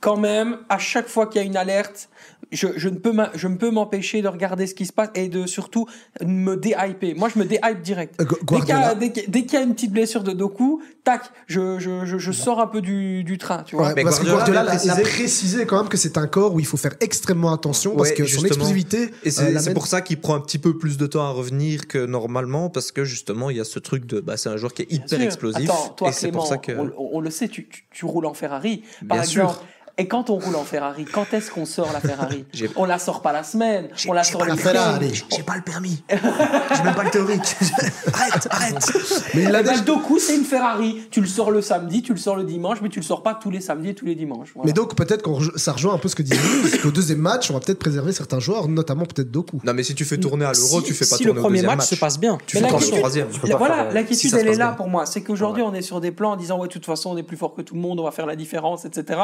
[0.00, 2.08] quand même, à chaque fois qu'il y a une alerte,
[2.52, 5.28] je, je ne peux je ne peux m'empêcher de regarder ce qui se passe et
[5.28, 5.86] de surtout
[6.24, 7.14] me déhyper.
[7.14, 8.14] Moi, je me déhype direct.
[8.20, 8.94] Euh, Dès qu'il y, a- Guardiola.
[8.94, 12.18] dès qu'il- dès qu'il y a une petite blessure de Doku, tac, je, je, je,
[12.18, 13.88] je sors un peu du, du train, tu vois.
[13.88, 16.60] Ouais, Mais parce que Guardiola l'a précisé- précisé quand même que c'est un corps où
[16.60, 18.46] il faut faire extrêmement attention parce Ouais, que son justement.
[18.48, 19.10] explosivité.
[19.24, 21.86] Et c'est euh, pour ça qu'il prend un petit peu plus de temps à revenir
[21.88, 24.20] que normalement, parce que justement, il y a ce truc de.
[24.20, 25.68] Bah, c'est un joueur qui est hyper explosif.
[25.70, 26.72] Attends, toi, et c'est pour ça que.
[26.72, 29.52] on, on le sait, tu, tu, tu roules en Ferrari, par Bien exemple.
[29.54, 29.64] sûr.
[29.98, 32.44] Et quand on roule en Ferrari, quand est-ce qu'on sort la Ferrari
[32.76, 34.56] On la sort pas la semaine, on la sort le la.
[34.56, 35.24] Ferrari.
[35.34, 36.02] J'ai pas le permis.
[36.10, 37.40] J'ai même pas le théorique.
[38.12, 38.92] arrête, arrête.
[39.34, 41.06] Mais il déjà- le Doku, c'est une Ferrari.
[41.10, 43.34] Tu le sors le samedi, tu le sors le dimanche, mais tu le sors pas
[43.34, 44.50] tous les samedis et tous les dimanches.
[44.54, 44.66] Voilà.
[44.66, 47.18] Mais donc peut-être qu'on rejo- ça rejoint un peu ce que disait Luz, qu'au deuxième
[47.20, 49.60] match, on va peut-être préserver certains joueurs, notamment peut-être Doku.
[49.64, 51.40] Non, mais si tu fais tourner à l'euro, Si- tu fais pas si tourner le
[51.40, 52.36] au premier deuxième match, se passe bien.
[52.46, 53.28] Tu Mais fais tourner au troisième.
[53.28, 55.06] pas voilà, euh, si se elle est là pour moi.
[55.06, 57.22] C'est qu'aujourd'hui, on est sur des plans en disant, ouais, de toute façon, on est
[57.22, 59.18] plus fort que tout le monde, on va faire la différence, etc.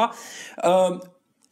[0.65, 0.97] Euh,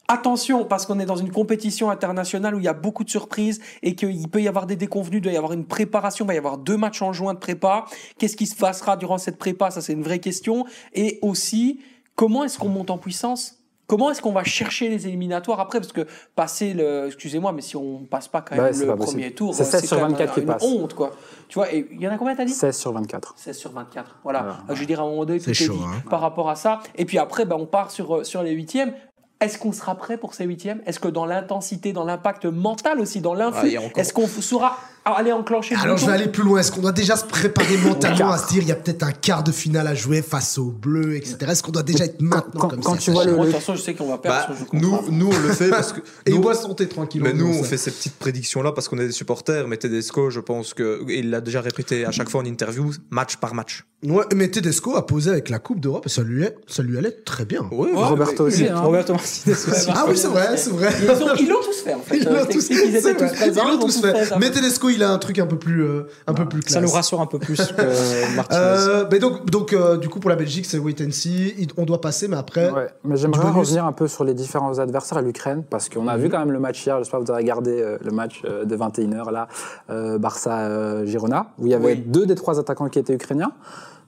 [0.08, 3.60] Attention, parce qu'on est dans une compétition internationale où il y a beaucoup de surprises
[3.82, 6.34] et qu'il peut y avoir des déconvenus, il doit y avoir une préparation, il va
[6.34, 7.86] y avoir deux matchs en juin de prépa.
[8.18, 9.70] Qu'est-ce qui se passera durant cette prépa?
[9.70, 10.66] Ça, c'est une vraie question.
[10.92, 11.80] Et aussi,
[12.14, 13.61] comment est-ce qu'on monte en puissance?
[13.92, 15.78] Comment est-ce qu'on va chercher les éliminatoires après?
[15.78, 19.04] Parce que passer le, excusez-moi, mais si on passe pas quand même le pas possible.
[19.20, 20.62] premier tour, C'est 16 sur quand même 24 qui une passent.
[20.64, 21.10] honte, quoi.
[21.46, 22.54] Tu vois, et il y en a combien t'as dit?
[22.54, 23.34] 16 sur 24.
[23.36, 24.16] 16 sur 24.
[24.24, 24.40] Voilà.
[24.40, 24.58] Voilà.
[24.70, 26.02] Euh, Je veux dire, à un moment donné, tout C'est est chaud, dit hein.
[26.08, 26.80] par rapport à ça.
[26.96, 28.94] Et puis après, ben, on part sur, euh, sur les huitièmes.
[29.42, 30.80] Est-ce qu'on sera prêt pour ces huitièmes?
[30.86, 35.32] Est-ce que dans l'intensité, dans l'impact mental aussi, dans Ah, l'influx, est-ce qu'on saura aller
[35.32, 36.60] enclencher le Alors je vais aller plus loin.
[36.60, 39.10] Est-ce qu'on doit déjà se préparer mentalement à se dire il y a peut-être un
[39.12, 41.36] quart de finale à jouer face aux Bleus, etc.
[41.48, 43.52] Est-ce qu'on doit déjà être maintenant quand- comme quand ça tu vois le- de toute
[43.52, 46.00] façon, je sais qu'on va perdre Bah, nous, nous, on le fait parce que.
[46.26, 47.20] Et nous- boit santé tranquille.
[47.22, 49.66] mais nous, on fait ces petites prédictions-là parce qu'on est des supporters.
[49.66, 53.36] Mais Tedesco, je pense que il l'a déjà répété à chaque fois en interview, match
[53.36, 53.84] par match.
[54.04, 56.98] Ouais, mais Tedesco a posé avec la Coupe d'Europe et ça lui, est- ça lui
[56.98, 57.68] allait très bien.
[57.70, 58.66] Oui, Roberto aussi.
[58.66, 58.80] hein.
[58.80, 59.90] Roberto Martinez aussi.
[59.94, 60.90] Ah oui, c'est vrai, c'est vrai.
[61.02, 62.16] Ils, ont- ils l'ont tous fait en fait.
[62.18, 63.68] Ils Euh, l'ont je tous t'explique, ils étaient tous présents.
[63.68, 64.32] L'ont tous fait.
[64.40, 66.74] Mais Tedesco, il a un truc un peu plus, euh, un peu plus classe.
[66.74, 68.58] Ça nous rassure un peu plus que Martinez.
[68.60, 71.54] Euh, mais donc, donc euh, du coup, pour la Belgique, c'est wait and see.
[71.58, 72.70] Il- On doit passer, mais après.
[72.70, 76.16] Ouais, mais j'aimerais revenir un peu sur les différents adversaires à l'Ukraine, parce qu'on a
[76.16, 78.64] vu quand même le match hier, j'espère que vous avez regardé euh, le match euh,
[78.64, 79.48] de 21h, là,
[79.90, 82.04] euh, Barça-Girona, où il y avait Oui.
[82.06, 83.52] deux des trois attaquants qui étaient ukrainiens.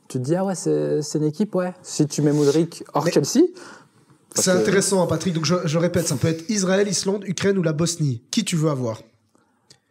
[0.09, 1.72] Tu te dis, ah ouais, c'est c'est une équipe, ouais.
[1.82, 3.47] Si tu mets Modric hors Mais- Chelsea,
[4.35, 5.32] C'est que- intéressant, hein, Patrick.
[5.35, 8.20] Donc, je, je répète, ça peut être Israël, Islande, Ukraine ou la Bosnie.
[8.30, 8.99] Qui tu veux avoir?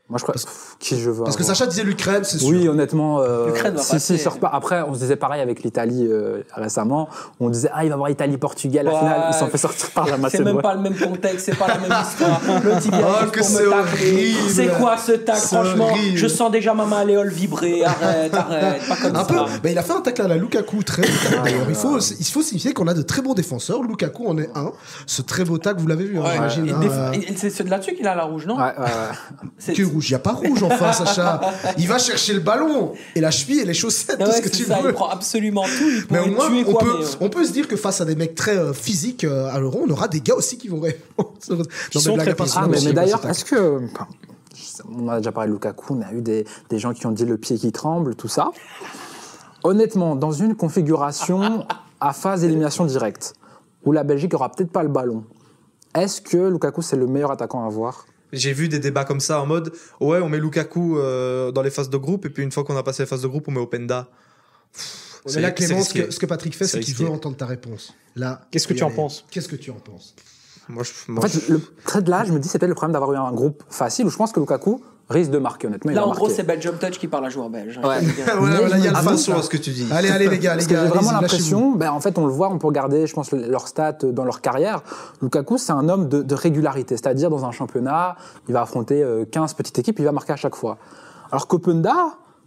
[0.10, 2.49] Moi je crois, pff, qui je veux Parce que Sacha disait l'Ukraine, c'est sûr.
[2.49, 4.18] Oui, honnêtement, euh, L'Ukraine va si, passer.
[4.18, 4.49] si, sur pas.
[4.54, 7.08] Après, on se disait pareil avec l'Italie euh, récemment.
[7.39, 8.93] On disait, ah, il va y avoir Italie-Portugal, Ouais.
[8.93, 9.26] la finale.
[9.30, 10.54] Ils s'en fait sortir par la C'est Macédoine.
[10.56, 12.41] même pas le même contexte, c'est pas la même histoire.
[12.64, 14.39] Le Oh, que pour c'est horrible.
[14.49, 16.18] C'est quoi ce tac C'est Franchement, horrible.
[16.18, 17.84] je sens déjà Maman Aléole vibrer.
[17.86, 19.36] Arrête, arrête, pas comme Un peu.
[19.36, 19.45] ça.
[19.64, 21.66] Mais il a fait un tacle à la Lukaku très tacle, d'ailleurs.
[21.70, 23.82] Il faut, il faut signifier qu'on a de très bons défenseurs.
[23.82, 24.74] Lukaku en est un.
[25.08, 26.32] Ce très beau tacle, vous l'avez vu, hein, Ouais.
[26.49, 26.70] j'imagine.
[26.76, 26.89] Hein, des-
[27.30, 28.58] euh, C'est c'est de là-dessus qu'il a la rouge, non
[29.94, 31.39] Rouge, il n'y a pas rouge enfin, Sacha.
[31.78, 34.50] Il va chercher le ballon et la cheville et les chaussettes, Ouais, tout ce que
[34.50, 34.89] tu ça, veux.
[34.89, 35.89] il prend absolument tout.
[35.89, 37.76] Il Mais au moins, tuer on quoi, peut, mais, euh, on peut se dire que
[37.76, 40.58] face à des mecs très euh, physiques euh, à l'euro, on aura des gars aussi
[40.58, 41.34] qui vont répondre.
[41.96, 43.82] Mais sont très Ah, mais, d'ailleurs, est-ce que.
[44.91, 47.26] On a déjà parlé de Lukaku, on a eu des, des gens qui ont dit
[47.26, 48.52] le pied qui tremble, tout ça.
[49.64, 51.66] Honnêtement, dans une configuration
[52.02, 53.34] à phase élimination directe,
[53.86, 55.24] où la Belgique aura peut-être pas le ballon,
[55.96, 58.06] est-ce que Lukaku c'est le meilleur attaquant à avoir?
[58.34, 59.72] J'ai vu des débats comme ça en mode
[60.02, 62.76] ouais, on met Lukaku euh, dans les phases de groupe et puis une fois qu'on
[62.76, 64.10] a passé les phases de groupe, on met Openda.
[65.34, 67.46] Mais là, C'est- Clément, ce que, ce que Patrick fait, C'est qu'il veut entendre ta
[67.46, 67.94] réponse.
[68.16, 69.24] Là, Qu'est-ce que tu en penses?
[69.32, 70.16] Qu'est-ce que tu en penses?
[70.70, 72.76] Moi, je, En fait, je- le trait de là, je me dis, c'est peut-être le
[72.76, 74.82] problème d'avoir eu un groupe facile où je pense que Lukaku
[75.14, 75.91] risque de marquer, honnêtement.
[75.91, 77.80] Là, en gros, c'est Belgium Touch qui parle à joueur belge.
[77.82, 77.99] hein, Ouais.
[78.38, 79.11] voilà, voilà, il y a le là.
[79.38, 79.88] à ce que tu dis.
[79.91, 80.84] Allez, allez, les gars, les Parce que gars.
[80.84, 83.68] j'ai vraiment l'impression, ben, en fait, on le voit, on peut regarder, je pense, leurs
[83.68, 84.82] stats dans leur carrière.
[85.22, 88.16] Lukaku, c'est un homme de, de régularité, c'est-à-dire dans un championnat,
[88.47, 90.78] il va affronter euh, 15 petites équipes, il va marquer à chaque fois.
[91.32, 91.95] Alors qu'Openda,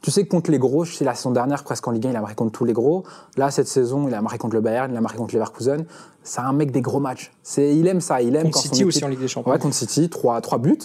[0.02, 2.10] tu sais que contre les gros, je sais, la saison dernière, presque en Ligue 1,
[2.10, 3.02] il a marqué contre tous les gros.
[3.36, 5.84] Là, cette saison, il a marqué contre le Bayern, il a marqué contre Leverkusen.
[6.22, 7.32] C'est un mec des gros matchs.
[7.42, 9.50] C'est, il aime ça, il aime Contre quand son City aussi en Ligue des Champions.
[9.50, 10.78] Ouais, contre City, trois, trois buts.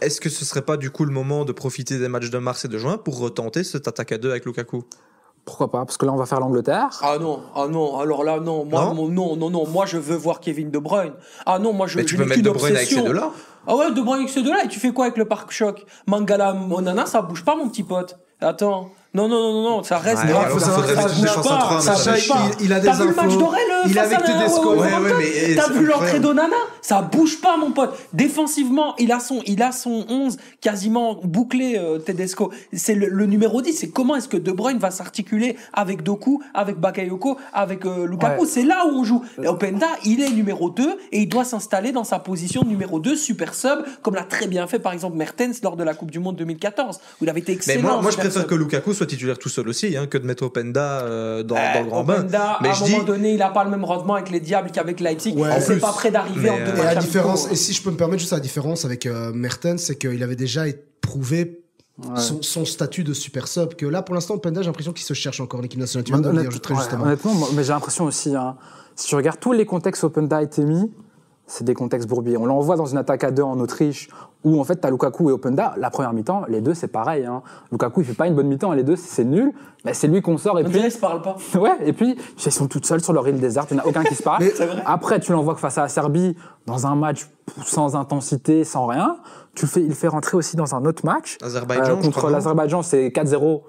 [0.00, 2.64] Est-ce que ce serait pas du coup le moment de profiter des matchs de mars
[2.64, 4.82] et de juin pour retenter cet attaque à deux avec Lukaku?
[5.44, 6.88] Pourquoi pas Parce que là, on va faire l'Angleterre.
[7.02, 9.98] Ah non, ah non, alors là non, moi Non mon- non, non, non, moi je
[9.98, 11.12] veux voir Kevin De Bruyne.
[11.44, 13.30] Ah non, moi je Mais tu peux mettre De Bruyne avec ces deux-là
[13.66, 15.84] Ah ouais, De Bruyne avec ces deux-là, et tu fais quoi avec le parc choc?
[16.06, 18.16] Mangala, Monana, ça bouge pas mon petit pote.
[18.40, 18.90] Attends.
[19.14, 20.44] Non, non, non, non, non, ça reste Ouais, grave.
[20.46, 21.08] alors, faut ça, bouge pas,
[21.80, 22.38] ça mais bouge pas.
[22.58, 24.74] Il- il a des T'as vu le match d'Orel Il face avec Tedesco.
[24.74, 26.56] Ouais, ouais, mais- T'as vu l'entrée d'Onana?
[26.82, 27.96] Ça bouge pas, mon pote.
[28.12, 32.50] Défensivement, il a son, il a son 11 quasiment bouclé, euh, Tedesco.
[32.72, 33.72] C'est le, le numéro 10.
[33.74, 38.42] C'est comment est-ce que De Bruyne va s'articuler avec Doku, avec Bakayoko, avec euh, Lukaku?
[38.42, 38.48] Ouais.
[38.48, 39.22] C'est là où on joue.
[39.42, 42.98] Et Openda, il est numéro 2 et il doit s'installer dans sa position de numéro
[42.98, 46.10] 2, super sub, comme l'a très bien fait par exemple Mertens lors de la Coupe
[46.10, 47.82] du Monde 2014, où il avait été Mais excellent.
[47.82, 48.50] moi, moi je préfère sub.
[48.50, 51.74] que Lukaku soit titulaire tout seul aussi, hein, que de mettre Openda euh, dans, Euh,
[51.74, 52.14] dans le grand bain.
[52.20, 54.30] Openda, Mais à un je moment dis, donné, il n'a pas le même rendement avec
[54.30, 55.34] les Diables qu'avec Leipzig.
[55.36, 57.04] Ouais, et c'est pas prêt d'arriver en deux euh, Et matchs la amicaux.
[57.06, 60.22] différence, et si je peux me permettre juste la différence avec euh, Mertens, c'est qu'il
[60.22, 60.62] avait déjà
[61.00, 61.60] prouvé
[62.16, 63.74] son, son statut de super sub.
[63.74, 66.04] Que là, pour l'instant, Penda, j'ai l'impression qu'il se cherche encore en équipe nationale.
[66.04, 67.04] Tu viens de le dire très ouais, justement.
[67.04, 68.56] Honnêtement, moi- mais j'ai l'impression aussi, hein,
[68.96, 70.90] si tu regardes tous les contextes où Openda a été mis,
[71.46, 72.36] c'est des contextes bourbiers.
[72.36, 74.08] On l'envoie dans une attaque à deux en Autriche,
[74.44, 75.74] où en fait tu as Lukaku et Openda.
[75.78, 77.24] La première mi-temps, les deux c'est pareil.
[77.24, 77.42] Hein.
[77.72, 79.52] Lukaku il fait pas une bonne mi-temps, les deux c'est nul,
[79.84, 80.58] mais c'est lui qu'on sort.
[80.58, 81.36] Et On puis, dirait qu'ils se parlent pas.
[81.58, 83.86] ouais, et puis ils sont toutes seules sur leur île déserte, il n'y en a
[83.88, 84.44] aucun qui se parle.
[84.86, 86.36] Après, tu l'envoies face à la Serbie
[86.66, 87.26] dans un match
[87.64, 89.16] sans intensité, sans rien.
[89.54, 91.38] Tu le fais, il le fait rentrer aussi dans un autre match.
[91.42, 93.62] Azerbaïdjan, Euh, contre l'Azerbaïdjan, c'est 4-0.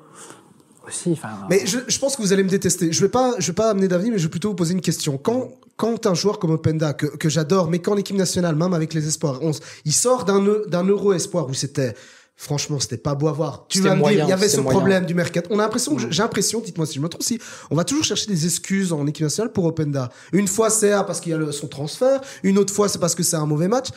[0.88, 1.20] Aussi.
[1.50, 2.92] Mais je, je pense que vous allez me détester.
[2.92, 4.82] Je vais pas, je vais pas amener d'avenir, mais je vais plutôt vous poser une
[4.82, 5.18] question.
[5.18, 8.94] Quand, quand un joueur comme Openda, que, que j'adore, mais qu'en équipe nationale, même avec
[8.94, 9.52] les espoirs, on
[9.84, 11.94] il sort d'un, eu- d'un euro espoir où c'était,
[12.38, 13.66] franchement, c'était pas beau à voir.
[13.68, 14.80] Tu vas me moyen, dire, il y avait ce moyen.
[14.80, 15.42] problème du mercat.
[15.50, 17.40] On a l'impression, que- j'ai l'impression, dites-moi si je me trompe, si
[17.72, 20.10] on va toujours chercher des excuses en équipe nationale pour Openda.
[20.32, 22.22] Une fois, c'est parce qu'il y a le- son transfert.
[22.44, 23.88] Une autre fois, c'est parce que c'est un mauvais match.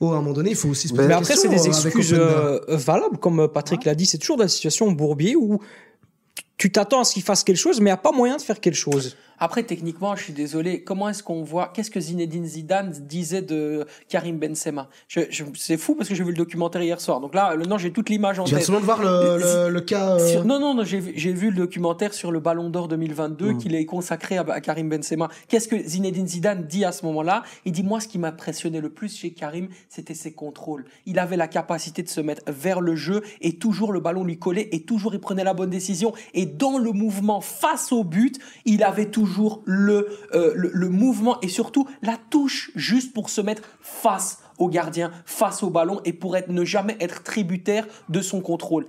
[0.00, 1.56] Oh, à un moment donné, il faut aussi se poser Mais la après, question, c'est
[1.56, 4.06] des avec excuses euh, valables, comme Patrick l'a dit.
[4.06, 5.58] C'est toujours dans la situation bourbier où
[6.56, 8.42] tu t'attends à ce qu'il fasse quelque chose, mais il n'y a pas moyen de
[8.42, 9.16] faire quelque chose.
[9.40, 10.82] Après, techniquement, je suis désolé.
[10.82, 14.88] Comment est-ce qu'on voit Qu'est-ce que Zinedine Zidane disait de Karim Benzema?
[15.08, 17.20] Je, je- C'est fou parce que j'ai vu le documentaire hier soir.
[17.20, 18.62] Donc là, non, j'ai toute l'image en tête.
[18.62, 20.16] seulement de voir le, le, le cas.
[20.16, 22.88] euh, Sur- non, non, non, j'ai vu- j'ai vu le documentaire sur le Ballon d'Or
[22.88, 23.58] 2022 Mm.
[23.58, 25.28] qu'il est consacré à, à Karim Benzema.
[25.48, 27.42] Qu'est-ce que Zinedine Zidane dit à ce moment-là?
[27.64, 30.84] Il dit moi, ce qui m'impressionnait le plus chez Karim, c'était ses contrôles.
[31.06, 34.38] Il avait la capacité de se mettre vers le jeu et toujours le ballon lui
[34.38, 36.12] collait et toujours il prenait la bonne décision.
[36.34, 39.27] Et dans le mouvement face au but, il avait toujours
[39.64, 45.12] le, euh, le, mouvement et surtout la touche juste pour se mettre face au gardien,
[45.24, 48.86] face au ballon et pour ne jamais être tributaire de son contrôle.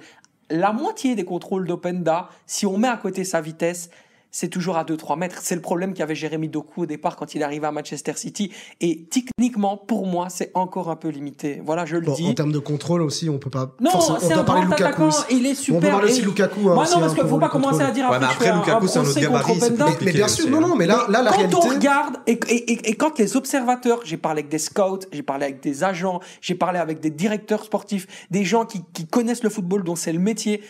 [0.49, 3.89] La moitié des contrôles d'Openda, si on met à côté sa vitesse,
[4.31, 5.39] c'est toujours à 2-3 mètres.
[5.41, 8.51] C'est le problème qu'avait Jérémy Doku au départ quand il arrivait à Manchester City.
[8.79, 11.61] Et techniquement, pour moi, c'est encore un peu limité.
[11.65, 12.27] Voilà, je le bon, dis.
[12.29, 13.71] en termes de contrôle aussi, on peut pas.
[13.79, 15.09] Non, forcément- on c'est doit un parler de grand Lukaku.
[15.31, 15.81] Il est On super.
[15.81, 16.59] peut parler aussi de Lukaku.
[16.69, 18.59] hein, non, hein, parce qu'il pour faut pas commencer à dire Ouais, après après, un-
[18.59, 20.61] Lukaku, c'est un autre gabarit, Mais, mais bien sûr, non, hein.
[20.61, 21.57] non, mais là, là la quand réalité.
[21.57, 25.23] on regarde et, et- et- et quand les observateurs, j'ai parlé avec des scouts, j'ai
[25.23, 29.43] parlé avec des agents, j'ai parlé avec des directeurs sportifs, des gens qui, qui connaissent
[29.43, 30.61] le football, dont c'est le métier,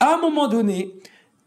[0.00, 0.94] à un moment donné,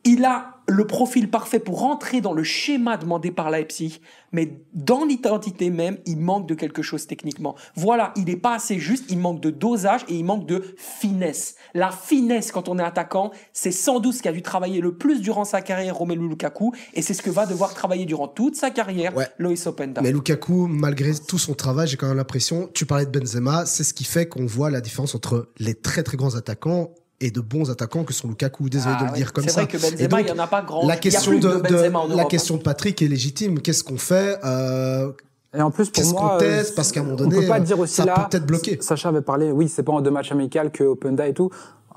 [0.05, 4.01] il a le profil parfait pour rentrer dans le schéma demandé par Leipzig,
[4.33, 7.55] mais dans l'identité même, il manque de quelque chose techniquement.
[7.75, 11.55] Voilà, il n'est pas assez juste, il manque de dosage et il manque de finesse.
[11.73, 14.97] La finesse quand on est attaquant, c'est sans doute ce qui a dû travailler le
[14.97, 18.55] plus durant sa carrière Romelu Lukaku, et c'est ce que va devoir travailler durant toute
[18.55, 19.27] sa carrière Ouais.
[19.37, 20.01] Loïs Openda.
[20.01, 23.83] Mais Lukaku, malgré tout son travail, j'ai quand même l'impression, tu parlais de Benzema, c'est
[23.83, 27.39] ce qui fait qu'on voit la différence entre les très très grands attaquants et de
[27.41, 28.69] bons attaquants que sont Lukaku.
[28.69, 29.17] Désolé Ah de le ouais.
[29.17, 29.61] dire comme C'est ça.
[29.63, 30.81] vrai que Et Benzema, donc, il n'y en a pas grand.
[30.81, 32.25] la il y a question plus de, de, de- Benzema en la hein.
[32.25, 33.59] question de Patrick est légitime.
[33.61, 35.11] Qu'est-ce qu'on fait euh,
[35.55, 36.71] Et en plus, pour Qu'est-ce moi, qu'on teste?
[36.71, 38.45] Euh, Parce qu'à un moment on donné, peut pas dire aussi ça là, peut peut-être
[38.45, 38.77] bloquer.
[38.81, 41.49] Sacha avait parlé, oui, c'est pas en deux matchs amicaux que Openda et tout.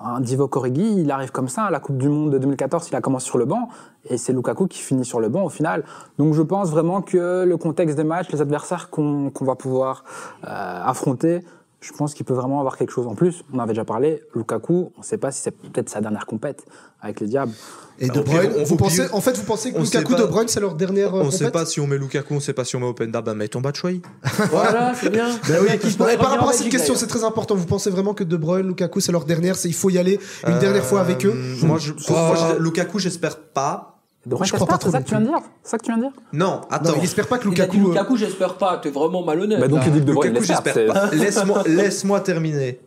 [0.03, 2.97] Un Divock Origi, il arrive comme ça à la Coupe du Monde de 2014, il
[2.97, 3.69] a commencé sur le banc
[4.09, 5.85] et c'est Lukaku qui finit sur le banc au final.
[6.19, 10.05] Donc je pense vraiment que le contexte des matchs, les adversaires qu'on qu'on va pouvoir
[10.47, 10.49] euh,
[10.87, 11.41] affronter,
[11.81, 13.43] je pense qu'il peut vraiment avoir quelque chose en plus.
[13.53, 16.65] On avait déjà parlé, Lukaku, on ne sait pas si c'est peut-être sa dernière compète
[17.01, 17.53] avec les Diables.
[17.99, 20.15] Et Bah, De Bruyne, on- vous pensez, en fait, vous pensez que on sait Lukaku,
[20.15, 22.35] pas- De Bruyne, c'est leur dernière euh, On sait compète pas si on met Lukaku,
[22.35, 24.03] on sait pas si on met Openda, bah mets ton Batshuayi.
[24.51, 25.29] Voilà, c'est bien.
[25.49, 25.79] Ben oui.
[25.79, 27.55] Qui par rapport à cette Belgique, question, c'est très important.
[27.55, 30.19] Vous pensez vraiment que De Bruyne, Lukaku, c'est leur dernière C'est il faut y aller
[30.47, 31.33] une dernière fois avec eux?
[31.35, 33.90] Euh, Moi, je, pour- moi, je- Lukaku, j'espère pas.
[34.27, 35.85] De Bruyne, Je crois pas c'est ça que tu viens de dire C'est ça que
[35.85, 36.91] tu viens de dire Non, attends.
[36.91, 37.87] Non, il espère pas que Il a dit Lukaku.
[37.87, 38.79] euh, Lukaku, j'espère pas.
[38.79, 39.61] T'es vraiment malhonnête.
[39.61, 41.11] Bah donc il dit que De Bruyne, Lukaku, j'espère pas.
[41.15, 42.81] Laisse-moi laisse terminer.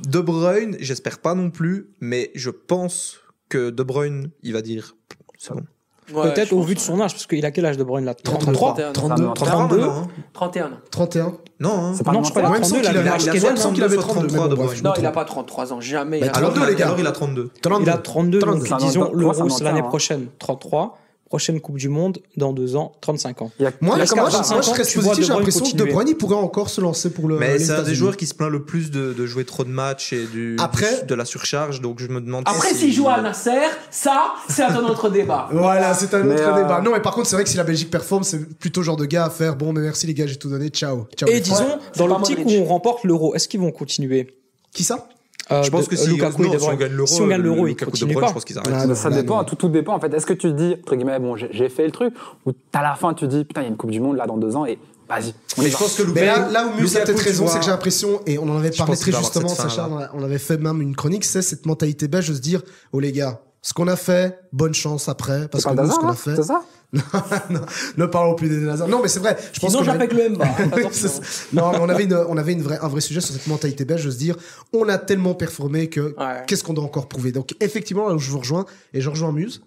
[0.00, 4.96] De Bruyne, j'espère pas non plus, mais je pense que De Bruyne, il va dire
[5.38, 5.64] c'est bon.
[6.12, 8.14] Ouais, Peut-être au vu de son âge, parce qu'il a quel âge de Bruyne là
[8.14, 8.92] 33, 31.
[8.92, 10.08] 32, 32, 32, maintenant, hein.
[10.34, 10.70] 31.
[10.90, 11.32] 31.
[11.60, 11.92] Non, hein.
[12.04, 14.34] Pas Non, je crois qu'il a- il a il me semble qu'il avait 33, 32.
[14.34, 14.82] mais bon, De Bruyne.
[14.84, 16.20] Non, il a pas 33 ans, jamais.
[16.20, 16.86] Bah, il a alors, 32, les gars.
[16.86, 17.50] alors, il a 32.
[17.62, 17.84] 32.
[17.84, 19.82] Il a 32, Talent donc de- Ça disons l'Euro l'année hein.
[19.84, 20.98] prochaine, 33.
[21.34, 23.50] Prochaine Coupe du Monde, dans deux ans, 35 ans.
[23.58, 25.24] Moi, comme moi, à je- 25 moi, je reste positif.
[25.24, 25.84] J'ai l'impression que De.
[25.84, 27.38] Bruyne, il pourrait encore se lancer pour le.
[27.38, 29.68] Mais c'est un des joueurs qui se plaint le plus de, de jouer trop de
[29.68, 32.92] matchs et du, Après- du- de la surcharge, donc je me demande Après, si- s'il
[32.92, 33.50] joue à Nasser,
[33.90, 35.48] ça, c'est un autre débat.
[35.52, 36.80] Voilà, c'est un Mais, autre euh, débat.
[36.80, 38.96] Non, mais par contre, c'est vrai que si la Belgique performe, c'est plutôt le genre
[38.96, 39.56] de gars à faire.
[39.56, 40.68] Bon, mais merci les gars, j'ai tout donné.
[40.68, 41.08] Ciao.
[41.16, 41.28] Ciao.
[41.28, 44.38] Et disons, dans l'optique où on remporte l'Euro, est-ce qu'ils vont continuer?
[44.72, 45.08] Qui ça?
[45.52, 47.42] Euh, Je pense de- que si, Lukaku non, si on gagne l'euro, Si on gagne
[47.42, 47.84] l'euro, Bruyne, pas.
[47.94, 48.88] je pense qu'ils Ah, arrêtent.
[48.88, 49.44] non, ça dépend, non.
[49.44, 50.12] tout, tout dépend en fait.
[50.14, 52.14] Est-ce que tu te dis, entre guillemets, bon, j'ai fait le truc,
[52.46, 54.26] ou à la fin tu dis, putain, il y a une Coupe du Monde là
[54.26, 54.78] dans deux ans et
[55.08, 57.58] vas-y, on je pense que Mais là, là où Mus a peut-être raison, vois- c'est
[57.58, 60.80] que j'ai l'impression, et on en avait parlé très justement, Sacha, on avait fait même
[60.80, 63.96] une chronique, c'est cette mentalité belge de se dire, oh les gars, ce qu'on a
[63.96, 66.36] fait, bonne chance après, parce C'est que nous, ce qu'on a là fait.
[66.36, 66.62] C'est ça
[67.50, 67.60] non,
[67.96, 68.86] ne parlons plus des hasards.
[68.88, 69.36] Non, mais c'est vrai.
[69.52, 70.44] Je pense Sinon, j'appelle le Mba.
[70.92, 73.46] C'est- non, mais on avait, une, on avait une vraie, un vrai sujet sur cette
[73.48, 74.36] mentalité belge de se dire
[74.74, 76.42] on a tellement performé que Ouais.
[76.46, 77.32] qu'est-ce qu'on doit encore prouver?
[77.32, 79.62] Donc, effectivement, là où je vous rejoins, et je rejoins Muse,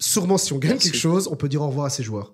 [0.00, 0.90] sûrement si on gagne Merci.
[0.90, 2.32] quelque chose, on peut dire au revoir à ces joueurs.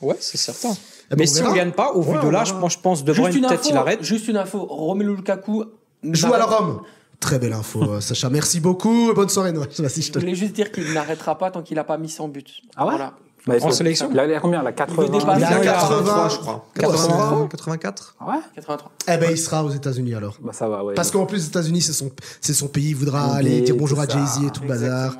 [0.00, 0.70] Ouais, c'est certain.
[1.10, 3.02] Eh ben, Mais on si on gagne pas, au vu Ouais, de moi je pense
[3.04, 4.02] De Bruyne une peut-être info, il arrête.
[4.02, 4.64] juste une info.
[4.64, 5.64] Romelu Lukaku.
[6.04, 6.80] Joue à la Rome.
[7.20, 8.30] Très belle info, euh, Sacha.
[8.30, 9.12] Merci beaucoup.
[9.14, 9.68] Bonne soirée, Noël.
[9.78, 12.08] Vas-y, je Je te voulais juste dire qu'il n'arrêtera pas tant qu'il n'a pas mis
[12.08, 12.46] son but.
[12.76, 13.14] Ah ouais Voilà.
[13.46, 15.40] Bah, il En sélection Il a, il a combien veut 80 dépasser.
[15.40, 16.66] Il a Il a 83, je crois.
[16.74, 17.48] 83.
[17.48, 18.92] 84 Ah ouais 83.
[19.08, 20.36] Eh ben, il sera aux États-Unis alors.
[20.42, 20.94] Bah ça va, ouais.
[20.94, 22.10] Parce qu'en plus, les États-Unis, c'est son,
[22.40, 22.90] c'est son pays.
[22.90, 24.06] Il voudra aller dire bonjour à.
[24.06, 25.16] Jay-Z et tout le bazar.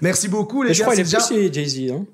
[0.00, 0.84] Merci beaucoup, les Mais je gars.
[0.86, 1.04] crois qu'il
[1.44, 1.92] est déjà- Jay-Z.
[1.92, 2.04] Hein.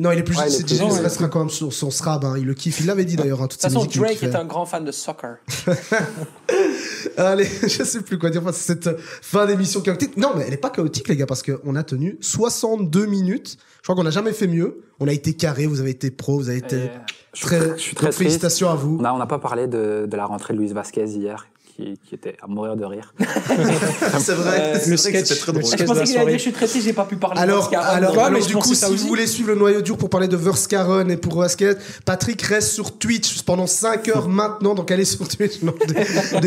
[0.00, 2.24] Non, il est plus Ouais, il c'est restera quand même sur son SRAB.
[2.24, 2.34] hein.
[2.38, 2.78] Il le kiffe.
[2.80, 4.92] Il l'avait dit d'ailleurs, hein, De toutes toute façon, Drake est un grand fan de
[4.92, 5.38] soccer.
[7.16, 8.42] Allez, je sais plus quoi dire.
[8.42, 10.16] Enfin, cette fin d'émission chaotique.
[10.16, 13.56] Non, mais elle est pas chaotique, les gars, parce qu'on a tenu 62 minutes.
[13.78, 14.82] Je crois qu'on n'a jamais fait mieux.
[15.00, 16.90] On a été carré, vous avez été pro, vous avez été Et
[17.34, 17.60] suis très.
[17.60, 18.18] tr- je suis très triste.
[18.18, 18.96] félicitations à vous.
[18.98, 21.46] On n'a on n'a pas parlé de, de la rentrée de Luis Vasquez hier,
[21.78, 23.14] qui, qui était à mourir de rire.
[24.18, 25.70] c'est vrai, Euh, c'est le vrai sketch, c'était très le drôle.
[25.72, 26.26] Je de pensais qu'il allait soirée.
[26.32, 27.40] dire je suis traité, j'ai pas pu parler.
[27.40, 27.84] Alors, Oscar.
[27.88, 30.36] alors, Ouais, alors, du coup, si vous voulez suivre le noyau dur pour parler de
[30.36, 35.28] Verskaren et pour basket, Patrick reste sur Twitch pendant 5 heures maintenant, donc allez sur
[35.28, 35.62] Twitch.
[35.62, 35.72] Non.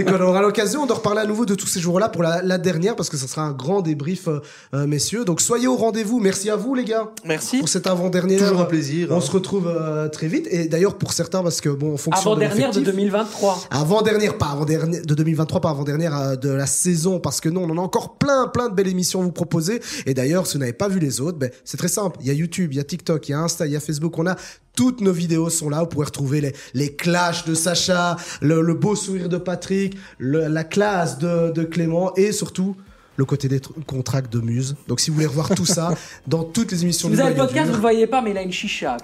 [0.07, 2.95] On aura l'occasion de reparler à nouveau de tous ces jours-là pour la, la dernière,
[2.95, 4.39] parce que ça sera un grand débrief, euh,
[4.73, 5.23] euh, messieurs.
[5.25, 6.19] Donc soyez au rendez-vous.
[6.19, 7.59] Merci à vous, les gars, Merci.
[7.59, 8.39] pour cette avant-dernière.
[8.39, 9.07] Toujours un plaisir.
[9.11, 9.21] On hein.
[9.21, 10.47] se retrouve euh, très vite.
[10.51, 13.63] Et d'ailleurs, pour certains, parce que bon, en fonction de Avant-dernière de l'effectif- 2023.
[13.71, 17.69] avant-dernière, pas avant-dernière, de 2023, pas avant-dernière euh, de la saison, parce que non, on
[17.69, 19.81] en a encore plein, plein de belles émissions à vous proposer.
[20.05, 22.17] Et d'ailleurs, si vous n'avez pas vu les autres, ben, c'est très simple.
[22.21, 23.79] Il y a YouTube, il y a TikTok, il y a Insta, il y a
[23.79, 24.17] Facebook.
[24.17, 24.35] On a
[24.75, 25.81] toutes nos vidéos sont là.
[25.81, 31.17] Vous pourrez retrouver les, les clashs de Sacha, le, beau sourire de Patrick, la classe
[31.19, 32.75] de, de Clément et surtout
[33.21, 34.75] le côté des tr- contracts de Muse.
[34.87, 35.93] Donc, si vous voulez revoir tout ça
[36.27, 38.37] dans toutes les émissions Si vous avez le podcast, vous le voyez pas, mais il
[38.37, 38.97] a une chicha.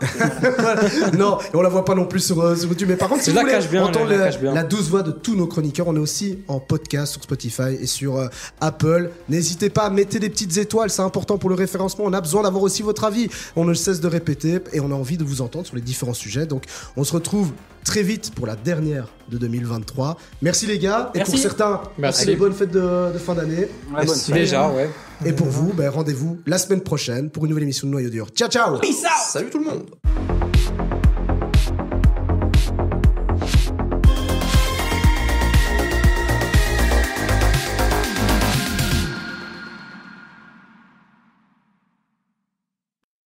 [1.18, 2.90] non, et on la voit pas non plus sur, euh, sur YouTube.
[2.90, 4.56] Mais par contre, si vous la voulez cache bien, entendre la la, cache bien.
[4.56, 7.86] la douce voix de tous nos chroniqueurs, on est aussi en podcast sur Spotify et
[7.86, 8.28] sur euh,
[8.60, 9.12] Apple.
[9.30, 12.06] N'hésitez pas à mettre des petites étoiles, c'est important pour le référencement.
[12.06, 13.30] On a besoin d'avoir aussi votre avis.
[13.56, 16.16] On ne cesse de répéter et on a envie de vous entendre sur les différents
[16.16, 16.48] sujets.
[16.48, 16.64] Donc,
[16.96, 17.52] on se retrouve
[17.88, 20.18] très vite pour la dernière de 2023.
[20.42, 21.10] Merci les gars.
[21.16, 21.32] Et Merci.
[21.32, 22.20] pour certains, Merci.
[22.20, 23.68] passez les bonnes fêtes de, de fin d'année.
[23.96, 24.36] Ouais, bonne fête.
[24.36, 24.90] Déjà, ouais.
[25.26, 28.28] Et pour vous, ben, rendez-vous la semaine prochaine pour une nouvelle émission de Noyau Dur.
[28.36, 30.37] Ciao, ciao Peace out Salut tout le monde